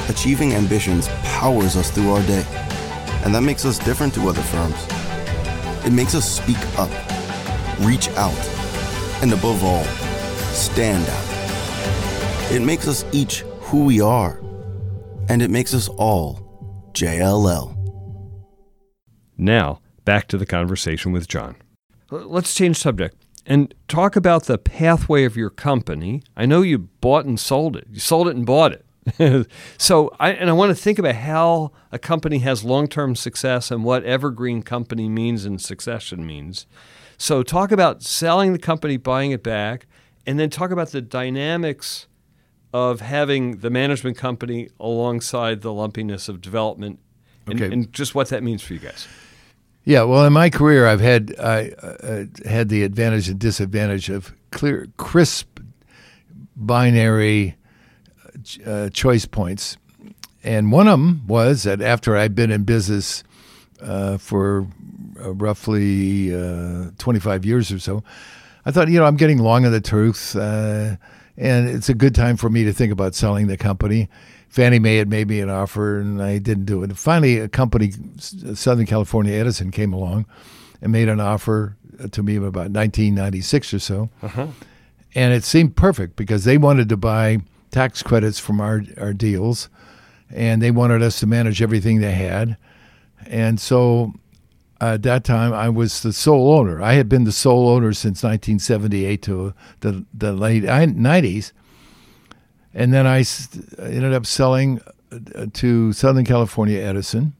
Achieving 0.08 0.54
ambitions 0.54 1.06
powers 1.22 1.76
us 1.76 1.90
through 1.90 2.10
our 2.10 2.22
day, 2.22 2.44
and 3.24 3.34
that 3.34 3.42
makes 3.42 3.64
us 3.64 3.78
different 3.78 4.12
to 4.14 4.28
other 4.28 4.42
firms. 4.42 4.99
It 5.84 5.92
makes 5.92 6.14
us 6.14 6.30
speak 6.30 6.58
up, 6.78 6.90
reach 7.80 8.08
out, 8.10 8.36
and 9.22 9.32
above 9.32 9.64
all, 9.64 9.84
stand 10.52 11.08
out. 11.08 12.52
It 12.52 12.60
makes 12.62 12.86
us 12.86 13.04
each 13.12 13.40
who 13.60 13.84
we 13.84 14.00
are, 14.00 14.40
and 15.28 15.40
it 15.40 15.50
makes 15.50 15.72
us 15.72 15.88
all 15.88 16.90
JLL. 16.92 17.76
Now, 19.38 19.80
back 20.04 20.28
to 20.28 20.36
the 20.36 20.46
conversation 20.46 21.12
with 21.12 21.28
John. 21.28 21.56
Let's 22.10 22.52
change 22.54 22.76
subject 22.76 23.16
and 23.46 23.74
talk 23.88 24.16
about 24.16 24.44
the 24.44 24.58
pathway 24.58 25.24
of 25.24 25.36
your 25.36 25.50
company. 25.50 26.22
I 26.36 26.44
know 26.44 26.62
you 26.62 26.78
bought 26.78 27.24
and 27.24 27.40
sold 27.40 27.76
it. 27.76 27.86
You 27.90 28.00
sold 28.00 28.28
it 28.28 28.36
and 28.36 28.44
bought 28.44 28.72
it. 28.72 28.84
so, 29.78 30.14
I, 30.20 30.32
and 30.32 30.50
I 30.50 30.52
want 30.52 30.70
to 30.70 30.74
think 30.80 30.98
about 30.98 31.14
how 31.16 31.72
a 31.90 31.98
company 31.98 32.38
has 32.38 32.64
long 32.64 32.86
term 32.86 33.16
success 33.16 33.70
and 33.70 33.84
what 33.84 34.04
evergreen 34.04 34.62
company 34.62 35.08
means 35.08 35.44
and 35.44 35.60
succession 35.60 36.26
means. 36.26 36.66
So, 37.18 37.42
talk 37.42 37.72
about 37.72 38.02
selling 38.02 38.52
the 38.52 38.58
company, 38.58 38.96
buying 38.96 39.30
it 39.30 39.42
back, 39.42 39.86
and 40.26 40.38
then 40.38 40.50
talk 40.50 40.70
about 40.70 40.90
the 40.90 41.00
dynamics 41.00 42.06
of 42.72 43.00
having 43.00 43.58
the 43.58 43.70
management 43.70 44.16
company 44.16 44.68
alongside 44.78 45.62
the 45.62 45.72
lumpiness 45.72 46.28
of 46.28 46.40
development 46.40 47.00
and, 47.46 47.60
Okay. 47.60 47.72
and 47.72 47.92
just 47.92 48.14
what 48.14 48.28
that 48.28 48.42
means 48.42 48.62
for 48.62 48.74
you 48.74 48.78
guys. 48.78 49.08
Yeah, 49.84 50.02
well, 50.02 50.24
in 50.26 50.32
my 50.32 50.50
career, 50.50 50.86
I've 50.86 51.00
had 51.00 51.34
I 51.40 51.70
uh, 51.82 52.24
had 52.46 52.68
the 52.68 52.82
advantage 52.84 53.28
and 53.28 53.38
disadvantage 53.40 54.10
of 54.10 54.34
clear, 54.52 54.88
crisp, 54.98 55.58
binary 56.54 57.56
uh, 58.66 58.90
choice 58.90 59.26
points, 59.26 59.76
and 60.42 60.72
one 60.72 60.88
of 60.88 60.98
them 60.98 61.26
was 61.26 61.64
that 61.64 61.80
after 61.80 62.16
I'd 62.16 62.34
been 62.34 62.50
in 62.50 62.64
business 62.64 63.22
uh, 63.82 64.18
for 64.18 64.66
uh, 65.22 65.32
roughly 65.34 66.34
uh, 66.34 66.90
25 66.98 67.44
years 67.44 67.70
or 67.72 67.78
so, 67.78 68.02
I 68.64 68.70
thought, 68.70 68.88
you 68.88 68.98
know, 68.98 69.06
I'm 69.06 69.16
getting 69.16 69.38
long 69.38 69.64
in 69.64 69.72
the 69.72 69.80
tooth, 69.80 70.36
uh, 70.36 70.96
and 71.36 71.68
it's 71.68 71.88
a 71.88 71.94
good 71.94 72.14
time 72.14 72.36
for 72.36 72.50
me 72.50 72.64
to 72.64 72.72
think 72.72 72.92
about 72.92 73.14
selling 73.14 73.46
the 73.46 73.56
company. 73.56 74.08
Fannie 74.48 74.78
Mae 74.78 74.96
had 74.96 75.08
made 75.08 75.28
me 75.28 75.40
an 75.40 75.48
offer, 75.48 75.98
and 75.98 76.20
I 76.20 76.38
didn't 76.38 76.64
do 76.64 76.82
it. 76.82 76.96
Finally, 76.96 77.38
a 77.38 77.48
company, 77.48 77.92
Southern 78.18 78.84
California 78.86 79.32
Edison, 79.34 79.70
came 79.70 79.92
along 79.92 80.26
and 80.82 80.90
made 80.90 81.08
an 81.08 81.20
offer 81.20 81.76
to 82.10 82.22
me 82.22 82.36
about 82.36 82.70
1996 82.70 83.74
or 83.74 83.78
so, 83.78 84.10
and 85.14 85.32
it 85.32 85.44
seemed 85.44 85.76
perfect 85.76 86.16
because 86.16 86.44
they 86.44 86.58
wanted 86.58 86.88
to 86.88 86.96
buy 86.96 87.38
tax 87.70 88.02
credits 88.02 88.38
from 88.38 88.60
our 88.60 88.82
our 88.98 89.12
deals, 89.12 89.68
and 90.30 90.60
they 90.62 90.70
wanted 90.70 91.02
us 91.02 91.20
to 91.20 91.26
manage 91.26 91.62
everything 91.62 92.00
they 92.00 92.12
had, 92.12 92.56
and 93.26 93.60
so 93.60 94.12
at 94.80 95.02
that 95.02 95.24
time 95.24 95.52
I 95.52 95.68
was 95.68 96.02
the 96.02 96.12
sole 96.12 96.54
owner. 96.54 96.80
I 96.82 96.94
had 96.94 97.08
been 97.08 97.24
the 97.24 97.32
sole 97.32 97.68
owner 97.68 97.92
since 97.92 98.22
1978 98.22 99.22
to 99.22 99.54
the 99.80 100.04
the 100.12 100.32
late 100.32 100.64
90s, 100.64 101.52
and 102.74 102.92
then 102.92 103.06
I 103.06 103.24
ended 103.78 104.14
up 104.14 104.26
selling 104.26 104.80
uh, 105.12 105.46
to 105.54 105.92
Southern 105.92 106.24
California 106.24 106.80
Edison. 106.80 107.34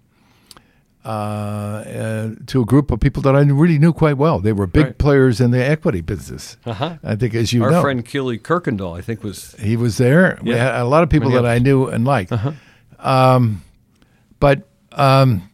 Uh, 1.03 1.09
uh, 1.09 2.31
to 2.47 2.61
a 2.61 2.65
group 2.67 2.91
of 2.91 3.01
people 3.01 3.23
that 3.23 3.35
I 3.35 3.41
really 3.41 3.79
knew 3.79 3.93
quite 3.95 4.19
well. 4.19 4.39
They 4.39 4.53
were 4.53 4.67
big 4.67 4.85
Right. 4.85 4.99
players 4.99 5.41
in 5.41 5.51
the 5.51 5.65
equity 5.65 6.03
business. 6.03 6.59
Uh-huh. 6.67 6.99
I 7.03 7.17
think, 7.17 7.35
as 7.35 7.55
you 7.55 7.65
Our 7.65 7.71
know, 7.71 7.81
friend 7.81 8.05
Keely 8.05 8.39
Kirkendall, 8.39 8.99
I 8.99 9.01
think, 9.01 9.25
was 9.25 9.55
he 9.59 9.79
was 9.79 9.97
there. 9.97 10.39
We 10.43 10.51
Yeah. 10.51 10.75
had 10.75 10.83
a 10.83 10.85
lot 10.85 11.03
of 11.03 11.09
people 11.09 11.31
Many 11.31 11.43
that 11.43 11.49
I 11.51 11.59
knew 11.59 11.87
and 11.87 12.05
liked. 12.05 12.33
Uh-huh. 12.33 12.53
Um, 12.99 13.63
but 14.41 14.69
um, 14.93 15.49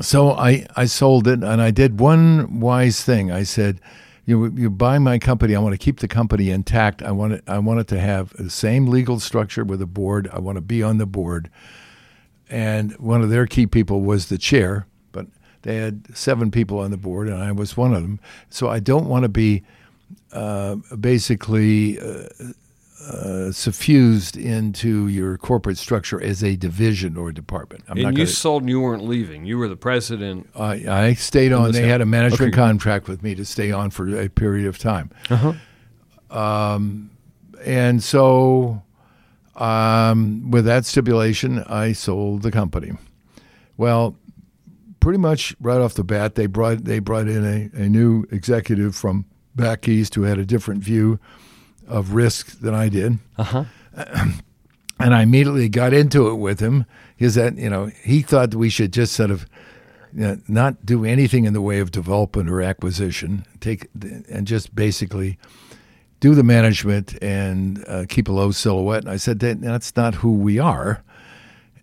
so 0.00 0.30
I 0.32 0.66
I 0.74 0.86
sold 0.86 1.28
it, 1.28 1.42
and 1.44 1.60
I 1.60 1.70
did 1.70 2.00
one 2.00 2.60
wise 2.60 3.04
thing. 3.04 3.30
I 3.30 3.42
said, 3.42 3.80
"You 4.24 4.50
you 4.56 4.70
buy 4.70 4.98
my 4.98 5.18
company. 5.18 5.54
I 5.56 5.58
want 5.58 5.74
to 5.74 5.78
keep 5.78 6.00
the 6.00 6.08
company 6.08 6.48
intact. 6.50 7.02
I 7.02 7.10
want 7.10 7.34
it. 7.34 7.42
I 7.46 7.58
want 7.58 7.80
it 7.80 7.86
to 7.88 8.00
have 8.00 8.32
the 8.38 8.48
same 8.50 8.86
legal 8.86 9.20
structure 9.20 9.62
with 9.64 9.82
a 9.82 9.86
board. 9.86 10.26
I 10.32 10.38
want 10.38 10.56
to 10.56 10.62
be 10.62 10.82
on 10.82 10.96
the 10.96 11.06
board." 11.06 11.50
And 12.50 12.92
one 12.98 13.22
of 13.22 13.30
their 13.30 13.46
key 13.46 13.66
people 13.66 14.00
was 14.00 14.28
the 14.28 14.38
chair, 14.38 14.86
but 15.12 15.26
they 15.62 15.76
had 15.76 16.16
seven 16.16 16.50
people 16.50 16.78
on 16.78 16.90
the 16.90 16.96
board, 16.96 17.28
and 17.28 17.42
I 17.42 17.52
was 17.52 17.76
one 17.76 17.94
of 17.94 18.02
them. 18.02 18.20
So 18.48 18.68
I 18.68 18.80
don't 18.80 19.06
want 19.06 19.24
to 19.24 19.28
be 19.28 19.64
uh, 20.32 20.76
basically 20.98 21.98
uh, 22.00 22.28
uh, 23.06 23.52
suffused 23.52 24.36
into 24.36 25.08
your 25.08 25.36
corporate 25.38 25.78
structure 25.78 26.20
as 26.22 26.42
a 26.42 26.56
division 26.56 27.16
or 27.16 27.32
department. 27.32 27.84
I'm 27.88 27.96
and 27.98 28.04
not 28.04 28.16
you 28.16 28.26
sold 28.26 28.62
and 28.62 28.70
you 28.70 28.80
weren't 28.80 29.04
leaving. 29.04 29.44
You 29.44 29.58
were 29.58 29.68
the 29.68 29.76
president. 29.76 30.48
I, 30.56 30.84
I 30.88 31.14
stayed 31.14 31.52
on. 31.52 31.72
They 31.72 31.86
had 31.86 32.00
a 32.00 32.06
management 32.06 32.52
Okay. 32.54 32.56
contract 32.56 33.08
with 33.08 33.22
me 33.22 33.34
to 33.34 33.44
stay 33.44 33.70
on 33.70 33.90
for 33.90 34.18
a 34.18 34.28
period 34.28 34.66
of 34.66 34.78
time. 34.78 35.10
Uh-huh. 35.30 35.52
Um, 36.36 37.10
and 37.64 38.02
so 38.02 38.82
Um, 39.58 40.50
with 40.50 40.64
that 40.66 40.86
stipulation, 40.86 41.64
I 41.64 41.92
sold 41.92 42.42
the 42.42 42.52
company. 42.52 42.92
Well, 43.76 44.16
pretty 45.00 45.18
much 45.18 45.54
right 45.60 45.80
off 45.80 45.94
the 45.94 46.04
bat, 46.04 46.34
they 46.36 46.46
brought 46.46 46.84
they 46.84 47.00
brought 47.00 47.28
in 47.28 47.44
a, 47.44 47.70
a 47.82 47.88
new 47.88 48.24
executive 48.30 48.94
from 48.94 49.26
back 49.54 49.88
east 49.88 50.14
who 50.14 50.22
had 50.22 50.38
a 50.38 50.46
different 50.46 50.82
view 50.82 51.18
of 51.86 52.14
risk 52.14 52.60
than 52.60 52.74
I 52.74 52.88
did. 52.88 53.18
Uh-huh. 53.36 53.64
and 55.00 55.14
I 55.14 55.22
immediately 55.22 55.68
got 55.68 55.92
into 55.92 56.28
it 56.28 56.34
with 56.34 56.60
him. 56.60 56.84
Is 57.18 57.34
that 57.34 57.56
you 57.56 57.70
know 57.70 57.86
he 58.04 58.22
thought 58.22 58.52
that 58.52 58.58
we 58.58 58.70
should 58.70 58.92
just 58.92 59.12
sort 59.12 59.30
of 59.30 59.46
you 60.12 60.22
know, 60.22 60.40
not 60.48 60.86
do 60.86 61.04
anything 61.04 61.44
in 61.44 61.52
the 61.52 61.60
way 61.60 61.80
of 61.80 61.90
development 61.90 62.48
or 62.48 62.62
acquisition, 62.62 63.44
take 63.60 63.88
and 64.28 64.46
just 64.46 64.74
basically 64.74 65.38
do 66.20 66.34
the 66.34 66.42
management 66.42 67.16
and 67.22 67.84
uh, 67.88 68.04
keep 68.08 68.28
a 68.28 68.32
low 68.32 68.50
silhouette. 68.50 69.04
And 69.04 69.10
I 69.12 69.16
said 69.16 69.38
that 69.40 69.60
that's 69.60 69.94
not 69.96 70.14
who 70.16 70.32
we 70.32 70.58
are, 70.58 71.02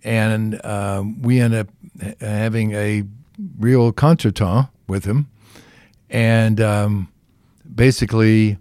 and 0.03 0.63
um, 0.65 1.21
we 1.21 1.39
end 1.39 1.53
up 1.55 1.67
having 2.19 2.73
a 2.73 3.03
real 3.59 3.91
contretemps 3.93 4.69
with 4.87 5.05
him, 5.05 5.27
and 6.09 6.59
um, 6.61 7.07
basically 7.73 8.57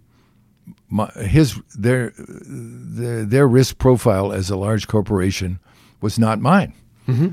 my, 0.89 1.07
his 1.17 1.61
their, 1.77 2.13
their 2.17 3.25
their 3.25 3.49
risk 3.49 3.79
profile 3.79 4.33
as 4.33 4.51
a 4.51 4.57
large 4.57 4.87
corporation 4.87 5.59
was 6.01 6.19
not 6.19 6.41
mine, 6.41 6.73
Mm-hmm. 7.09 7.29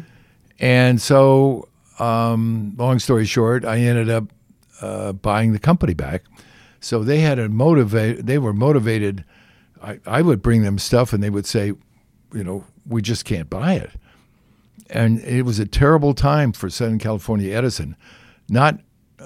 and 0.59 1.01
so 1.01 1.67
um, 1.99 2.73
long 2.77 2.99
story 2.99 3.25
short, 3.25 3.63
I 3.63 3.77
ended 3.79 4.09
up 4.09 4.25
uh, 4.81 5.11
buying 5.13 5.53
the 5.53 5.59
company 5.59 5.93
back. 5.93 6.23
So 6.81 7.03
they 7.03 7.19
had 7.19 7.39
a 7.39 7.47
motivate. 7.47 8.25
They 8.25 8.37
were 8.37 8.53
motivated. 8.53 9.23
I, 9.81 9.99
I 10.05 10.21
would 10.21 10.41
bring 10.41 10.63
them 10.63 10.77
stuff, 10.77 11.13
and 11.13 11.23
they 11.23 11.29
would 11.29 11.45
say, 11.45 11.67
you 12.33 12.43
know, 12.43 12.65
we 12.85 13.01
just 13.01 13.23
can't 13.23 13.49
buy 13.49 13.75
it. 13.75 13.91
And 14.89 15.19
it 15.21 15.43
was 15.43 15.59
a 15.59 15.65
terrible 15.65 16.13
time 16.13 16.51
for 16.51 16.69
Southern 16.69 16.99
California 16.99 17.55
Edison. 17.55 17.95
Not 18.49 18.79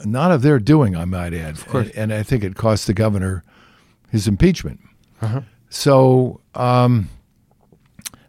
not 0.04 0.32
of 0.32 0.42
their 0.42 0.60
doing, 0.60 0.96
I 0.96 1.06
might 1.06 1.34
add. 1.34 1.56
Of 1.56 1.68
course. 1.68 1.90
And, 1.96 2.14
I 2.14 2.22
think 2.22 2.44
it 2.44 2.56
cost 2.56 2.86
the 2.86 2.94
governor 2.94 3.44
his 4.12 4.28
impeachment. 4.28 4.82
Uh-huh. 5.22 5.42
So 5.70 6.42
um, 6.54 7.10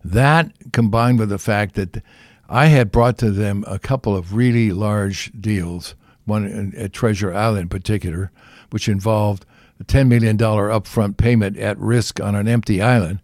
that 0.04 0.52
combined 0.72 1.18
with 1.18 1.28
the 1.28 1.38
fact 1.38 1.74
that 1.74 2.02
I 2.48 2.66
had 2.66 2.92
brought 2.92 3.18
to 3.18 3.32
them 3.32 3.64
a 3.66 3.80
couple 3.80 4.16
of 4.16 4.34
really 4.34 4.70
large 4.70 5.32
deals, 5.40 5.96
one 6.24 6.72
at 6.76 6.92
Treasure 6.92 7.34
Island 7.34 7.62
in 7.62 7.68
particular, 7.68 8.30
which 8.70 8.88
involved 8.88 9.44
a 9.80 9.84
$10 9.84 10.08
million 10.08 10.36
upfront 10.38 11.16
payment 11.16 11.56
at 11.58 11.78
risk 11.78 12.20
on 12.20 12.34
an 12.34 12.48
empty 12.48 12.80
island. 12.80 13.20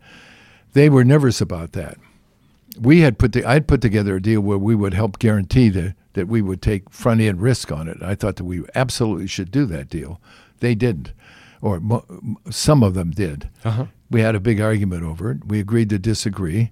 They 0.72 0.88
were 0.88 1.04
nervous 1.04 1.40
about 1.40 1.72
that. 1.72 1.98
We 2.80 3.00
had 3.00 3.18
put 3.18 3.32
the, 3.32 3.44
I'd 3.44 3.68
put 3.68 3.82
together 3.82 4.16
a 4.16 4.22
deal 4.22 4.40
where 4.40 4.58
we 4.58 4.74
would 4.74 4.94
help 4.94 5.18
guarantee 5.18 5.68
the, 5.68 5.94
that 6.14 6.28
we 6.28 6.42
would 6.42 6.62
take 6.62 6.90
front 6.90 7.20
end 7.20 7.40
risk 7.40 7.70
on 7.70 7.88
it. 7.88 8.02
I 8.02 8.14
thought 8.14 8.36
that 8.36 8.44
we 8.44 8.62
absolutely 8.74 9.26
should 9.26 9.50
do 9.50 9.66
that 9.66 9.88
deal. 9.88 10.20
They 10.60 10.74
didn't, 10.74 11.12
or 11.60 11.80
mo- 11.80 12.06
some 12.50 12.82
of 12.82 12.94
them 12.94 13.10
did. 13.10 13.48
Uh-huh. 13.64 13.86
We 14.10 14.20
had 14.20 14.34
a 14.34 14.40
big 14.40 14.60
argument 14.60 15.04
over 15.04 15.30
it. 15.30 15.46
We 15.46 15.58
agreed 15.58 15.90
to 15.90 15.98
disagree, 15.98 16.70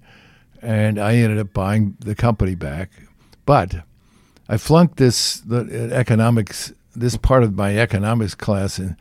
and 0.61 0.99
I 0.99 1.15
ended 1.15 1.39
up 1.39 1.53
buying 1.53 1.97
the 1.99 2.15
company 2.15 2.55
back. 2.55 2.91
But 3.45 3.83
I 4.47 4.57
flunked 4.57 4.97
this 4.97 5.39
the 5.39 5.59
uh, 5.61 5.95
economics, 5.95 6.73
this 6.95 7.17
part 7.17 7.43
of 7.43 7.55
my 7.55 7.77
economics 7.77 8.35
class 8.35 8.79
in 8.79 8.97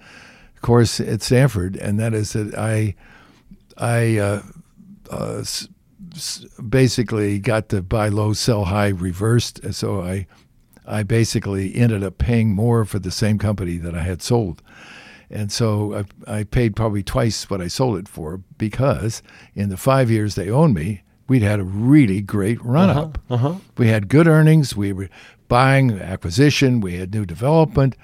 course 0.60 1.00
at 1.00 1.22
Stanford, 1.22 1.76
and 1.76 1.98
that 1.98 2.12
is 2.14 2.32
that 2.34 2.54
I, 2.56 2.94
I 3.78 4.18
uh, 4.18 4.42
uh, 5.10 5.38
s- 5.38 5.68
s- 6.14 6.44
basically 6.68 7.38
got 7.38 7.70
the 7.70 7.82
buy 7.82 8.08
low, 8.08 8.32
sell 8.32 8.66
high 8.66 8.88
reversed, 8.88 9.60
so 9.72 10.02
I, 10.02 10.26
I 10.86 11.02
basically 11.02 11.74
ended 11.74 12.02
up 12.02 12.18
paying 12.18 12.54
more 12.54 12.84
for 12.84 12.98
the 12.98 13.10
same 13.10 13.38
company 13.38 13.78
that 13.78 13.94
I 13.94 14.02
had 14.02 14.22
sold. 14.22 14.62
And 15.30 15.50
so 15.52 16.04
I, 16.26 16.40
I 16.40 16.44
paid 16.44 16.74
probably 16.74 17.02
twice 17.04 17.48
what 17.48 17.60
I 17.60 17.68
sold 17.68 17.98
it 17.98 18.08
for 18.08 18.40
because 18.58 19.22
in 19.54 19.68
the 19.68 19.76
five 19.76 20.10
years 20.10 20.34
they 20.34 20.50
owned 20.50 20.74
me, 20.74 21.02
we'd 21.28 21.42
had 21.42 21.60
a 21.60 21.64
really 21.64 22.20
great 22.20 22.60
run 22.64 22.90
up. 22.90 23.18
Uh-huh. 23.30 23.54
We 23.78 23.86
had 23.86 24.08
good 24.08 24.26
earnings. 24.26 24.74
We 24.76 24.92
were 24.92 25.08
buying 25.50 26.00
acquisition. 26.00 26.80
We 26.80 26.94
had 26.94 27.12
new 27.12 27.26
development. 27.26 27.94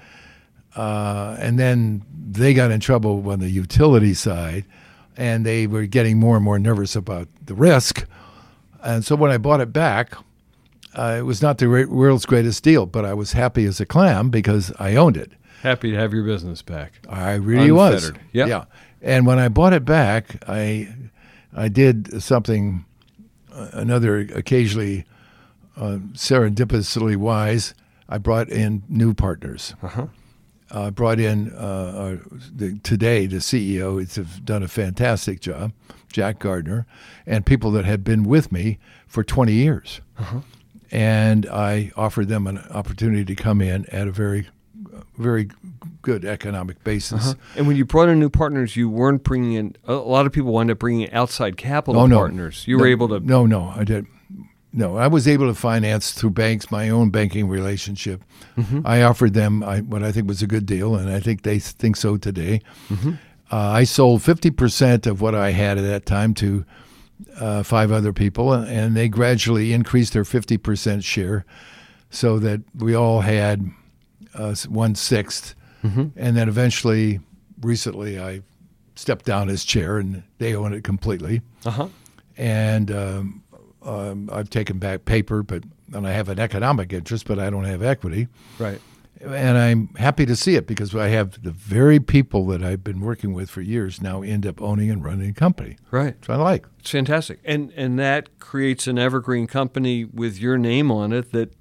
Uh, 0.75 1.35
and 1.39 1.57
then 1.57 2.03
they 2.13 2.53
got 2.53 2.69
in 2.69 2.79
trouble 2.79 3.27
on 3.31 3.39
the 3.39 3.49
utility 3.49 4.13
side, 4.13 4.63
and 5.15 5.43
they 5.43 5.65
were 5.65 5.87
getting 5.87 6.19
more 6.19 6.35
and 6.35 6.45
more 6.45 6.59
nervous 6.59 6.95
about 6.95 7.27
the 7.43 7.55
risk. 7.55 8.05
And 8.83 9.03
so 9.03 9.15
when 9.15 9.31
I 9.31 9.39
bought 9.39 9.59
it 9.59 9.73
back, 9.73 10.13
uh, 10.93 11.15
it 11.17 11.23
was 11.23 11.41
not 11.41 11.57
the 11.57 11.65
world's 11.89 12.27
greatest 12.27 12.63
deal, 12.63 12.85
but 12.85 13.05
I 13.05 13.15
was 13.15 13.31
happy 13.31 13.65
as 13.65 13.79
a 13.79 13.85
clam 13.87 14.29
because 14.29 14.71
I 14.77 14.95
owned 14.95 15.17
it. 15.17 15.31
Happy 15.63 15.91
to 15.91 15.97
have 15.97 16.13
your 16.13 16.23
business 16.23 16.61
back. 16.61 16.93
I 17.09 17.33
really 17.33 17.71
was. 17.71 18.11
Yep. 18.33 18.47
Yeah. 18.47 18.65
And 19.01 19.25
when 19.25 19.39
I 19.39 19.47
bought 19.47 19.73
it 19.73 19.85
back, 19.85 20.43
I 20.47 20.93
I 21.55 21.69
did 21.69 22.21
something 22.21 22.85
uh, 23.51 23.69
another 23.73 24.19
occasionally 24.19 25.05
uh, 25.77 25.97
serendipitously 26.13 27.15
wise. 27.15 27.73
I 28.09 28.17
brought 28.17 28.49
in 28.49 28.83
new 28.89 29.13
partners. 29.13 29.75
Uh-huh. 29.81 30.07
I 30.69 30.89
brought 30.89 31.19
in 31.19 31.53
uh, 31.53 31.57
uh, 31.57 32.17
the, 32.53 32.79
today 32.83 33.25
the 33.25 33.37
CEO. 33.37 34.01
It's 34.01 34.15
have 34.15 34.43
done 34.43 34.63
a 34.63 34.67
fantastic 34.67 35.39
job, 35.39 35.71
Jack 36.11 36.39
Gardner, 36.39 36.85
and 37.25 37.45
people 37.45 37.71
that 37.71 37.85
had 37.85 38.03
been 38.03 38.23
with 38.23 38.51
me 38.51 38.79
for 39.07 39.23
20 39.23 39.53
years. 39.53 40.01
And 40.91 41.45
I 41.45 41.91
offered 41.95 42.27
them 42.27 42.47
an 42.47 42.59
opportunity 42.69 43.23
to 43.25 43.35
come 43.35 43.61
in 43.61 43.85
at 43.87 44.07
a 44.07 44.11
very, 44.11 44.47
very 45.17 45.49
good 46.01 46.25
economic 46.25 46.83
basis. 46.83 47.35
And 47.55 47.67
when 47.67 47.75
you 47.75 47.85
brought 47.85 48.09
in 48.09 48.19
new 48.19 48.29
partners, 48.29 48.75
you 48.75 48.89
weren't 48.89 49.23
bringing 49.23 49.53
in. 49.53 49.75
A 49.85 49.93
lot 49.93 50.25
of 50.25 50.31
people 50.31 50.53
wind 50.53 50.71
up 50.71 50.79
bringing 50.79 51.01
in 51.07 51.13
outside 51.13 51.57
capital 51.57 52.01
Oh 52.01 52.07
no, 52.07 52.17
partners. 52.17 52.65
You 52.67 52.77
were 52.77 52.87
able 52.87 53.07
to. 53.09 53.19
No, 53.19 53.45
no, 53.45 53.73
I 53.75 53.83
did. 53.83 54.05
No, 54.73 54.97
I 54.97 55.07
was 55.07 55.27
able 55.27 55.47
to 55.47 55.55
finance 55.55 56.11
through 56.11 56.31
banks 56.31 56.69
my 56.71 56.89
own 56.89 57.09
banking 57.09 57.47
relationship. 57.47 58.21
Mm-hmm. 58.57 58.81
I 58.85 59.01
offered 59.03 59.33
them 59.33 59.63
I, 59.63 59.79
what 59.81 60.03
I 60.03 60.11
think 60.11 60.27
was 60.27 60.41
a 60.43 60.47
good 60.47 60.65
deal, 60.65 60.95
and 60.95 61.09
I 61.09 61.19
think 61.19 61.41
they 61.43 61.57
think 61.59 61.95
so 61.95 62.17
today. 62.17 62.61
Mm-hmm. 62.89 63.11
Uh, 63.51 63.55
I 63.81 63.85
sold 63.85 64.21
fifty 64.23 64.51
percent 64.51 65.07
of 65.07 65.21
what 65.21 65.33
I 65.33 65.51
had 65.51 65.77
at 65.77 65.83
that 65.83 66.05
time 66.05 66.33
to 66.35 66.65
uh, 67.39 67.63
five 67.63 67.91
other 67.91 68.11
people, 68.13 68.53
and 68.53 68.95
they 68.95 69.07
gradually 69.09 69.71
increased 69.73 70.13
their 70.13 70.25
fifty 70.25 70.57
percent 70.57 71.03
share, 71.03 71.45
so 72.09 72.37
that 72.39 72.61
we 72.75 72.93
all 72.93 73.21
had 73.21 73.71
uh, 74.35 74.53
one 74.69 74.95
sixth, 74.95 75.55
Mm-hmm. 75.83 76.07
and 76.17 76.35
then 76.35 76.49
eventually, 76.49 77.19
recently, 77.61 78.19
I 78.19 78.41
stepped 78.95 79.25
down 79.25 79.47
as 79.49 79.63
chair, 79.63 79.97
and 79.97 80.23
they 80.39 80.55
own 80.55 80.73
it 80.73 80.83
completely 80.83 81.41
Uh-huh. 81.65 81.87
and 82.35 82.91
um, 82.91 83.43
um, 83.87 84.29
I've 84.31 84.49
taken 84.49 84.77
back 84.79 85.05
paper, 85.05 85.41
but 85.43 85.63
and 85.93 86.05
I 86.05 86.11
have 86.11 86.27
an 86.29 86.39
economic 86.39 86.91
interest, 86.93 87.25
but 87.27 87.39
I 87.39 87.49
don't 87.49 87.63
have 87.63 87.81
equity, 87.81 88.27
Right. 88.59 88.81
and 89.21 89.57
I'm 89.57 89.87
happy 89.95 90.25
to 90.25 90.35
see 90.35 90.55
it 90.55 90.67
because 90.67 90.93
I 90.93 91.07
have 91.07 91.41
the 91.41 91.51
very 91.51 91.99
people 92.01 92.45
that 92.47 92.61
I've 92.61 92.83
been 92.83 92.99
working 92.99 93.33
with 93.33 93.49
for 93.49 93.61
years 93.61 94.01
now 94.01 94.21
end 94.21 94.45
up 94.45 94.61
owning 94.61 94.89
and 94.91 95.01
running 95.03 95.29
a 95.29 95.33
company, 95.33 95.77
Right. 95.89 96.15
which 96.19 96.29
I 96.29 96.35
like. 96.35 96.65
It's 96.79 96.91
fantastic. 96.91 97.39
And 97.45 97.71
and 97.77 97.97
that 97.99 98.37
creates 98.39 98.85
an 98.87 98.99
evergreen 98.99 99.47
company 99.47 100.03
with 100.05 100.37
your 100.39 100.57
name 100.57 100.91
on 100.91 101.13
it 101.13 101.31
that 101.31 101.53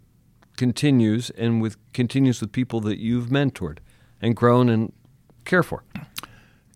continues 0.56 1.30
and 1.30 1.60
with 1.62 1.76
continues 1.92 2.40
with 2.40 2.50
people 2.52 2.80
that 2.80 2.98
you've 2.98 3.28
mentored 3.28 3.78
and 4.20 4.34
grown 4.34 4.68
and 4.68 4.92
care 5.44 5.62
for. 5.62 5.84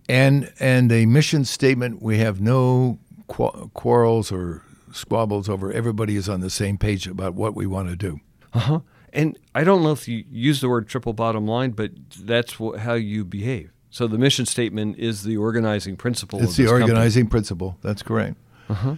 And 0.09 0.53
and 0.61 0.91
a 0.93 1.07
mission 1.07 1.45
statement: 1.45 2.03
we 2.03 2.19
have 2.19 2.41
no 2.41 2.99
qu- 3.29 3.71
quarrels 3.75 4.31
or 4.33 4.63
squabbles 4.93 5.49
over. 5.49 5.73
Everybody 5.73 6.17
is 6.17 6.29
on 6.29 6.41
the 6.41 6.51
same 6.51 6.79
page 6.79 7.07
about 7.07 7.35
what 7.35 7.55
we 7.55 7.67
want 7.67 7.89
to 7.89 7.97
do. 7.97 8.21
Uh-huh. 8.53 8.81
And 9.13 9.39
I 9.55 9.65
don't 9.65 9.83
know 9.83 9.93
if 9.93 10.07
you 10.07 10.25
use 10.31 10.61
the 10.61 10.69
word 10.69 10.89
triple 10.89 11.13
bottom 11.13 11.47
line, 11.47 11.71
but 11.73 11.91
that's 12.21 12.55
wh- 12.55 12.79
how 12.79 12.95
you 12.95 13.25
behave. 13.25 13.73
So 13.91 14.07
the 14.07 14.19
mission 14.19 14.47
statement 14.47 14.99
is 14.99 15.25
the 15.25 15.37
organizing 15.37 15.97
principle. 15.97 16.41
It's 16.41 16.53
of 16.53 16.57
the 16.57 16.63
this 16.63 16.71
company. 16.71 16.91
organizing 16.93 17.27
principle. 17.27 17.77
That's 17.83 18.03
correct. 18.03 18.37
Uh-huh. 18.69 18.97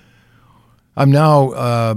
I'm 0.97 1.11
now 1.11 1.53
uh, 1.53 1.95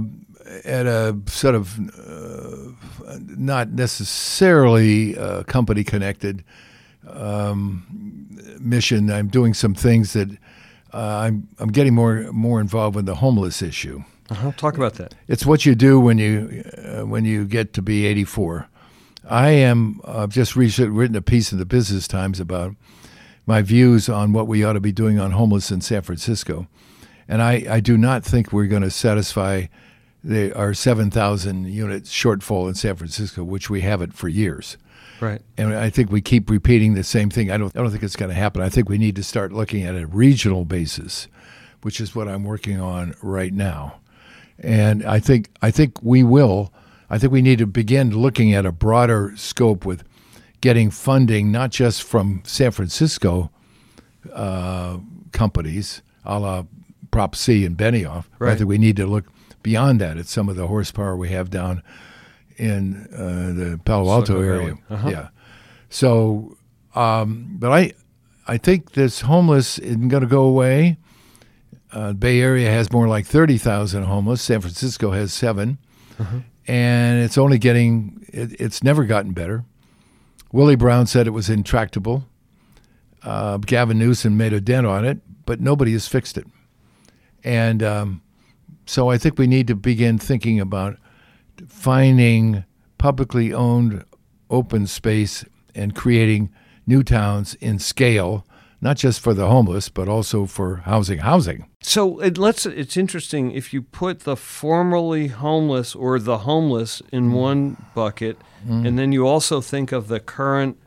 at 0.64 0.86
a 0.86 1.18
sort 1.26 1.54
of 1.54 1.78
uh, 1.98 3.18
not 3.36 3.70
necessarily 3.72 5.16
uh, 5.18 5.42
company 5.42 5.84
connected 5.84 6.42
um, 7.06 7.86
mission. 8.58 9.10
I'm 9.10 9.28
doing 9.28 9.52
some 9.52 9.74
things 9.74 10.14
that 10.14 10.30
uh, 10.30 10.34
I'm 10.92 11.48
I'm 11.58 11.70
getting 11.70 11.94
more 11.94 12.30
more 12.32 12.60
involved 12.60 12.96
with 12.96 13.06
the 13.06 13.16
homeless 13.16 13.62
issue. 13.62 14.04
Uh-huh. 14.30 14.52
Talk 14.56 14.76
about 14.76 14.94
that. 14.94 15.14
It's 15.28 15.46
what 15.46 15.64
you 15.66 15.74
do 15.74 16.00
when 16.00 16.18
you 16.18 16.64
uh, 16.78 17.06
when 17.06 17.24
you 17.24 17.44
get 17.44 17.72
to 17.74 17.82
be 17.82 18.06
84. 18.06 18.68
I 19.28 19.50
am. 19.50 20.00
I've 20.04 20.30
just 20.30 20.56
recently 20.56 20.90
written 20.90 21.16
a 21.16 21.22
piece 21.22 21.52
in 21.52 21.58
the 21.58 21.66
Business 21.66 22.06
Times 22.06 22.40
about 22.40 22.76
my 23.46 23.62
views 23.62 24.08
on 24.08 24.32
what 24.32 24.48
we 24.48 24.64
ought 24.64 24.72
to 24.74 24.80
be 24.80 24.92
doing 24.92 25.18
on 25.18 25.30
homeless 25.30 25.70
in 25.70 25.80
San 25.80 26.02
Francisco, 26.02 26.66
And 27.28 27.40
I, 27.40 27.64
I 27.70 27.80
do 27.80 27.96
not 27.96 28.24
think 28.24 28.52
we're 28.52 28.66
going 28.66 28.82
to 28.82 28.90
satisfy 28.90 29.66
the, 30.22 30.52
our 30.54 30.74
7,000 30.74 31.66
unit 31.66 32.04
shortfall 32.04 32.68
in 32.68 32.74
San 32.74 32.96
Francisco, 32.96 33.44
which 33.44 33.70
we 33.70 33.82
have 33.82 34.02
it 34.02 34.12
for 34.12 34.28
years. 34.28 34.76
Right. 35.20 35.40
And 35.56 35.74
I 35.74 35.90
think 35.90 36.10
we 36.10 36.20
keep 36.20 36.50
repeating 36.50 36.94
the 36.94 37.04
same 37.04 37.30
thing. 37.30 37.50
I 37.50 37.56
don't, 37.56 37.74
I 37.76 37.80
don't 37.80 37.90
think 37.90 38.02
it's 38.02 38.16
going 38.16 38.28
to 38.28 38.34
happen. 38.34 38.62
I 38.62 38.68
think 38.68 38.88
we 38.88 38.98
need 38.98 39.16
to 39.16 39.22
start 39.22 39.52
looking 39.52 39.84
at 39.84 39.94
a 39.94 40.06
regional 40.06 40.64
basis, 40.64 41.28
which 41.82 42.00
is 42.00 42.14
what 42.14 42.28
I'm 42.28 42.44
working 42.44 42.80
on 42.80 43.14
right 43.22 43.52
now. 43.52 44.00
And 44.58 45.04
I 45.04 45.20
think, 45.20 45.50
I 45.62 45.70
think 45.70 46.02
we 46.02 46.22
will. 46.22 46.72
I 47.08 47.18
think 47.18 47.32
we 47.32 47.42
need 47.42 47.58
to 47.58 47.66
begin 47.66 48.10
looking 48.10 48.52
at 48.54 48.66
a 48.66 48.72
broader 48.72 49.32
scope 49.36 49.84
with 49.86 50.02
getting 50.60 50.90
funding, 50.90 51.52
not 51.52 51.70
just 51.70 52.02
from 52.02 52.42
San 52.44 52.70
Francisco 52.72 53.50
uh, 54.32 54.98
companies, 55.32 56.02
a 56.24 56.38
la 56.38 56.64
Prop 57.10 57.36
C 57.36 57.64
and 57.64 57.76
Benioff. 57.76 58.24
Right. 58.38 58.52
I 58.52 58.56
think 58.56 58.68
we 58.68 58.78
need 58.78 58.96
to 58.96 59.06
look 59.06 59.26
beyond 59.62 60.00
that 60.00 60.18
at 60.18 60.26
some 60.26 60.48
of 60.48 60.56
the 60.56 60.66
horsepower 60.66 61.16
we 61.16 61.30
have 61.30 61.50
down 61.50 61.82
in 62.56 63.08
uh, 63.12 63.52
the 63.54 63.80
Palo 63.84 64.10
Alto 64.10 64.40
area. 64.40 64.76
Uh-huh. 64.90 65.08
Yeah. 65.08 65.28
So, 65.88 66.56
um, 66.94 67.56
but 67.58 67.72
I, 67.72 67.92
I 68.46 68.58
think 68.58 68.92
this 68.92 69.22
homeless 69.22 69.78
isn't 69.78 70.08
going 70.08 70.22
to 70.22 70.28
go 70.28 70.42
away. 70.44 70.98
Uh, 71.92 72.12
Bay 72.12 72.40
Area 72.40 72.70
has 72.70 72.92
more 72.92 73.08
like 73.08 73.26
thirty 73.26 73.58
thousand 73.58 74.04
homeless. 74.04 74.42
San 74.42 74.60
Francisco 74.60 75.12
has 75.12 75.32
7 75.32 75.78
uh-huh. 76.18 76.38
and 76.66 77.22
it's 77.22 77.38
only 77.38 77.58
getting. 77.58 78.26
It, 78.28 78.60
it's 78.60 78.82
never 78.82 79.04
gotten 79.04 79.32
better. 79.32 79.64
Willie 80.52 80.76
Brown 80.76 81.06
said 81.06 81.26
it 81.26 81.30
was 81.30 81.48
intractable. 81.48 82.24
Uh, 83.22 83.58
Gavin 83.58 83.98
Newsom 83.98 84.36
made 84.36 84.52
a 84.52 84.60
dent 84.60 84.86
on 84.86 85.04
it, 85.04 85.18
but 85.44 85.60
nobody 85.60 85.92
has 85.92 86.06
fixed 86.06 86.38
it. 86.38 86.46
And 87.42 87.82
um, 87.82 88.22
so 88.86 89.10
I 89.10 89.18
think 89.18 89.38
we 89.38 89.46
need 89.46 89.66
to 89.66 89.74
begin 89.74 90.18
thinking 90.18 90.60
about 90.60 90.96
finding 91.68 92.64
publicly 92.98 93.52
owned 93.52 94.04
open 94.50 94.86
space 94.86 95.44
and 95.74 95.94
creating 95.94 96.50
new 96.86 97.02
towns 97.02 97.54
in 97.56 97.78
scale 97.78 98.46
not 98.80 98.96
just 98.96 99.20
for 99.20 99.34
the 99.34 99.48
homeless 99.48 99.88
but 99.88 100.08
also 100.08 100.46
for 100.46 100.76
housing 100.76 101.18
housing 101.18 101.68
so 101.80 102.20
it 102.20 102.38
let's 102.38 102.66
it's 102.66 102.96
interesting 102.96 103.50
if 103.50 103.72
you 103.72 103.82
put 103.82 104.20
the 104.20 104.36
formerly 104.36 105.28
homeless 105.28 105.94
or 105.94 106.18
the 106.18 106.38
homeless 106.38 107.02
in 107.12 107.30
mm. 107.30 107.32
one 107.32 107.76
bucket 107.94 108.38
mm. 108.66 108.86
and 108.86 108.98
then 108.98 109.12
you 109.12 109.26
also 109.26 109.60
think 109.60 109.92
of 109.92 110.08
the 110.08 110.20
current 110.20 110.78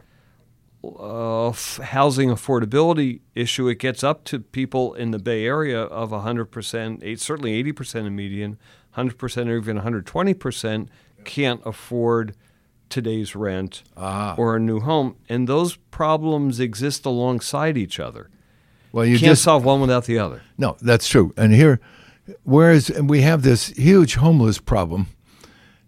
uh, 0.83 1.51
housing 1.51 2.29
affordability 2.29 3.19
issue, 3.35 3.67
it 3.67 3.79
gets 3.79 4.03
up 4.03 4.23
to 4.25 4.39
people 4.39 4.93
in 4.93 5.11
the 5.11 5.19
Bay 5.19 5.45
Area 5.45 5.81
of 5.81 6.11
100%, 6.11 7.19
certainly 7.19 7.63
80% 7.63 8.07
of 8.07 8.13
median, 8.13 8.57
100% 8.97 9.47
or 9.47 9.57
even 9.57 9.79
120% 9.79 10.87
can't 11.25 11.61
afford 11.65 12.35
today's 12.89 13.35
rent 13.35 13.83
ah. 13.95 14.35
or 14.37 14.55
a 14.55 14.59
new 14.59 14.79
home. 14.79 15.15
And 15.27 15.47
those 15.47 15.75
problems 15.75 16.59
exist 16.59 17.05
alongside 17.05 17.77
each 17.77 17.99
other. 17.99 18.29
Well, 18.91 19.05
you 19.05 19.19
can't 19.19 19.31
just, 19.31 19.43
solve 19.43 19.63
one 19.63 19.81
without 19.81 20.05
the 20.05 20.17
other. 20.17 20.41
No, 20.57 20.75
that's 20.81 21.07
true. 21.07 21.33
And 21.37 21.53
here, 21.53 21.79
whereas 22.43 22.89
we 23.01 23.21
have 23.21 23.43
this 23.43 23.67
huge 23.67 24.15
homeless 24.15 24.57
problem 24.57 25.07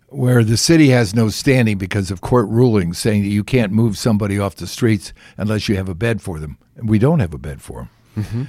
where 0.08 0.44
the 0.44 0.58
city 0.58 0.90
has 0.90 1.16
no 1.16 1.30
standing 1.30 1.78
because 1.78 2.12
of 2.12 2.22
court 2.22 2.48
rulings 2.50 3.00
saying 3.00 3.24
that 3.24 3.30
you 3.30 3.44
can't 3.44 3.72
move 3.72 3.98
somebody 3.98 4.38
off 4.38 4.56
the 4.56 4.68
streets 4.68 5.14
unless 5.38 5.70
you 5.70 5.76
have 5.78 5.90
a 5.90 5.96
bed 5.96 6.22
for 6.22 6.38
them. 6.38 6.58
And 6.76 6.90
we 6.90 7.00
don't 7.00 7.20
have 7.20 7.34
a 7.34 7.38
bed 7.38 7.62
for 7.62 7.80
them. 8.16 8.24
Mm-hmm. 8.26 8.44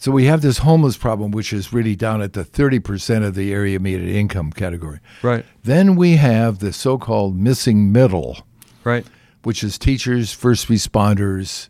So 0.00 0.12
we 0.12 0.26
have 0.26 0.42
this 0.42 0.58
homeless 0.58 0.96
problem, 0.96 1.32
which 1.32 1.52
is 1.52 1.72
really 1.72 1.96
down 1.96 2.22
at 2.22 2.32
the 2.32 2.44
30% 2.44 3.26
of 3.26 3.34
the 3.34 3.52
area 3.52 3.80
median 3.80 4.08
income 4.08 4.52
category. 4.52 5.00
Right. 5.22 5.44
Then 5.64 5.96
we 5.96 6.16
have 6.16 6.60
the 6.60 6.72
so 6.72 6.98
called 6.98 7.36
missing 7.36 7.90
middle. 7.90 8.46
Right. 8.84 9.04
Which 9.42 9.64
is 9.64 9.76
teachers, 9.76 10.32
first 10.32 10.68
responders, 10.68 11.68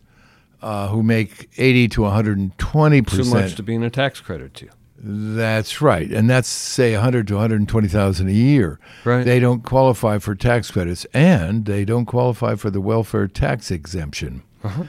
uh, 0.61 0.89
who 0.89 1.01
make 1.01 1.49
80 1.57 1.87
to 1.89 2.01
120 2.03 3.01
percent. 3.01 3.25
Too 3.25 3.33
much 3.33 3.55
to 3.55 3.63
be 3.63 3.73
in 3.73 3.83
a 3.83 3.89
tax 3.89 4.21
credit 4.21 4.53
to. 4.55 4.69
That's 5.01 5.81
right, 5.81 6.11
and 6.11 6.29
that's 6.29 6.49
say 6.49 6.93
100 6.93 7.25
to 7.29 7.35
120 7.35 7.87
thousand 7.87 8.27
a 8.27 8.33
year. 8.33 8.79
Right. 9.05 9.23
They 9.23 9.39
don't 9.39 9.63
qualify 9.63 10.17
for 10.17 10.35
tax 10.35 10.71
credits, 10.71 11.05
and 11.13 11.65
they 11.65 11.85
don't 11.85 12.05
qualify 12.05 12.55
for 12.55 12.69
the 12.69 12.81
welfare 12.81 13.27
tax 13.27 13.71
exemption. 13.71 14.43
Uh-huh. 14.61 14.83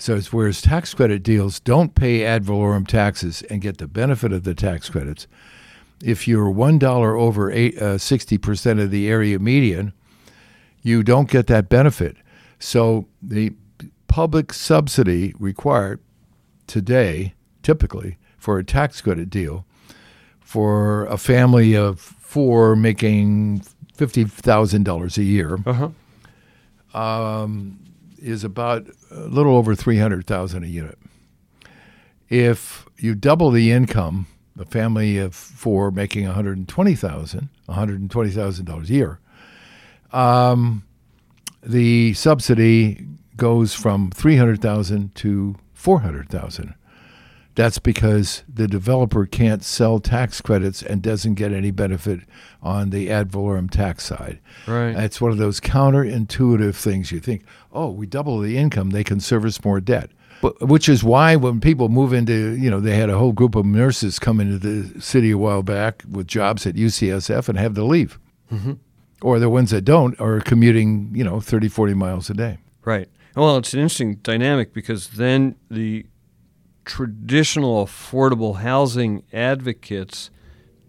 So 0.00 0.16
it's 0.16 0.32
whereas 0.32 0.62
tax 0.62 0.94
credit 0.94 1.22
deals 1.22 1.60
don't 1.60 1.94
pay 1.94 2.24
ad 2.24 2.42
valorem 2.42 2.86
taxes 2.86 3.42
and 3.50 3.60
get 3.60 3.76
the 3.76 3.86
benefit 3.86 4.32
of 4.32 4.44
the 4.44 4.54
tax 4.54 4.88
credits. 4.88 5.26
If 6.02 6.26
you're 6.26 6.50
one 6.50 6.78
dollar 6.78 7.16
over 7.16 7.52
uh, 7.52 7.98
sixty 7.98 8.36
uh, 8.36 8.38
percent 8.38 8.80
of 8.80 8.90
the 8.90 9.10
area 9.10 9.38
median, 9.38 9.92
you 10.80 11.02
don't 11.02 11.28
get 11.28 11.48
that 11.48 11.68
benefit. 11.68 12.16
So 12.58 13.08
the 13.20 13.52
public 14.08 14.54
subsidy 14.54 15.34
required 15.38 16.00
today, 16.66 17.34
typically, 17.62 18.16
for 18.38 18.58
a 18.58 18.64
tax 18.64 19.02
credit 19.02 19.28
deal 19.28 19.66
for 20.40 21.04
a 21.06 21.18
family 21.18 21.76
of 21.76 22.00
four 22.00 22.74
making 22.74 23.62
fifty 23.92 24.24
thousand 24.24 24.84
dollars 24.84 25.18
a 25.18 25.24
year 25.24 25.58
uh-huh. 25.66 25.90
um, 26.98 27.78
is 28.18 28.44
about 28.44 28.86
a 29.10 29.20
little 29.20 29.56
over 29.56 29.74
three 29.74 29.98
hundred 29.98 30.26
thousand 30.26 30.64
a 30.64 30.66
unit. 30.66 30.98
If 32.28 32.86
you 32.96 33.14
double 33.14 33.50
the 33.50 33.72
income, 33.72 34.26
a 34.58 34.64
family 34.64 35.18
of 35.18 35.34
four 35.34 35.90
making 35.90 36.26
one 36.26 36.34
hundred 36.34 36.58
and 36.58 36.68
twenty 36.68 36.94
thousand, 36.94 37.48
one 37.66 37.78
hundred 37.78 38.00
and 38.00 38.10
twenty 38.10 38.30
thousand 38.30 38.66
dollars 38.66 38.90
a 38.90 38.92
year, 38.92 39.20
um, 40.12 40.84
the 41.62 42.14
subsidy 42.14 43.06
goes 43.36 43.74
from 43.74 44.10
three 44.10 44.36
hundred 44.36 44.60
thousand 44.62 45.14
to 45.16 45.56
four 45.72 46.00
hundred 46.00 46.28
thousand. 46.28 46.74
That's 47.54 47.78
because 47.78 48.44
the 48.48 48.68
developer 48.68 49.26
can't 49.26 49.64
sell 49.64 49.98
tax 49.98 50.40
credits 50.40 50.82
and 50.82 51.02
doesn't 51.02 51.34
get 51.34 51.52
any 51.52 51.70
benefit 51.70 52.20
on 52.62 52.90
the 52.90 53.10
ad 53.10 53.30
valorem 53.30 53.68
tax 53.68 54.04
side. 54.04 54.38
Right. 54.66 54.96
It's 54.96 55.20
one 55.20 55.32
of 55.32 55.38
those 55.38 55.60
counterintuitive 55.60 56.74
things. 56.74 57.10
You 57.10 57.20
think, 57.20 57.44
oh, 57.72 57.90
we 57.90 58.06
double 58.06 58.38
the 58.38 58.56
income, 58.56 58.90
they 58.90 59.04
can 59.04 59.20
service 59.20 59.64
more 59.64 59.80
debt. 59.80 60.10
But, 60.40 60.68
which 60.68 60.88
is 60.88 61.04
why 61.04 61.36
when 61.36 61.60
people 61.60 61.88
move 61.88 62.12
into, 62.12 62.56
you 62.56 62.70
know, 62.70 62.80
they 62.80 62.96
had 62.96 63.10
a 63.10 63.18
whole 63.18 63.32
group 63.32 63.54
of 63.54 63.66
nurses 63.66 64.18
come 64.18 64.40
into 64.40 64.58
the 64.58 65.00
city 65.00 65.32
a 65.32 65.38
while 65.38 65.62
back 65.62 66.02
with 66.08 66.26
jobs 66.26 66.66
at 66.66 66.76
UCSF 66.76 67.48
and 67.48 67.58
have 67.58 67.74
to 67.74 67.84
leave. 67.84 68.18
Mm-hmm. 68.50 68.74
Or 69.22 69.38
the 69.38 69.50
ones 69.50 69.70
that 69.70 69.82
don't 69.82 70.18
are 70.18 70.40
commuting, 70.40 71.10
you 71.14 71.24
know, 71.24 71.40
30, 71.40 71.68
40 71.68 71.92
miles 71.94 72.30
a 72.30 72.34
day. 72.34 72.58
Right. 72.84 73.08
Well, 73.36 73.58
it's 73.58 73.74
an 73.74 73.80
interesting 73.80 74.14
dynamic 74.16 74.72
because 74.72 75.08
then 75.08 75.56
the 75.70 76.06
traditional 76.90 77.86
affordable 77.86 78.56
housing 78.56 79.22
advocates 79.32 80.28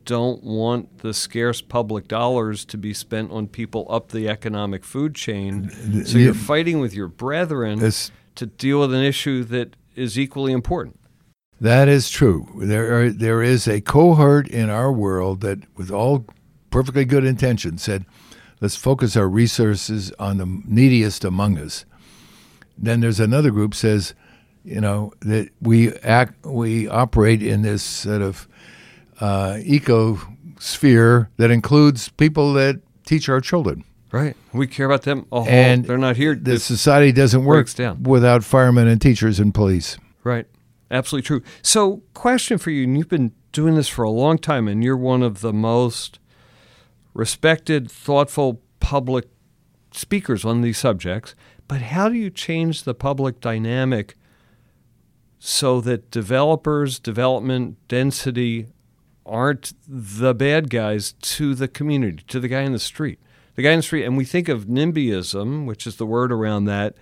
don't 0.04 0.44
want 0.44 0.98
the 1.00 1.14
scarce 1.14 1.62
public 1.62 2.08
dollars 2.08 2.66
to 2.66 2.76
be 2.76 2.92
spent 2.92 3.30
on 3.30 3.48
people 3.48 3.86
up 3.88 4.10
the 4.10 4.28
economic 4.28 4.84
food 4.84 5.14
chain. 5.14 5.70
So 6.06 6.18
you're 6.18 6.34
fighting 6.34 6.80
with 6.80 6.96
your 6.96 7.08
brethren 7.08 7.80
to 8.34 8.46
deal 8.48 8.80
with 8.80 8.96
an 8.96 9.04
issue 9.04 9.44
that 9.44 9.76
is 9.96 10.18
equally 10.18 10.54
important. 10.54 11.00
That 11.60 11.88
is 11.88 12.10
true. 12.10 12.48
There 12.58 13.00
are, 13.00 13.10
there 13.12 13.44
is 13.44 13.68
a 13.68 13.80
cohort 13.80 14.48
in 14.48 14.72
our 14.72 14.92
world 14.92 15.42
that, 15.42 15.60
with 15.78 15.92
all 15.92 16.26
perfectly 16.72 17.06
good 17.06 17.24
intentions, 17.24 17.84
said, 17.84 18.08
let's 18.60 18.76
focus 18.76 19.16
our 19.16 19.30
resources 19.30 20.12
on 20.18 20.40
the 20.40 20.62
neediest 20.66 21.24
among 21.24 21.60
us. 21.60 21.86
Then 22.76 23.02
there's 23.02 23.20
another 23.20 23.52
group 23.52 23.76
says, 23.76 24.16
you 24.64 24.82
know 24.82 25.14
that 25.22 25.50
we 25.62 25.94
act 26.00 26.46
we 26.46 26.88
operate 26.88 27.42
in 27.42 27.62
this 27.62 27.84
sort 27.84 28.22
of 28.22 28.48
uh, 29.20 29.58
ecosphere 29.62 31.28
that 31.38 31.52
includes 31.52 32.10
people 32.10 32.54
that 32.54 32.82
teach 33.06 33.30
our 33.30 33.42
children. 33.42 33.84
Right, 34.12 34.36
we 34.52 34.68
care 34.68 34.86
about 34.86 35.04
them. 35.04 35.26
Oh, 35.32 35.46
and 35.46 35.86
they're 35.86 35.98
not 35.98 36.18
here. 36.18 36.36
The 36.36 36.60
society 36.60 37.14
doesn't 37.14 37.46
work 37.46 37.70
without 38.02 38.44
firemen 38.44 38.88
and 38.88 39.02
teachers 39.02 39.40
and 39.40 39.54
police. 39.54 39.98
Right, 40.24 40.48
absolutely 40.90 41.26
true. 41.26 41.44
So, 41.62 42.04
question 42.14 42.58
for 42.58 42.72
you: 42.72 42.84
and 42.84 42.98
You've 42.98 43.08
been 43.08 43.32
doing 43.54 43.76
this 43.76 43.88
for 43.88 44.04
a 44.04 44.10
long 44.10 44.38
time, 44.38 44.68
and 44.68 44.84
you're 44.84 44.98
one 44.98 45.24
of 45.24 45.40
the 45.40 45.54
most 45.54 46.20
respected, 47.14 47.90
thoughtful 47.90 48.62
public 48.80 49.30
speakers 49.92 50.44
on 50.44 50.62
these 50.62 50.78
subjects. 50.78 51.36
But 51.68 51.82
how 51.82 52.10
do 52.10 52.16
you 52.16 52.30
change 52.30 52.84
the 52.84 52.94
public 52.94 53.40
dynamic 53.40 54.16
so 55.44 55.82
that 55.82 56.12
developers, 56.12 57.00
development, 57.00 57.76
density 57.88 58.68
aren't 59.26 59.74
the 59.88 60.36
bad 60.36 60.70
guys 60.70 61.14
to 61.14 61.56
the 61.56 61.68
community, 61.68 62.24
to 62.28 62.40
the 62.40 62.48
guy 62.48 62.62
in 62.62 62.74
the 62.74 62.80
street. 62.80 63.18
The 63.56 63.64
guy 63.64 63.72
in 63.72 63.80
the 63.80 63.84
street, 63.84 64.06
and 64.06 64.16
we 64.16 64.24
think 64.24 64.48
of 64.48 64.66
NIMBYism, 64.66 65.66
which 65.66 65.88
is 65.88 65.96
the 65.96 66.06
word 66.06 66.32
around 66.32 66.66
that. 66.66 66.94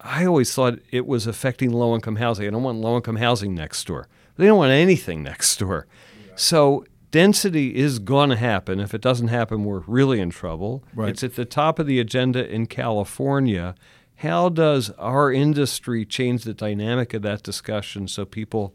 I 0.00 0.26
always 0.26 0.52
thought 0.52 0.80
it 0.90 1.06
was 1.06 1.28
affecting 1.28 1.70
low 1.70 1.94
income 1.94 2.16
housing. 2.16 2.44
I 2.44 2.50
don't 2.50 2.64
want 2.64 2.78
low 2.78 2.96
income 2.96 3.16
housing 3.16 3.54
next 3.54 3.86
door. 3.86 4.08
They 4.36 4.46
don't 4.46 4.58
want 4.58 4.72
anything 4.72 5.22
next 5.22 5.56
door. 5.60 5.86
So 6.34 6.84
density 7.12 7.76
is 7.76 8.00
going 8.00 8.30
to 8.30 8.36
happen. 8.36 8.80
If 8.80 8.94
it 8.94 9.00
doesn't 9.00 9.28
happen, 9.28 9.64
we're 9.64 9.84
really 9.86 10.18
in 10.18 10.30
trouble. 10.30 10.82
Right. 10.92 11.10
It's 11.10 11.22
at 11.22 11.36
the 11.36 11.44
top 11.44 11.78
of 11.78 11.86
the 11.86 12.00
agenda 12.00 12.52
in 12.52 12.66
California. 12.66 13.76
How 14.20 14.50
does 14.50 14.90
our 14.98 15.32
industry 15.32 16.04
change 16.04 16.44
the 16.44 16.52
dynamic 16.52 17.14
of 17.14 17.22
that 17.22 17.42
discussion 17.42 18.06
so 18.06 18.26
people 18.26 18.74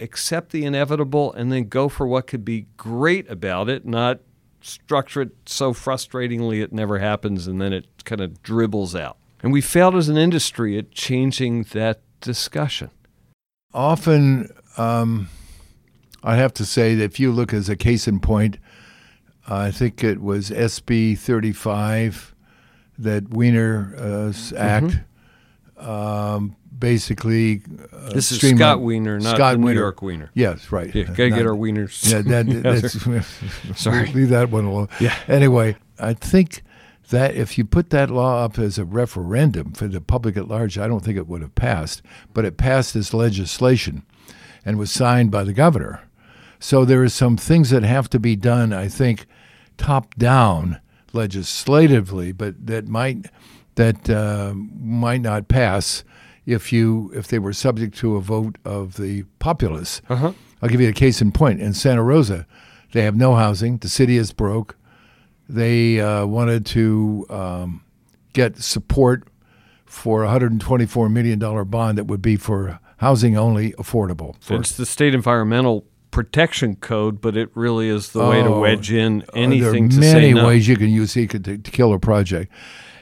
accept 0.00 0.50
the 0.50 0.64
inevitable 0.64 1.32
and 1.34 1.52
then 1.52 1.68
go 1.68 1.88
for 1.88 2.08
what 2.08 2.26
could 2.26 2.44
be 2.44 2.66
great 2.76 3.30
about 3.30 3.68
it, 3.68 3.86
not 3.86 4.18
structure 4.60 5.22
it 5.22 5.30
so 5.46 5.72
frustratingly 5.72 6.60
it 6.60 6.72
never 6.72 6.98
happens 6.98 7.46
and 7.46 7.60
then 7.60 7.72
it 7.72 7.86
kind 8.04 8.20
of 8.20 8.42
dribbles 8.42 8.96
out? 8.96 9.16
And 9.44 9.52
we 9.52 9.60
failed 9.60 9.94
as 9.94 10.08
an 10.08 10.16
industry 10.16 10.76
at 10.76 10.90
changing 10.90 11.62
that 11.70 12.00
discussion. 12.20 12.90
often 13.72 14.48
um, 14.76 15.28
I 16.24 16.34
have 16.34 16.52
to 16.54 16.64
say 16.66 16.96
that 16.96 17.04
if 17.04 17.20
you 17.20 17.30
look 17.30 17.54
as 17.54 17.68
a 17.68 17.76
case 17.76 18.08
in 18.08 18.18
point, 18.18 18.58
I 19.46 19.70
think 19.70 20.02
it 20.02 20.20
was 20.20 20.50
SB 20.50 21.16
35 21.16 22.34
that 22.98 23.28
Wiener 23.30 23.94
uh, 23.98 24.28
s- 24.28 24.52
Act 24.52 24.98
um, 25.76 26.56
basically. 26.76 27.62
Uh, 27.92 28.10
This 28.10 28.32
is 28.32 28.40
Scott 28.56 28.80
Wiener, 28.80 29.18
not 29.18 29.36
Scott 29.36 29.52
the 29.54 29.58
New 29.58 29.66
Wiener. 29.66 29.80
York 29.80 30.02
Wiener. 30.02 30.30
Yes, 30.34 30.70
right. 30.72 30.94
Yeah, 30.94 31.04
gotta 31.04 31.30
Not- 31.30 31.36
get 31.36 31.46
our 31.46 31.54
wieners. 31.54 32.10
Yeah, 32.10 32.22
that, 32.22 32.62
that's 33.72 33.80
Sorry. 33.80 34.06
Leave 34.12 34.30
that 34.30 34.50
one 34.50 34.64
alone. 34.64 34.88
Yeah. 35.00 35.14
Anyway, 35.28 35.76
I 35.98 36.14
think 36.14 36.62
that 37.10 37.34
if 37.36 37.56
you 37.56 37.64
put 37.64 37.90
that 37.90 38.10
law 38.10 38.44
up 38.44 38.58
as 38.58 38.78
a 38.78 38.84
referendum 38.84 39.72
for 39.72 39.86
the 39.86 40.00
public 40.00 40.36
at 40.36 40.48
large, 40.48 40.76
I 40.78 40.88
don't 40.88 41.04
think 41.04 41.16
it 41.16 41.28
would 41.28 41.40
have 41.42 41.54
passed. 41.54 42.02
But 42.34 42.44
it 42.44 42.56
passed 42.56 42.96
as 42.96 43.14
legislation 43.14 44.02
and 44.64 44.78
was 44.78 44.90
signed 44.90 45.30
by 45.30 45.44
the 45.44 45.52
governor. 45.52 46.02
So 46.58 46.84
there 46.84 47.02
are 47.02 47.08
some 47.08 47.36
things 47.36 47.70
that 47.70 47.82
have 47.84 48.08
to 48.10 48.18
be 48.18 48.34
done, 48.34 48.72
I 48.72 48.88
think, 48.88 49.26
top 49.76 50.14
down 50.16 50.80
legislatively, 51.16 52.32
but 52.32 52.66
that 52.66 52.86
might 52.86 53.26
that 53.74 54.08
uh, 54.08 54.52
might 54.54 55.20
not 55.20 55.48
pass 55.48 56.04
if 56.44 56.72
you 56.72 57.10
if 57.14 57.28
they 57.28 57.38
were 57.38 57.52
subject 57.52 57.96
to 57.98 58.16
a 58.16 58.20
vote 58.20 58.56
of 58.64 58.96
the 58.96 59.24
populace. 59.38 60.00
Uh-huh. 60.08 60.32
I'll 60.62 60.68
give 60.68 60.80
you 60.80 60.88
a 60.88 60.92
case 60.92 61.20
in 61.20 61.32
point. 61.32 61.60
In 61.60 61.74
Santa 61.74 62.02
Rosa, 62.02 62.46
they 62.92 63.02
have 63.02 63.16
no 63.16 63.34
housing. 63.34 63.78
The 63.78 63.88
city 63.88 64.16
is 64.16 64.32
broke. 64.32 64.76
They 65.48 66.00
uh, 66.00 66.26
wanted 66.26 66.64
to 66.66 67.26
um, 67.28 67.84
get 68.32 68.56
support 68.58 69.28
for 69.84 70.24
a 70.24 70.28
$124 70.28 71.10
million 71.12 71.38
bond 71.68 71.98
that 71.98 72.04
would 72.04 72.22
be 72.22 72.36
for 72.36 72.80
housing 72.98 73.36
only 73.36 73.72
affordable. 73.72 74.34
For, 74.40 74.56
It's 74.56 74.76
the 74.76 74.86
state 74.86 75.14
environmental 75.14 75.84
protection 76.16 76.76
code, 76.76 77.20
but 77.20 77.36
it 77.36 77.50
really 77.54 77.88
is 77.90 78.12
the 78.12 78.20
way 78.26 78.42
to 78.42 78.48
Oh, 78.48 78.60
wedge 78.60 78.90
in 78.90 79.20
Uh, 79.20 79.24
anything 79.34 79.88
there 79.90 80.00
to 80.00 80.06
are 80.08 80.10
say 80.12 80.14
many 80.14 80.32
no. 80.32 80.46
ways 80.46 80.66
you 80.66 80.76
can 80.76 80.88
use 80.88 81.12
CEQA 81.12 81.44
to, 81.44 81.58
to 81.58 81.70
kill 81.70 81.92
a 81.92 81.98
project. 81.98 82.50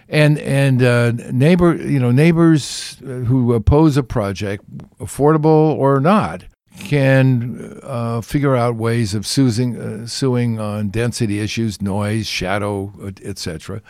And 0.09 0.37
and 0.41 0.83
uh, 0.83 1.13
neighbor, 1.31 1.77
you 1.77 2.01
know, 2.01 2.11
neighbors 2.11 2.97
uh, 3.03 3.25
who 3.29 3.55
oppose 3.55 3.97
a 3.97 4.03
project, 4.03 4.65
affordable 4.99 5.77
or 5.85 6.01
not, 6.01 6.45
can 6.81 7.79
uh, 7.85 8.21
figure 8.21 8.57
out 8.57 8.75
ways 8.75 9.15
of 9.15 9.25
suing, 9.27 9.77
uh, 9.81 10.07
suing 10.09 10.59
on 10.59 10.91
density 10.91 11.39
issues, 11.39 11.81
noise, 11.81 12.27
shadow, 12.27 12.93
etc., 13.23 13.81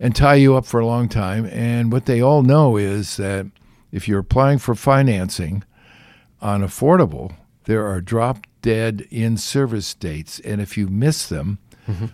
and 0.00 0.14
tie 0.16 0.34
you 0.34 0.56
up 0.56 0.66
for 0.66 0.80
a 0.80 0.86
long 0.86 1.08
time. 1.08 1.46
And 1.52 1.92
what 1.92 2.06
they 2.06 2.20
all 2.20 2.42
know 2.42 2.76
is 2.76 3.16
that 3.16 3.46
if 3.92 4.08
you're 4.08 4.24
applying 4.26 4.58
for 4.58 4.74
financing 4.74 5.62
on 6.40 6.62
affordable, 6.62 7.28
there 7.66 7.86
are 7.86 8.00
drop 8.00 8.46
dead 8.62 9.06
in 9.10 9.36
service 9.36 9.94
dates, 9.94 10.40
and 10.40 10.60
if 10.60 10.76
you 10.76 10.88
miss 10.88 11.28
them, 11.28 11.58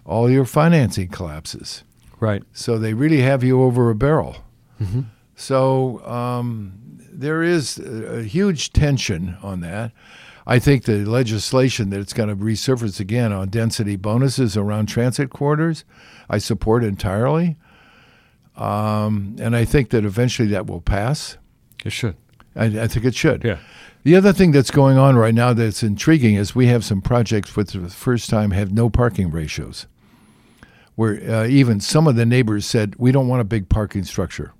all 0.05 0.28
your 0.28 0.44
financing 0.44 1.09
collapses. 1.09 1.82
Right. 2.20 2.42
So 2.53 2.78
they 2.78 2.92
really 2.92 3.22
have 3.22 3.42
you 3.42 3.62
over 3.62 3.88
a 3.88 3.94
barrel. 3.94 4.36
So 5.34 6.05
um, 6.07 6.74
there 7.11 7.42
is 7.42 7.78
a, 7.78 8.18
a 8.18 8.22
huge 8.22 8.72
tension 8.72 9.36
on 9.42 9.61
that. 9.61 9.92
I 10.46 10.59
think 10.59 10.84
the 10.84 11.05
legislation 11.05 11.90
that's 11.90 12.12
going 12.12 12.28
to 12.28 12.36
resurface 12.36 13.00
again 13.00 13.32
on 13.32 13.48
density 13.48 13.96
bonuses 13.96 14.57
around 14.57 14.86
transit 14.86 15.30
corridors, 15.30 15.84
I 16.28 16.38
support 16.38 16.84
entirely. 16.84 17.57
Um, 18.57 19.36
and 19.38 19.57
I 19.57 19.64
think 19.64 19.90
that 19.90 20.05
eventually 20.05 20.48
that 20.48 20.66
will 20.66 20.80
pass. 20.80 21.38
It 21.84 21.92
should. 21.92 22.16
I, 22.57 22.64
I 22.64 22.86
think 22.88 23.05
it 23.05 23.14
should. 23.14 23.44
Yeah. 23.44 23.59
The 24.05 24.16
other 24.16 24.32
thing 24.32 24.50
that's 24.50 24.70
going 24.70 24.98
on 24.98 25.16
right 25.16 25.34
now 25.34 25.53
that's 25.53 25.82
intriguing 25.82 26.34
is 26.34 26.55
we 26.55 26.66
have 26.66 26.84
some 26.84 27.00
projects 27.00 27.55
which 27.55 27.72
for 27.72 27.78
the 27.78 27.88
first 27.88 28.28
time 28.28 28.50
have 28.50 28.72
no 28.72 28.90
parking 28.90 29.30
ratios. 29.30 29.86
Where 30.94 31.22
uh, 31.30 31.46
even 31.46 31.80
some 31.80 32.07
of 32.07 32.16
the 32.16 32.26
neighbors 32.26 32.66
said, 32.66 32.96
we 32.98 33.12
don't 33.12 33.28
want 33.28 33.40
a 33.40 33.44
big 33.44 33.68
parking 33.68 34.05
structure. 34.05 34.53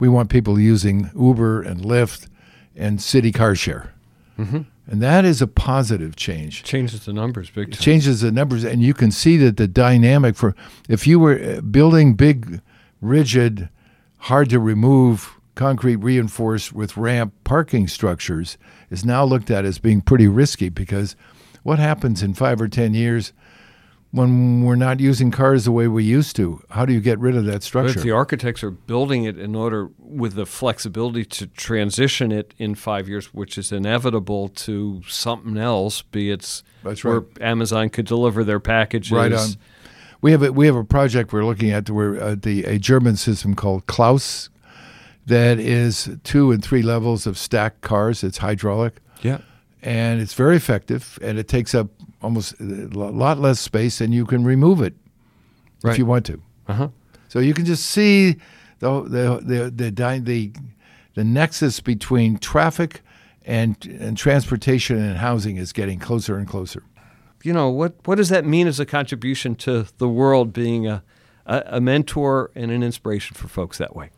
We 0.00 0.08
want 0.08 0.30
people 0.30 0.58
using 0.58 1.10
Uber 1.14 1.62
and 1.62 1.80
Lyft 1.82 2.28
and 2.74 3.00
city 3.00 3.30
car 3.30 3.54
share. 3.54 3.92
Mm-hmm. 4.38 4.62
And 4.88 5.02
that 5.02 5.24
is 5.24 5.42
a 5.42 5.46
positive 5.46 6.14
change 6.14 6.62
Changes 6.62 7.04
the 7.06 7.12
numbers 7.12 7.50
big 7.50 7.72
time. 7.72 7.80
changes 7.80 8.20
the 8.20 8.30
numbers, 8.30 8.64
and 8.64 8.82
you 8.82 8.94
can 8.94 9.10
see 9.10 9.36
that 9.38 9.56
the 9.56 9.66
dynamic 9.66 10.36
for 10.36 10.54
if 10.88 11.06
you 11.06 11.18
were 11.18 11.38
uh, 11.38 11.60
building 11.60 12.14
big, 12.14 12.60
rigid, 13.00 13.68
hard 14.18 14.50
to 14.50 14.60
remove 14.60 15.35
concrete 15.56 15.96
reinforced 15.96 16.72
with 16.72 16.96
ramp 16.96 17.34
parking 17.42 17.88
structures 17.88 18.56
is 18.90 19.04
now 19.04 19.24
looked 19.24 19.50
at 19.50 19.64
as 19.64 19.78
being 19.78 20.00
pretty 20.00 20.28
risky 20.28 20.68
because 20.68 21.16
what 21.64 21.80
happens 21.80 22.22
in 22.22 22.34
five 22.34 22.60
or 22.60 22.68
ten 22.68 22.94
years 22.94 23.32
when 24.12 24.62
we're 24.62 24.76
not 24.76 25.00
using 25.00 25.30
cars 25.30 25.64
the 25.64 25.72
way 25.72 25.88
we 25.88 26.04
used 26.04 26.36
to? 26.36 26.62
How 26.70 26.86
do 26.86 26.92
you 26.92 27.00
get 27.00 27.18
rid 27.18 27.36
of 27.36 27.44
that 27.46 27.52
But 27.52 27.62
structure? 27.64 27.98
if 27.98 28.02
the 28.02 28.12
architects 28.12 28.62
are 28.62 28.70
building 28.70 29.24
it 29.24 29.38
in 29.38 29.56
order 29.56 29.90
with 29.98 30.34
the 30.34 30.46
flexibility 30.46 31.24
to 31.24 31.46
transition 31.48 32.30
it 32.30 32.54
in 32.56 32.76
five 32.76 33.08
years, 33.08 33.34
which 33.34 33.58
is 33.58 33.72
inevitable 33.72 34.48
to 34.48 35.02
something 35.08 35.58
else, 35.58 36.02
be 36.02 36.30
it's 36.30 36.62
That's 36.84 37.02
where. 37.02 37.24
Amazon 37.40 37.90
could 37.90 38.06
deliver 38.06 38.44
their 38.44 38.60
packages. 38.60 39.10
Right 39.10 39.32
on. 39.32 39.48
We 40.22 40.32
have 40.32 40.42
a, 40.42 40.52
we 40.52 40.66
have 40.66 40.76
a 40.76 40.84
project 40.84 41.32
we're 41.32 41.44
looking 41.44 41.70
at 41.70 41.90
where 41.90 42.20
uh, 42.20 42.36
the 42.40 42.64
a 42.64 42.78
German 42.78 43.16
system 43.16 43.54
called 43.54 43.86
Klaus 43.86 44.48
that 45.26 45.58
is 45.58 46.08
two 46.24 46.52
and 46.52 46.62
three 46.64 46.82
levels 46.82 47.26
of 47.26 47.36
stacked 47.36 47.80
cars. 47.80 48.22
It's 48.24 48.38
hydraulic 48.38 48.94
Yeah. 49.22 49.38
and 49.82 50.20
it's 50.20 50.34
very 50.34 50.56
effective 50.56 51.18
and 51.22 51.38
it 51.38 51.48
takes 51.48 51.74
up 51.74 51.88
almost 52.22 52.54
a 52.60 52.64
lot 52.64 53.38
less 53.38 53.60
space 53.60 54.00
and 54.00 54.14
you 54.14 54.24
can 54.26 54.44
remove 54.44 54.80
it 54.82 54.94
Right. 55.82 55.92
if 55.92 55.98
you 55.98 56.06
want 56.06 56.24
to. 56.26 56.40
Uh 56.68 56.74
huh. 56.74 56.88
So 57.28 57.38
you 57.40 57.54
can 57.54 57.64
just 57.64 57.86
see 57.86 58.36
the 58.78 59.02
the 59.02 59.40
the 59.42 59.70
the 59.70 59.90
dy- 59.90 60.18
the, 60.20 60.52
the 61.14 61.24
nexus 61.24 61.80
between 61.80 62.38
traffic 62.38 63.02
and 63.44 63.76
and 64.00 64.16
transportation 64.16 64.96
and 64.98 65.18
housing 65.18 65.56
is 65.56 65.72
getting 65.72 65.98
closer 65.98 66.36
and 66.38 66.48
closer. 66.48 66.82
you 67.44 67.52
know 67.52 67.68
what 67.68 67.92
what 68.06 68.16
does 68.16 68.28
that 68.28 68.44
mean 68.44 68.66
as 68.66 68.80
a 68.80 68.86
contribution 68.86 69.54
to 69.54 69.86
the 69.98 70.08
world 70.08 70.52
being 70.52 70.86
a, 70.88 71.02
a 71.46 71.80
mentor 71.80 72.50
and 72.56 72.70
an 72.72 72.82
inspiration 72.82 73.36
for 73.36 73.46
folks 73.48 73.78
that 73.78 73.94
way 73.94 74.10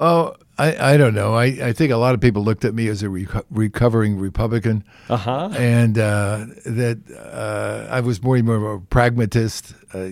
Oh, 0.00 0.34
I, 0.58 0.94
I 0.94 0.96
don't 0.96 1.14
know. 1.14 1.34
I, 1.34 1.44
I 1.44 1.72
think 1.72 1.92
a 1.92 1.96
lot 1.96 2.14
of 2.14 2.20
people 2.20 2.42
looked 2.42 2.64
at 2.64 2.74
me 2.74 2.88
as 2.88 3.02
a 3.02 3.06
reco- 3.06 3.44
recovering 3.50 4.18
Republican, 4.18 4.84
uh-huh 5.08 5.50
and 5.56 5.98
uh, 5.98 6.46
that 6.64 6.98
uh, 7.32 7.88
I 7.90 8.00
was 8.00 8.22
more 8.22 8.36
and 8.36 8.46
more 8.46 8.56
of 8.56 8.62
a 8.62 8.80
pragmatist. 8.86 9.74
Uh, 9.92 10.10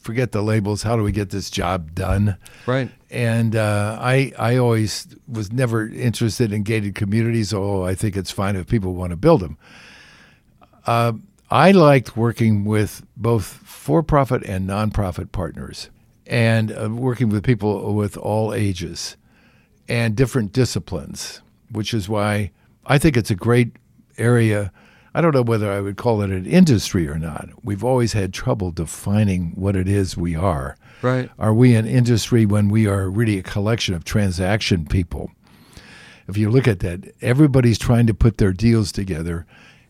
forget 0.00 0.32
the 0.32 0.42
labels. 0.42 0.82
How 0.82 0.96
do 0.96 1.02
we 1.02 1.12
get 1.12 1.30
this 1.30 1.50
job 1.50 1.94
done? 1.94 2.36
right 2.66 2.90
And 3.10 3.54
uh, 3.54 3.98
I 4.00 4.32
I 4.38 4.56
always 4.56 5.06
was 5.28 5.52
never 5.52 5.88
interested 5.88 6.52
in 6.52 6.62
gated 6.64 6.94
communities. 6.94 7.52
Although 7.54 7.84
I 7.86 7.94
think 7.94 8.16
it's 8.16 8.30
fine 8.30 8.56
if 8.56 8.66
people 8.66 8.94
want 8.94 9.10
to 9.10 9.16
build 9.16 9.40
them. 9.40 9.58
Uh, 10.86 11.12
I 11.50 11.70
liked 11.70 12.16
working 12.16 12.64
with 12.64 13.02
both 13.16 13.44
for-profit 13.44 14.42
and 14.44 14.68
nonprofit 14.68 15.32
partners, 15.32 15.90
and 16.26 16.72
uh, 16.72 16.88
working 16.90 17.28
with 17.28 17.44
people 17.44 17.94
with 17.94 18.16
all 18.16 18.54
ages 18.54 19.16
and 19.88 20.14
different 20.16 20.52
disciplines, 20.52 21.40
which 21.70 21.92
is 21.92 22.08
why 22.08 22.50
I 22.86 22.98
think 22.98 23.16
it's 23.16 23.30
a 23.30 23.34
great 23.36 23.76
area. 24.18 24.72
I 25.14 25.20
don't 25.20 25.34
know 25.34 25.42
whether 25.42 25.70
I 25.70 25.80
would 25.80 25.96
call 25.96 26.22
it 26.22 26.30
an 26.30 26.46
industry 26.46 27.06
or 27.08 27.18
not. 27.18 27.48
We've 27.62 27.84
always 27.84 28.12
had 28.14 28.32
trouble 28.32 28.70
defining 28.70 29.52
what 29.56 29.76
it 29.76 29.88
is 29.88 30.16
we 30.16 30.34
are. 30.34 30.76
right 31.02 31.28
Are 31.38 31.52
we 31.52 31.74
an 31.74 31.86
industry 31.86 32.46
when 32.46 32.68
we 32.68 32.86
are 32.86 33.10
really 33.10 33.38
a 33.38 33.42
collection 33.42 33.94
of 33.94 34.04
transaction 34.04 34.86
people? 34.86 35.30
If 36.28 36.36
you 36.38 36.48
look 36.50 36.66
at 36.68 36.78
that, 36.80 37.12
everybody's 37.20 37.78
trying 37.78 38.06
to 38.06 38.14
put 38.14 38.38
their 38.38 38.52
deals 38.52 38.92
together, 38.92 39.44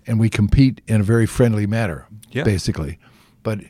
and 0.07 0.19
we 0.19 0.29
compete 0.31 0.81
in 0.89 1.01
a 1.01 1.05
very 1.05 1.27
friendly 1.27 1.67
manner, 1.67 2.07
Yeah. 2.33 2.43
basically. 2.43 2.99
But 3.43 3.61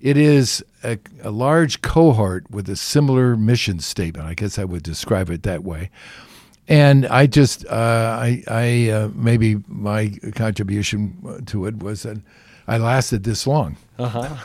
it 0.00 0.16
is 0.16 0.64
a, 0.84 0.98
a 1.22 1.30
large 1.30 1.82
cohort 1.82 2.50
with 2.50 2.68
a 2.68 2.76
similar 2.76 3.36
mission 3.36 3.80
statement. 3.80 4.26
I 4.26 4.34
guess 4.34 4.58
I 4.58 4.64
would 4.64 4.82
describe 4.82 5.30
it 5.30 5.42
that 5.42 5.64
way. 5.64 5.90
And 6.68 7.06
I 7.06 7.26
just, 7.26 7.64
uh, 7.66 8.18
I, 8.20 8.44
I 8.46 8.90
uh, 8.90 9.08
maybe 9.14 9.62
my 9.66 10.10
contribution 10.34 11.42
to 11.46 11.66
it 11.66 11.82
was 11.82 12.02
that 12.02 12.18
I 12.66 12.76
lasted 12.76 13.24
this 13.24 13.46
long. 13.46 13.76
Uh 13.98 14.08
huh. 14.08 14.36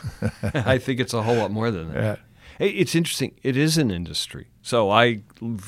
I 0.54 0.78
think 0.78 1.00
it's 1.00 1.12
a 1.12 1.22
whole 1.22 1.36
lot 1.36 1.50
more 1.50 1.70
than 1.70 1.92
that. 1.92 2.02
Yeah. 2.02 2.16
It's 2.58 2.94
interesting. 2.94 3.34
It 3.42 3.56
is 3.56 3.78
an 3.78 3.90
industry, 3.90 4.46
so 4.62 4.88
I 4.88 5.22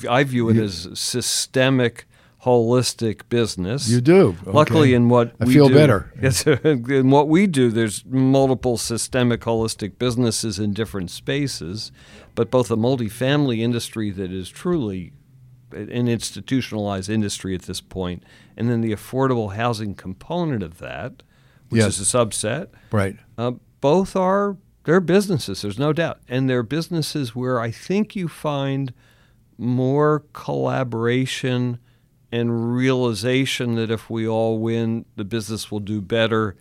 I 0.09 0.23
view 0.23 0.49
it 0.49 0.55
as 0.55 0.87
systemic, 0.93 2.07
holistic 2.45 3.21
business. 3.29 3.89
You 3.89 3.99
do. 4.01 4.35
Luckily, 4.45 4.93
in 4.93 5.09
what 5.09 5.33
I 5.41 5.45
we 5.45 5.53
feel 5.53 5.67
do- 5.69 5.73
better. 5.73 6.13
Yes, 6.21 6.45
in 6.45 7.09
what 7.09 7.27
we 7.27 7.47
do, 7.47 7.71
there's 7.71 8.05
multiple 8.05 8.77
systemic, 8.77 9.41
holistic 9.41 9.97
businesses 9.97 10.59
in 10.59 10.73
different 10.73 11.09
spaces, 11.11 11.91
but 12.35 12.51
both 12.51 12.69
a 12.71 12.75
multifamily 12.77 13.59
industry 13.59 14.11
that 14.11 14.31
is 14.31 14.49
truly 14.49 15.13
an 15.71 16.07
institutionalized 16.07 17.09
industry 17.09 17.53
at 17.53 17.63
this 17.63 17.81
point, 17.81 18.23
and 18.55 18.69
then 18.69 18.81
the 18.81 18.93
affordable 18.93 19.55
housing 19.55 19.93
component 19.95 20.63
of 20.63 20.77
that, 20.77 21.23
which 21.69 21.81
Yes. 21.81 21.99
is 21.99 22.13
a 22.13 22.17
subset. 22.17 22.67
Right. 22.91 23.17
Uh, 23.37 23.53
both 23.81 24.15
are 24.15 24.57
they're 24.85 25.01
businesses. 25.01 25.63
There's 25.63 25.77
no 25.79 25.91
doubt, 25.91 26.19
and 26.29 26.49
they're 26.49 26.63
businesses 26.63 27.35
where 27.35 27.59
I 27.59 27.71
think 27.71 28.15
you 28.15 28.29
find 28.29 28.93
more 29.57 30.23
collaboration 30.33 31.79
and 32.31 32.75
realization 32.75 33.75
that 33.75 33.89
if 33.89 34.09
we 34.09 34.27
all 34.27 34.59
win, 34.59 35.05
the 35.15 35.23
business 35.23 35.71
will 35.71 35.79
do 35.79 36.01
better 36.01 36.55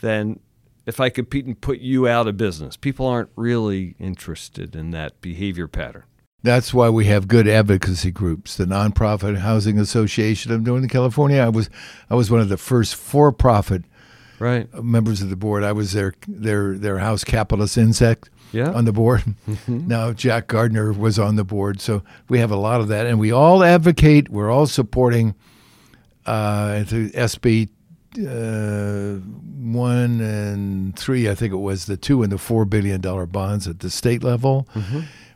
than 0.00 0.40
if 0.86 1.00
I 1.00 1.08
compete 1.08 1.46
and 1.46 1.60
put 1.60 1.80
you 1.80 2.06
out 2.06 2.28
of 2.28 2.36
business. 2.36 2.76
People 2.76 3.06
aren't 3.06 3.30
really 3.36 3.96
interested 3.98 4.76
in 4.76 4.90
that 4.90 5.20
behavior 5.20 5.66
pattern. 5.66 6.04
That's 6.42 6.74
why 6.74 6.90
we 6.90 7.06
have 7.06 7.26
good 7.26 7.48
advocacy 7.48 8.10
groups. 8.10 8.56
The 8.56 8.66
nonprofit 8.66 9.38
housing 9.38 9.78
association 9.78 10.52
of 10.52 10.60
Northern 10.60 10.90
California. 10.90 11.40
I 11.40 11.48
was, 11.48 11.70
I 12.10 12.14
was 12.14 12.30
one 12.30 12.40
of 12.40 12.50
the 12.50 12.58
first 12.58 12.94
for-profit 12.94 13.84
Right. 14.38 14.72
members 14.82 15.22
of 15.22 15.30
the 15.30 15.36
board. 15.36 15.62
I 15.64 15.72
was 15.72 15.92
their 15.92 16.12
their 16.26 16.76
their 16.76 16.98
house 16.98 17.22
capitalist 17.24 17.76
insect 17.78 18.30
Yeah. 18.52 18.70
on 18.72 18.84
the 18.84 18.92
board. 18.92 19.22
Now 19.68 20.12
Jack 20.12 20.46
Gardner 20.48 20.92
was 20.92 21.18
on 21.18 21.36
the 21.36 21.44
board, 21.44 21.80
so 21.80 22.02
we 22.28 22.38
have 22.40 22.50
a 22.50 22.56
lot 22.56 22.80
of 22.80 22.88
that, 22.88 23.06
and 23.06 23.18
we 23.20 23.30
all 23.32 23.62
advocate. 23.62 24.28
We're 24.28 24.50
all 24.50 24.66
supporting 24.66 25.34
uh, 26.26 26.84
SB 26.88 27.68
uh, 28.16 29.20
one 29.64 30.20
and 30.20 30.96
three. 30.98 31.28
I 31.28 31.34
think 31.34 31.52
it 31.52 31.56
was 31.58 31.86
the 31.86 31.96
two 31.96 32.22
and 32.22 32.30
the 32.32 32.38
four 32.38 32.64
billion 32.64 33.00
dollar 33.00 33.26
bonds 33.26 33.66
at 33.66 33.80
the 33.80 33.90
state 33.90 34.22
level. 34.22 34.68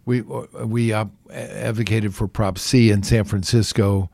We 0.04 0.22
we 0.22 0.92
uh, 0.92 1.06
advocated 1.30 2.14
for 2.14 2.28
Prop 2.28 2.58
C 2.58 2.90
in 2.90 3.02
San 3.02 3.24
Francisco. 3.24 4.10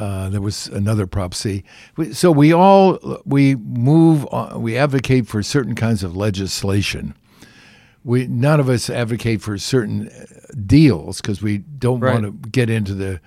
Uh, 0.00 0.30
there 0.30 0.40
was 0.40 0.66
another 0.68 1.06
Prop 1.06 1.34
C. 1.34 1.62
We, 1.96 2.12
so 2.14 2.32
we 2.32 2.52
all 2.54 2.98
we 3.26 3.54
move. 3.56 4.26
On, 4.32 4.62
we 4.62 4.76
advocate 4.78 5.26
for 5.26 5.42
certain 5.42 5.74
kinds 5.74 6.02
of 6.02 6.16
legislation. 6.16 7.14
We 8.02 8.26
none 8.26 8.60
of 8.60 8.68
us 8.70 8.88
advocate 8.88 9.42
for 9.42 9.58
certain 9.58 10.08
uh, 10.08 10.24
deals 10.66 11.20
because 11.20 11.42
we 11.42 11.58
don't 11.58 12.00
Right. 12.00 12.14
want 12.22 12.42
to 12.42 12.48
get 12.50 12.70
into 12.70 12.94
the 12.94 13.20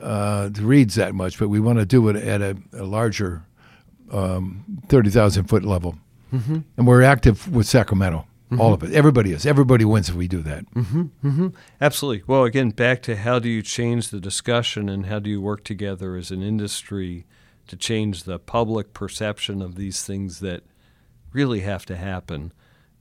uh, 0.00 0.48
the 0.48 0.62
reads 0.62 0.94
that 0.94 1.14
much, 1.14 1.38
but 1.38 1.48
we 1.48 1.60
want 1.60 1.78
to 1.78 1.84
do 1.86 2.08
it 2.08 2.16
at 2.16 2.40
a, 2.40 2.56
a 2.72 2.84
larger 2.84 3.42
um, 4.10 4.64
thirty 4.88 5.10
thousand 5.10 5.44
foot 5.44 5.62
level. 5.64 5.98
Mm-hmm. 6.32 6.58
And 6.78 6.86
we're 6.86 7.02
active 7.02 7.54
with 7.54 7.66
Sacramento. 7.66 8.26
All 8.60 8.74
of 8.74 8.82
it. 8.82 8.92
Everybody 8.92 9.32
is. 9.32 9.46
Everybody 9.46 9.84
wins 9.84 10.08
if 10.08 10.14
we 10.14 10.28
do 10.28 10.42
that. 10.42 10.64
Absolutely. 11.80 12.24
Well, 12.26 12.44
again, 12.44 12.70
back 12.70 13.02
to 13.02 13.16
how 13.16 13.38
do 13.38 13.48
you 13.48 13.62
change 13.62 14.08
the 14.08 14.20
discussion 14.20 14.88
and 14.88 15.06
how 15.06 15.18
do 15.18 15.30
you 15.30 15.40
work 15.40 15.64
together 15.64 16.16
as 16.16 16.30
an 16.30 16.42
industry 16.42 17.26
to 17.66 17.76
change 17.76 18.24
the 18.24 18.38
public 18.38 18.92
perception 18.92 19.62
of 19.62 19.76
these 19.76 20.04
things 20.04 20.40
that 20.40 20.62
really 21.32 21.60
have 21.60 21.86
to 21.86 21.96
happen 21.96 22.52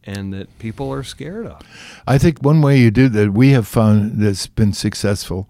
and 0.03 0.33
that 0.33 0.57
people 0.59 0.91
are 0.91 1.03
scared 1.03 1.45
of. 1.45 1.61
I 2.07 2.17
think 2.17 2.41
one 2.41 2.61
way 2.61 2.77
you 2.77 2.91
do 2.91 3.07
that 3.09 3.31
we 3.33 3.51
have 3.51 3.67
found 3.67 4.19
that's 4.19 4.47
been 4.47 4.73
successful. 4.73 5.49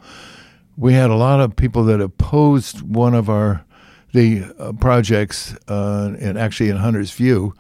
We 0.77 0.93
had 0.93 1.09
a 1.09 1.15
lot 1.15 1.39
of 1.39 1.55
people 1.55 1.83
that 1.85 2.01
opposed 2.01 2.81
one 2.81 3.13
of 3.13 3.29
our 3.29 3.65
the 4.13 4.43
uh, 4.59 4.73
projects, 4.73 5.55
uh, 5.67 6.13
and 6.19 6.37
actually 6.37 6.69
in 6.69 6.77
Hunter's 6.77 7.11
View, 7.11 7.55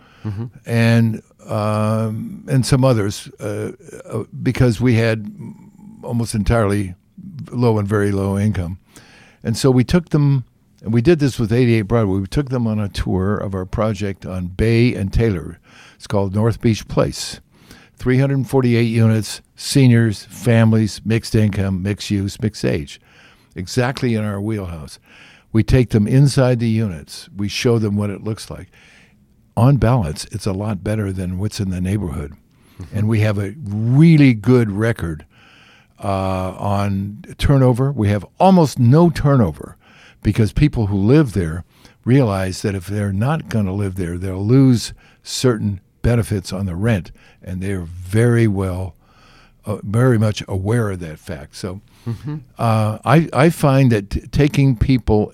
and 0.67 1.23
um, 1.47 2.45
and 2.49 2.65
some 2.65 2.83
others, 2.83 3.27
uh, 3.39 3.73
uh, 4.05 4.23
because 4.41 4.79
we 4.79 4.95
had 4.95 5.33
almost 6.03 6.35
entirely 6.35 6.95
low 7.51 7.77
and 7.77 7.87
very 7.87 8.11
low 8.11 8.37
income, 8.37 8.79
and 9.43 9.57
so 9.57 9.71
we 9.71 9.83
took 9.83 10.09
them. 10.09 10.45
And 10.81 10.93
we 10.93 11.01
did 11.01 11.19
this 11.19 11.39
with 11.39 11.53
88 11.53 11.83
Broadway. 11.83 12.19
We 12.19 12.27
took 12.27 12.49
them 12.49 12.67
on 12.67 12.77
a 12.77 12.89
tour 12.89 13.37
of 13.37 13.55
our 13.55 13.63
project 13.63 14.25
on 14.25 14.47
Bay 14.47 14.93
and 14.93 15.13
Taylor. 15.13 15.57
It's 15.95 16.07
called 16.07 16.35
North 16.35 16.59
Beach 16.59 16.85
Place. 16.89 17.39
348 17.95 18.81
units, 18.81 19.41
seniors, 19.55 20.25
families, 20.25 20.99
mixed 21.05 21.35
income, 21.35 21.81
mixed 21.81 22.11
use, 22.11 22.41
mixed 22.41 22.65
age. 22.65 22.99
Exactly 23.55 24.13
in 24.13 24.25
our 24.25 24.41
wheelhouse. 24.41 24.99
We 25.53 25.63
take 25.63 25.91
them 25.91 26.07
inside 26.07 26.59
the 26.59 26.67
units. 26.67 27.29
We 27.33 27.47
show 27.47 27.79
them 27.79 27.95
what 27.95 28.09
it 28.09 28.23
looks 28.23 28.49
like. 28.49 28.67
On 29.55 29.77
balance, 29.77 30.25
it's 30.31 30.45
a 30.47 30.53
lot 30.53 30.83
better 30.83 31.11
than 31.11 31.37
what's 31.37 31.59
in 31.59 31.69
the 31.69 31.81
neighborhood. 31.81 32.33
And 32.93 33.07
we 33.07 33.19
have 33.19 33.37
a 33.37 33.53
really 33.63 34.33
good 34.33 34.71
record 34.71 35.25
uh, 36.03 36.55
on 36.57 37.23
turnover. 37.37 37.91
We 37.91 38.09
have 38.09 38.25
almost 38.39 38.79
no 38.79 39.09
turnover 39.09 39.77
because 40.23 40.51
people 40.53 40.87
who 40.87 40.97
live 40.97 41.33
there 41.33 41.63
realize 42.03 42.61
that 42.63 42.73
if 42.75 42.87
they're 42.87 43.13
not 43.13 43.47
going 43.47 43.65
to 43.65 43.71
live 43.71 43.95
there, 43.95 44.17
they'll 44.17 44.43
lose 44.45 44.93
certain 45.21 45.79
benefits 46.01 46.51
on 46.51 46.65
the 46.65 46.75
rent, 46.75 47.11
and 47.41 47.61
they're 47.61 47.85
very 47.85 48.47
well, 48.47 48.95
uh, 49.65 49.77
very 49.83 50.17
much 50.17 50.43
aware 50.47 50.89
of 50.91 50.99
that 50.99 51.19
fact. 51.19 51.55
So, 51.55 51.79
uh, 52.57 52.97
I 53.05 53.29
I 53.31 53.49
find 53.49 53.91
that 53.91 54.09
t- 54.09 54.21
taking 54.31 54.75
people. 54.75 55.31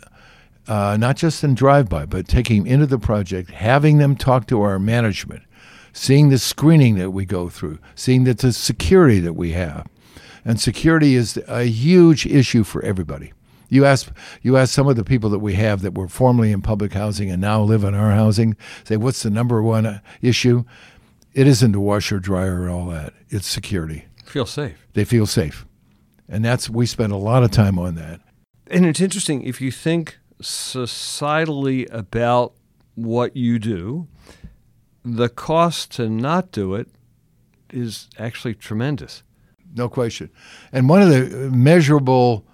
Uh, 0.70 0.95
not 0.97 1.17
just 1.17 1.43
in 1.43 1.55
drive-by, 1.55 2.05
but 2.05 2.28
taking 2.28 2.67
into 2.67 2.86
the 2.86 2.99
project, 2.99 3.49
having 3.49 3.97
them 3.97 4.15
talk 4.15 4.45
to 4.45 4.61
our 4.61 4.78
management, 4.78 5.41
seeing 5.93 6.30
the 6.30 6.38
screening 6.38 6.95
that 6.95 7.09
we 7.09 7.26
go 7.26 7.49
through, 7.49 7.80
seeing 7.95 8.24
that 8.24 8.38
the 8.38 8.53
security 8.53 9.20
that 9.20 9.34
we 9.34 9.51
have, 9.53 9.88
and 10.45 10.61
security 10.61 11.15
is 11.15 11.38
a 11.47 11.63
huge 11.63 12.28
issue 12.28 12.63
for 12.63 12.84
everybody. 12.84 13.34
You 13.67 13.84
ask 13.84 14.11
you 14.43 14.57
ask 14.57 14.72
some 14.72 14.88
of 14.88 14.95
the 14.95 15.03
people 15.03 15.32
that 15.32 15.39
we 15.39 15.55
have 15.55 15.82
that 15.82 15.97
were 15.97 16.07
formerly 16.07 16.51
in 16.51 16.61
public 16.61 16.93
housing 16.93 17.32
and 17.32 17.41
now 17.41 17.63
live 17.63 17.84
in 17.84 17.95
our 17.95 18.11
housing, 18.11 18.55
say 18.84 18.95
what's 18.95 19.24
the 19.24 19.32
number 19.32 19.63
one 19.63 19.88
uh, 19.88 19.99
issue? 20.22 20.65
It 21.34 21.47
isn't 21.47 21.72
the 21.72 21.80
washer, 21.80 22.20
dryer, 22.20 22.61
and 22.61 22.72
all 22.72 22.86
that. 22.89 23.13
It's 23.30 23.47
security. 23.47 24.05
Feel 24.24 24.45
safe. 24.45 24.88
They 24.93 25.03
feel 25.03 25.26
safe, 25.26 25.65
and 26.28 26.45
that's 26.45 26.70
we 26.70 26.86
spend 26.86 27.11
a 27.11 27.17
lot 27.17 27.43
of 27.43 27.49
time 27.49 27.80
on 27.80 27.95
that. 27.95 28.22
And 28.67 28.86
it's 28.86 29.01
interesting 29.01 29.41
if 29.41 29.61
you 29.61 29.72
think 29.72 30.20
societally 30.41 31.91
about 31.91 32.53
what 32.95 33.35
you 33.35 33.59
do, 33.59 34.07
the 35.03 35.29
cost 35.29 35.91
to 35.91 36.09
not 36.09 36.51
do 36.51 36.75
it 36.75 36.87
is 37.71 38.07
actually 38.17 38.53
tremendous. 38.53 39.23
No 39.75 39.87
question. 39.87 40.29
And 40.71 40.89
one 40.89 41.01
of 41.01 41.09
the 41.09 41.49
measurable 41.51 42.45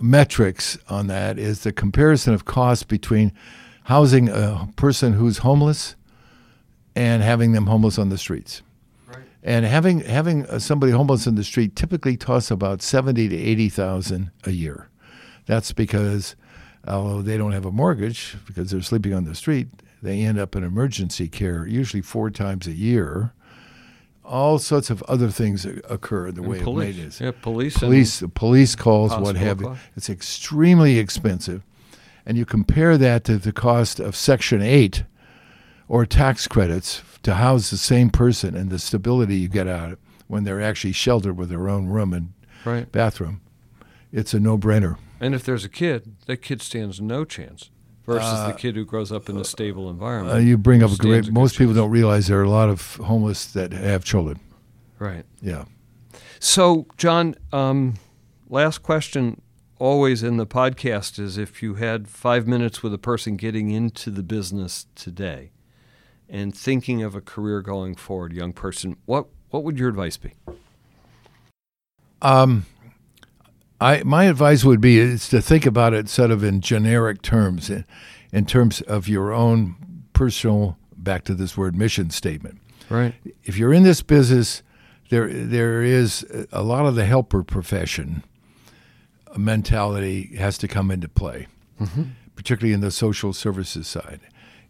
metrics 0.00 0.76
on 0.88 1.06
that 1.06 1.38
is 1.38 1.62
the 1.62 1.72
comparison 1.72 2.34
of 2.34 2.44
cost 2.44 2.88
between 2.88 3.32
housing 3.84 4.28
a 4.28 4.68
person 4.76 5.12
who's 5.12 5.38
homeless 5.38 5.94
and 6.96 7.22
having 7.22 7.52
them 7.52 7.66
homeless 7.66 7.98
on 7.98 8.08
the 8.08 8.18
streets. 8.18 8.62
And 9.46 9.66
having 9.66 10.00
having 10.00 10.46
uh, 10.46 10.58
somebody 10.58 10.90
homeless 10.92 11.26
in 11.26 11.34
the 11.34 11.44
street 11.44 11.76
typically 11.76 12.16
costs 12.16 12.50
about 12.50 12.80
seventy 12.80 13.28
to 13.28 13.36
eighty 13.36 13.68
thousand 13.68 14.30
a 14.44 14.50
year. 14.50 14.88
That's 15.44 15.72
because 15.72 16.34
although 16.86 17.22
they 17.22 17.36
don't 17.36 17.52
have 17.52 17.64
a 17.64 17.72
mortgage 17.72 18.36
because 18.46 18.70
they're 18.70 18.82
sleeping 18.82 19.14
on 19.14 19.24
the 19.24 19.34
street, 19.34 19.68
they 20.02 20.20
end 20.20 20.38
up 20.38 20.54
in 20.54 20.64
emergency 20.64 21.28
care 21.28 21.66
usually 21.66 22.02
four 22.02 22.30
times 22.30 22.66
a 22.66 22.72
year. 22.72 23.32
All 24.24 24.58
sorts 24.58 24.88
of 24.88 25.02
other 25.02 25.28
things 25.28 25.66
occur 25.66 26.28
in 26.28 26.34
the 26.34 26.42
way 26.42 26.60
police, 26.62 26.88
of 26.88 26.94
maintenance. 26.94 27.20
yeah, 27.20 27.30
police, 27.42 27.74
and- 27.74 27.82
police, 27.82 28.22
police 28.34 28.74
calls, 28.74 29.14
what 29.16 29.36
have 29.36 29.60
you. 29.60 29.76
It's 29.96 30.08
extremely 30.08 30.98
expensive, 30.98 31.62
and 32.24 32.38
you 32.38 32.46
compare 32.46 32.96
that 32.96 33.24
to 33.24 33.36
the 33.36 33.52
cost 33.52 34.00
of 34.00 34.16
Section 34.16 34.62
Eight 34.62 35.04
or 35.88 36.06
tax 36.06 36.48
credits 36.48 37.02
to 37.22 37.34
house 37.34 37.70
the 37.70 37.76
same 37.76 38.08
person 38.08 38.56
and 38.56 38.70
the 38.70 38.78
stability 38.78 39.36
you 39.36 39.48
get 39.48 39.68
out 39.68 39.86
of 39.86 39.92
it 39.92 39.98
when 40.26 40.44
they're 40.44 40.62
actually 40.62 40.92
sheltered 40.92 41.36
with 41.36 41.50
their 41.50 41.68
own 41.68 41.86
room 41.86 42.12
and 42.14 42.32
right. 42.64 42.90
bathroom. 42.90 43.40
It's 44.12 44.32
a 44.32 44.40
no-brainer. 44.40 44.96
And 45.20 45.34
if 45.34 45.44
there's 45.44 45.64
a 45.64 45.68
kid, 45.68 46.16
that 46.26 46.38
kid 46.38 46.60
stands 46.60 47.00
no 47.00 47.24
chance 47.24 47.70
versus 48.04 48.46
the 48.46 48.52
kid 48.52 48.74
who 48.74 48.84
grows 48.84 49.10
up 49.10 49.28
in 49.28 49.36
a 49.38 49.44
stable 49.44 49.88
environment. 49.88 50.34
Uh, 50.36 50.38
you 50.38 50.58
bring 50.58 50.82
up 50.82 50.90
a 50.90 50.96
great. 50.96 51.24
good 51.24 51.32
Most 51.32 51.52
people 51.56 51.72
chance. 51.72 51.76
don't 51.78 51.90
realize 51.90 52.26
there 52.26 52.40
are 52.40 52.44
a 52.44 52.50
lot 52.50 52.68
of 52.68 52.96
homeless 52.96 53.46
that 53.52 53.72
have 53.72 54.04
children. 54.04 54.40
Right. 54.98 55.24
Yeah. 55.40 55.64
So, 56.40 56.86
John, 56.98 57.36
um, 57.52 57.94
last 58.48 58.78
question. 58.82 59.40
always 59.78 60.22
in 60.22 60.36
the 60.36 60.46
podcast 60.46 61.18
is 61.18 61.36
if 61.38 61.62
you 61.62 61.74
had 61.74 62.08
five 62.08 62.46
minutes 62.46 62.82
with 62.82 62.92
a 62.94 62.98
person 62.98 63.36
getting 63.36 63.70
into 63.70 64.10
the 64.10 64.22
business 64.22 64.86
today 64.94 65.50
and 66.28 66.54
thinking 66.54 67.02
of 67.02 67.14
a 67.14 67.20
career 67.20 67.60
going 67.60 67.94
forward, 67.94 68.32
young 68.32 68.52
person, 68.52 68.96
what 69.06 69.26
what 69.50 69.62
would 69.64 69.78
your 69.78 69.88
advice 69.88 70.16
be? 70.16 70.32
Um, 72.22 72.66
I 73.84 74.02
my 74.04 74.24
advice 74.24 74.64
would 74.64 74.80
be 74.80 74.98
is 74.98 75.28
to 75.28 75.42
think 75.42 75.66
about 75.66 75.92
it 75.92 76.08
sort 76.08 76.30
of 76.30 76.42
in 76.42 76.60
generic 76.60 77.20
terms, 77.20 77.68
in, 77.68 77.84
in 78.32 78.46
terms 78.46 78.80
of 78.82 79.08
your 79.08 79.32
own 79.32 79.76
personal. 80.12 80.78
Back 80.96 81.24
to 81.24 81.34
this 81.34 81.54
word 81.54 81.76
mission 81.76 82.08
statement. 82.08 82.62
Right. 82.88 83.14
If 83.44 83.58
you're 83.58 83.74
in 83.74 83.82
this 83.82 84.00
business, 84.00 84.62
there 85.10 85.28
there 85.28 85.82
is 85.82 86.24
a 86.50 86.62
lot 86.62 86.86
of 86.86 86.94
the 86.94 87.04
helper 87.04 87.44
profession 87.44 88.24
mentality 89.36 90.34
has 90.36 90.56
to 90.58 90.68
come 90.68 90.90
into 90.90 91.08
play, 91.08 91.46
mm-hmm. 91.80 92.04
particularly 92.36 92.72
in 92.72 92.80
the 92.80 92.90
social 92.90 93.32
services 93.32 93.86
side. 93.86 94.20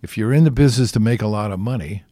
If 0.03 0.19
you're 0.19 0.33
in 0.33 0.45
the 0.45 0.51
business 0.51 0.91
to 0.93 1.01
make 1.01 1.23
a 1.23 1.27
lot 1.29 1.53
of 1.53 1.61
money, 1.61 2.03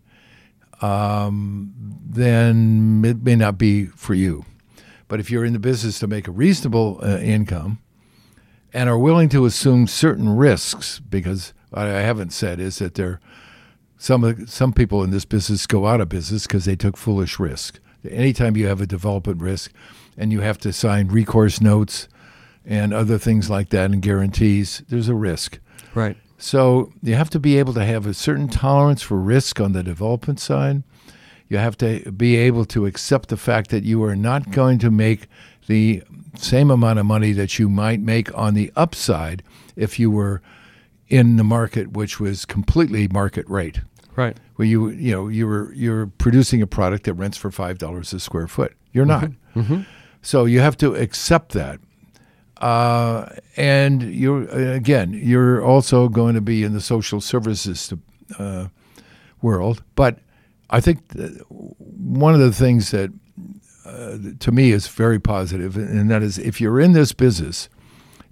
um, 0.81 1.73
then 2.05 3.03
it 3.05 3.23
may 3.23 3.37
not 3.37 3.59
be 3.59 3.87
for 3.87 4.15
you. 4.15 4.45
But 5.09 5.21
if 5.21 5.31
you're 5.31 5.45
in 5.45 5.53
the 5.53 5.59
business 5.59 5.99
to 6.01 6.07
make 6.07 6.29
a 6.29 6.33
reasonable 6.33 7.01
uh, 7.03 7.19
income 7.19 7.79
and 8.73 8.89
are 8.89 8.99
willing 8.99 9.29
to 9.31 9.45
assume 9.45 9.87
certain 9.87 10.37
risks, 10.37 11.01
because 11.01 11.53
what 11.71 11.87
I 11.87 12.01
haven't 12.01 12.33
said 12.33 12.61
is 12.61 12.79
that 12.79 12.95
there 12.95 13.21
some 13.99 14.47
some 14.47 14.73
people 14.73 15.05
in 15.05 15.11
this 15.11 15.25
business 15.25 15.67
go 15.67 15.87
out 15.87 16.01
of 16.01 16.09
business 16.09 16.47
because 16.47 16.65
they 16.65 16.77
took 16.77 16.97
foolish 16.97 17.39
risk. 17.39 17.79
Anytime 18.09 18.57
you 18.57 18.67
have 18.67 18.81
a 18.81 18.87
development 18.87 19.41
risk, 19.41 19.73
and 20.17 20.33
you 20.33 20.41
have 20.41 20.59
to 20.59 20.73
sign 20.73 21.09
recourse 21.09 21.61
notes 21.61 22.09
and 22.65 22.93
other 22.93 23.19
things 23.19 23.51
like 23.51 23.71
that 23.71 23.91
and 23.91 24.03
guarantees, 24.03 24.83
there's 24.89 25.09
a 25.09 25.15
risk. 25.15 25.59
Right. 25.95 26.17
So 26.39 26.93
you 27.03 27.15
have 27.15 27.31
to 27.31 27.41
be 27.41 27.59
able 27.59 27.75
to 27.75 27.85
have 27.85 28.07
a 28.07 28.15
certain 28.15 28.49
tolerance 28.49 29.03
for 29.03 29.19
risk 29.19 29.61
on 29.61 29.73
the 29.73 29.83
development 29.83 30.41
side 30.41 30.83
you 31.49 31.59
have 31.59 31.77
to 31.79 32.11
be 32.13 32.37
able 32.37 32.65
to 32.67 32.87
accept 32.87 33.29
the 33.29 33.37
fact 33.37 33.71
that 33.71 33.85
you 33.85 34.03
are 34.05 34.17
not 34.17 34.51
going 34.51 34.79
to 34.79 34.91
make 34.91 35.29
the 35.67 36.03
same 36.37 36.71
amount 36.71 36.99
of 36.99 37.07
money 37.07 37.33
that 37.33 37.59
you 37.59 37.69
might 37.69 38.01
make 38.01 38.37
on 38.37 38.55
the 38.55 38.73
upside 38.77 39.43
if 39.77 39.99
you 39.99 40.11
were 40.11 40.43
in 41.09 41.37
the 41.37 41.45
market 41.45 41.93
which 41.93 42.19
was 42.19 42.45
completely 42.45 43.07
market 43.09 43.49
rate. 43.49 43.81
Right. 44.17 44.37
Where 44.57 44.67
you 44.67 44.89
you 44.91 45.13
know 45.13 45.29
you 45.29 45.47
were 45.47 45.73
you're 45.75 46.07
producing 46.07 46.63
a 46.63 46.67
product 46.67 47.05
that 47.05 47.15
rents 47.15 47.37
for 47.37 47.51
five 47.51 47.79
dollars 47.79 48.13
a 48.13 48.21
square 48.21 48.49
foot. 48.49 48.75
You're 48.93 49.07
not. 49.07 49.25
Mm-hmm. 49.25 49.61
Mm-hmm. 49.61 49.83
So 50.23 50.45
you 50.45 50.61
have 50.61 50.77
to 50.79 50.95
accept 50.95 51.53
that. 51.53 51.81
Uh, 52.59 53.29
and 53.57 54.03
you're 54.03 54.45
again, 54.49 55.13
you're 55.13 55.63
also 55.63 56.09
going 56.09 56.35
to 56.35 56.41
be 56.41 56.63
in 56.63 56.73
the 56.73 56.81
social 56.81 57.21
services 57.21 57.93
uh, 58.39 58.69
world, 59.41 59.83
but 59.97 60.19
I 60.73 60.81
think 60.81 61.01
one 61.69 62.35
of 62.35 62.41
the 62.41 62.53
things 62.53 62.91
that 62.91 63.13
uh, 63.85 64.17
to 64.41 64.51
me 64.51 64.73
is 64.73 64.89
very 64.89 65.21
positive, 65.21 65.77
and 65.77 66.11
that 66.11 66.23
is 66.23 66.39
if 66.39 66.61
you're 66.61 66.81
in 66.81 66.93
this 66.93 67.13
business, 67.13 67.69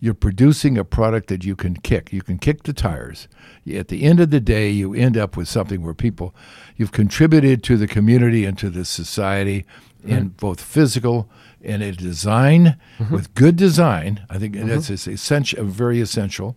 you're 0.00 0.14
producing 0.14 0.78
a 0.78 0.84
product 0.84 1.28
that 1.28 1.44
you 1.44 1.54
can 1.54 1.76
kick. 1.76 2.12
You 2.12 2.22
can 2.22 2.38
kick 2.38 2.62
the 2.62 2.72
tires. 2.72 3.28
At 3.70 3.88
the 3.88 4.04
end 4.04 4.20
of 4.20 4.30
the 4.30 4.40
day, 4.40 4.70
you 4.70 4.94
end 4.94 5.18
up 5.18 5.36
with 5.36 5.48
something 5.48 5.82
where 5.82 5.92
people, 5.92 6.34
you've 6.76 6.92
contributed 6.92 7.62
to 7.64 7.76
the 7.76 7.86
community 7.86 8.46
and 8.46 8.56
to 8.58 8.70
the 8.70 8.86
society 8.86 9.66
mm-hmm. 9.98 10.10
in 10.10 10.28
both 10.28 10.62
physical 10.62 11.28
and 11.62 11.82
a 11.82 11.92
design 11.92 12.78
mm-hmm. 12.98 13.14
with 13.14 13.34
good 13.34 13.56
design. 13.56 14.24
I 14.30 14.38
think 14.38 14.54
mm-hmm. 14.54 14.68
that's 14.68 14.88
essential, 14.88 15.64
very 15.64 16.00
essential. 16.00 16.56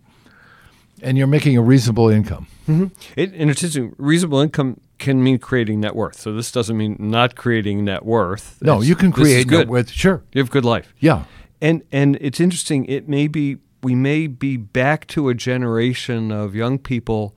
And 1.02 1.18
you're 1.18 1.26
making 1.26 1.58
a 1.58 1.62
reasonable 1.62 2.08
income. 2.08 2.46
Mm-hmm. 2.66 2.86
It, 3.16 3.34
and 3.34 3.50
it's 3.50 3.62
interesting. 3.62 3.94
Reasonable 3.98 4.40
income 4.40 4.80
can 4.98 5.22
mean 5.22 5.38
creating 5.38 5.80
net 5.80 5.94
worth. 5.94 6.18
So 6.18 6.32
this 6.32 6.52
doesn't 6.52 6.76
mean 6.76 6.96
not 6.98 7.36
creating 7.36 7.84
net 7.84 8.04
worth. 8.04 8.58
No, 8.62 8.78
it's, 8.78 8.86
you 8.86 8.94
can 8.94 9.12
create 9.12 9.50
net 9.50 9.68
worth. 9.68 9.90
Sure, 9.90 10.22
you 10.32 10.40
have 10.40 10.50
good 10.50 10.64
life. 10.64 10.94
Yeah, 10.98 11.24
and 11.60 11.82
and 11.92 12.16
it's 12.20 12.40
interesting. 12.40 12.84
It 12.86 13.08
may 13.08 13.26
be 13.26 13.58
we 13.82 13.94
may 13.94 14.26
be 14.26 14.56
back 14.56 15.06
to 15.08 15.28
a 15.28 15.34
generation 15.34 16.32
of 16.32 16.54
young 16.54 16.78
people 16.78 17.36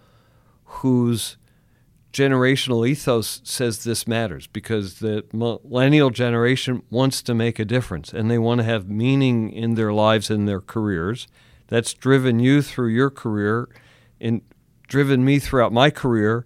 whose 0.64 1.38
generational 2.14 2.88
ethos 2.88 3.42
says 3.44 3.84
this 3.84 4.08
matters 4.08 4.48
because 4.48 5.00
the 5.00 5.24
millennial 5.34 6.10
generation 6.10 6.82
wants 6.90 7.22
to 7.22 7.36
make 7.36 7.60
a 7.60 7.66
difference 7.66 8.14
and 8.14 8.32
they 8.32 8.38
want 8.40 8.60
to 8.60 8.64
have 8.64 8.90
meaning 8.90 9.52
in 9.52 9.76
their 9.76 9.94
lives 9.94 10.30
and 10.30 10.48
their 10.48 10.62
careers. 10.62 11.28
That's 11.68 11.94
driven 11.94 12.40
you 12.40 12.62
through 12.62 12.90
your 12.90 13.10
career 13.10 13.70
and 14.20 14.42
driven 14.88 15.24
me 15.26 15.38
throughout 15.38 15.74
my 15.74 15.90
career 15.90 16.46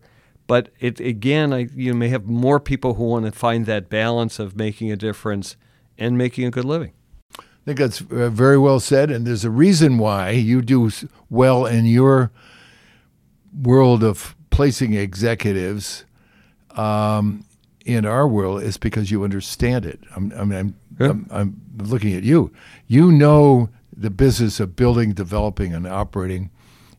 but 0.52 0.68
it 0.82 1.00
again, 1.00 1.54
I, 1.54 1.70
you 1.74 1.94
may 1.94 2.10
have 2.10 2.26
more 2.26 2.60
people 2.60 2.96
who 2.96 3.06
want 3.06 3.26
to 3.26 3.32
find 3.32 3.66
that 3.68 3.88
balance 3.88 4.38
of 4.38 4.54
making 4.54 4.92
a 4.92 4.98
difference 4.98 5.56
and 5.98 6.18
making 6.18 6.44
a 6.44 6.52
good 6.52 6.66
living. 6.66 6.92
I 7.40 7.44
think 7.64 7.80
that's 7.80 8.02
uh, 8.02 8.30
very 8.30 8.58
well 8.58 8.82
said, 8.82 9.10
and 9.10 9.26
there's 9.26 9.46
a 9.46 9.50
reason 9.50 9.98
why 9.98 10.32
you 10.32 10.62
do 10.62 10.92
well 11.30 11.66
in 11.66 11.86
your 11.86 12.32
world 13.64 14.04
of 14.04 14.36
placing 14.50 14.94
executives. 14.94 16.04
Um, 16.72 17.46
in 17.86 18.06
our 18.06 18.28
world 18.28 18.62
is 18.62 18.76
because 18.76 19.10
you 19.10 19.24
understand 19.24 19.86
it. 19.86 20.02
I'm, 20.18 20.34
I 20.34 20.44
mean, 20.44 20.60
I'm, 20.60 20.76
yeah. 21.00 21.10
I'm, 21.12 21.28
I'm 21.32 21.62
looking 21.78 22.14
at 22.14 22.24
you. 22.24 22.52
You 22.88 23.10
know 23.10 23.70
the 23.96 24.10
business 24.10 24.60
of 24.60 24.76
building, 24.76 25.14
developing, 25.14 25.74
and 25.74 25.88
operating 25.88 26.52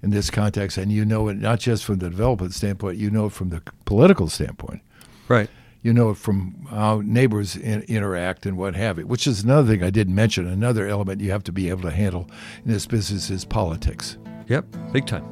in 0.02 0.10
this 0.10 0.30
context, 0.30 0.76
and 0.76 0.90
you 0.90 1.04
know 1.04 1.28
it 1.28 1.38
not 1.38 1.60
just 1.60 1.84
from 1.84 1.98
the 1.98 2.10
development 2.10 2.54
standpoint, 2.54 2.98
you 2.98 3.10
know 3.10 3.26
it 3.26 3.32
from 3.32 3.50
the 3.50 3.62
political 3.84 4.28
standpoint. 4.28 4.82
Right. 5.28 5.48
You 5.82 5.92
know 5.92 6.10
it 6.10 6.16
from 6.16 6.66
how 6.70 7.02
neighbors 7.04 7.56
in, 7.56 7.82
interact 7.82 8.46
and 8.46 8.56
what 8.56 8.74
have 8.74 8.98
you, 8.98 9.06
which 9.06 9.26
is 9.26 9.42
another 9.42 9.72
thing 9.72 9.82
I 9.82 9.90
didn't 9.90 10.14
mention. 10.14 10.46
Another 10.46 10.86
element 10.86 11.20
you 11.20 11.30
have 11.30 11.44
to 11.44 11.52
be 11.52 11.68
able 11.70 11.82
to 11.82 11.90
handle 11.90 12.28
in 12.64 12.72
this 12.72 12.86
business 12.86 13.30
is 13.30 13.44
politics. 13.44 14.16
Yep, 14.48 14.64
big 14.92 15.06
time. 15.06 15.24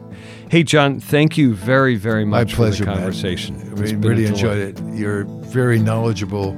Hey, 0.50 0.62
John, 0.62 1.00
thank 1.00 1.36
you 1.36 1.54
very, 1.54 1.96
very 1.96 2.24
much 2.24 2.52
My 2.52 2.54
pleasure, 2.54 2.84
for 2.84 2.90
the 2.90 2.96
conversation. 2.96 3.74
We 3.74 3.94
really 3.94 4.26
enjoyed 4.26 4.58
it. 4.58 4.80
You're 4.92 5.24
very 5.24 5.78
knowledgeable 5.78 6.50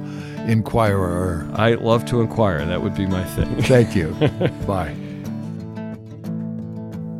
inquirer. 0.47 1.49
I 1.53 1.75
love 1.75 2.05
to 2.05 2.21
inquire. 2.21 2.65
That 2.65 2.81
would 2.81 2.95
be 2.95 3.05
my 3.05 3.23
thing. 3.23 3.61
Thank 3.63 3.95
you. 3.95 4.09
Bye. 4.67 4.95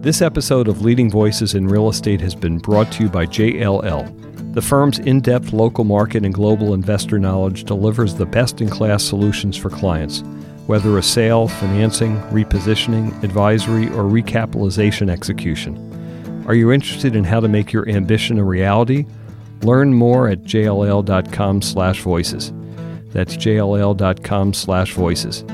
This 0.04 0.22
episode 0.22 0.68
of 0.68 0.82
Leading 0.82 1.10
Voices 1.10 1.56
in 1.56 1.66
Real 1.66 1.88
Estate 1.88 2.20
has 2.20 2.36
been 2.36 2.58
brought 2.58 2.92
to 2.92 3.04
you 3.04 3.10
by 3.10 3.26
JLL. 3.26 4.54
The 4.54 4.62
firm's 4.62 5.00
in 5.00 5.22
depth 5.22 5.54
local 5.54 5.86
market 5.86 6.26
and 6.26 6.34
global 6.34 6.74
investor 6.74 7.18
knowledge 7.18 7.64
delivers 7.64 8.14
the 8.14 8.26
best 8.26 8.60
in 8.60 8.68
class 8.68 9.02
solutions 9.02 9.56
for 9.56 9.70
clients, 9.70 10.22
whether 10.68 10.98
a 10.98 11.02
sale, 11.02 11.48
financing, 11.48 12.18
repositioning, 12.24 13.24
advisory, 13.24 13.86
or 13.92 14.04
recapitalization 14.04 15.10
execution. 15.10 16.44
Are 16.50 16.54
you 16.54 16.74
interested 16.74 17.16
in 17.16 17.24
how 17.24 17.40
to 17.40 17.48
make 17.48 17.72
your 17.72 17.88
ambition 17.88 18.40
a 18.40 18.44
reality? 18.44 19.06
Learn 19.62 19.94
more 19.94 20.28
at 20.28 20.44
jll.com/voices. 20.44 22.52
That's 23.14 23.38
jll.com/voices. 23.38 25.46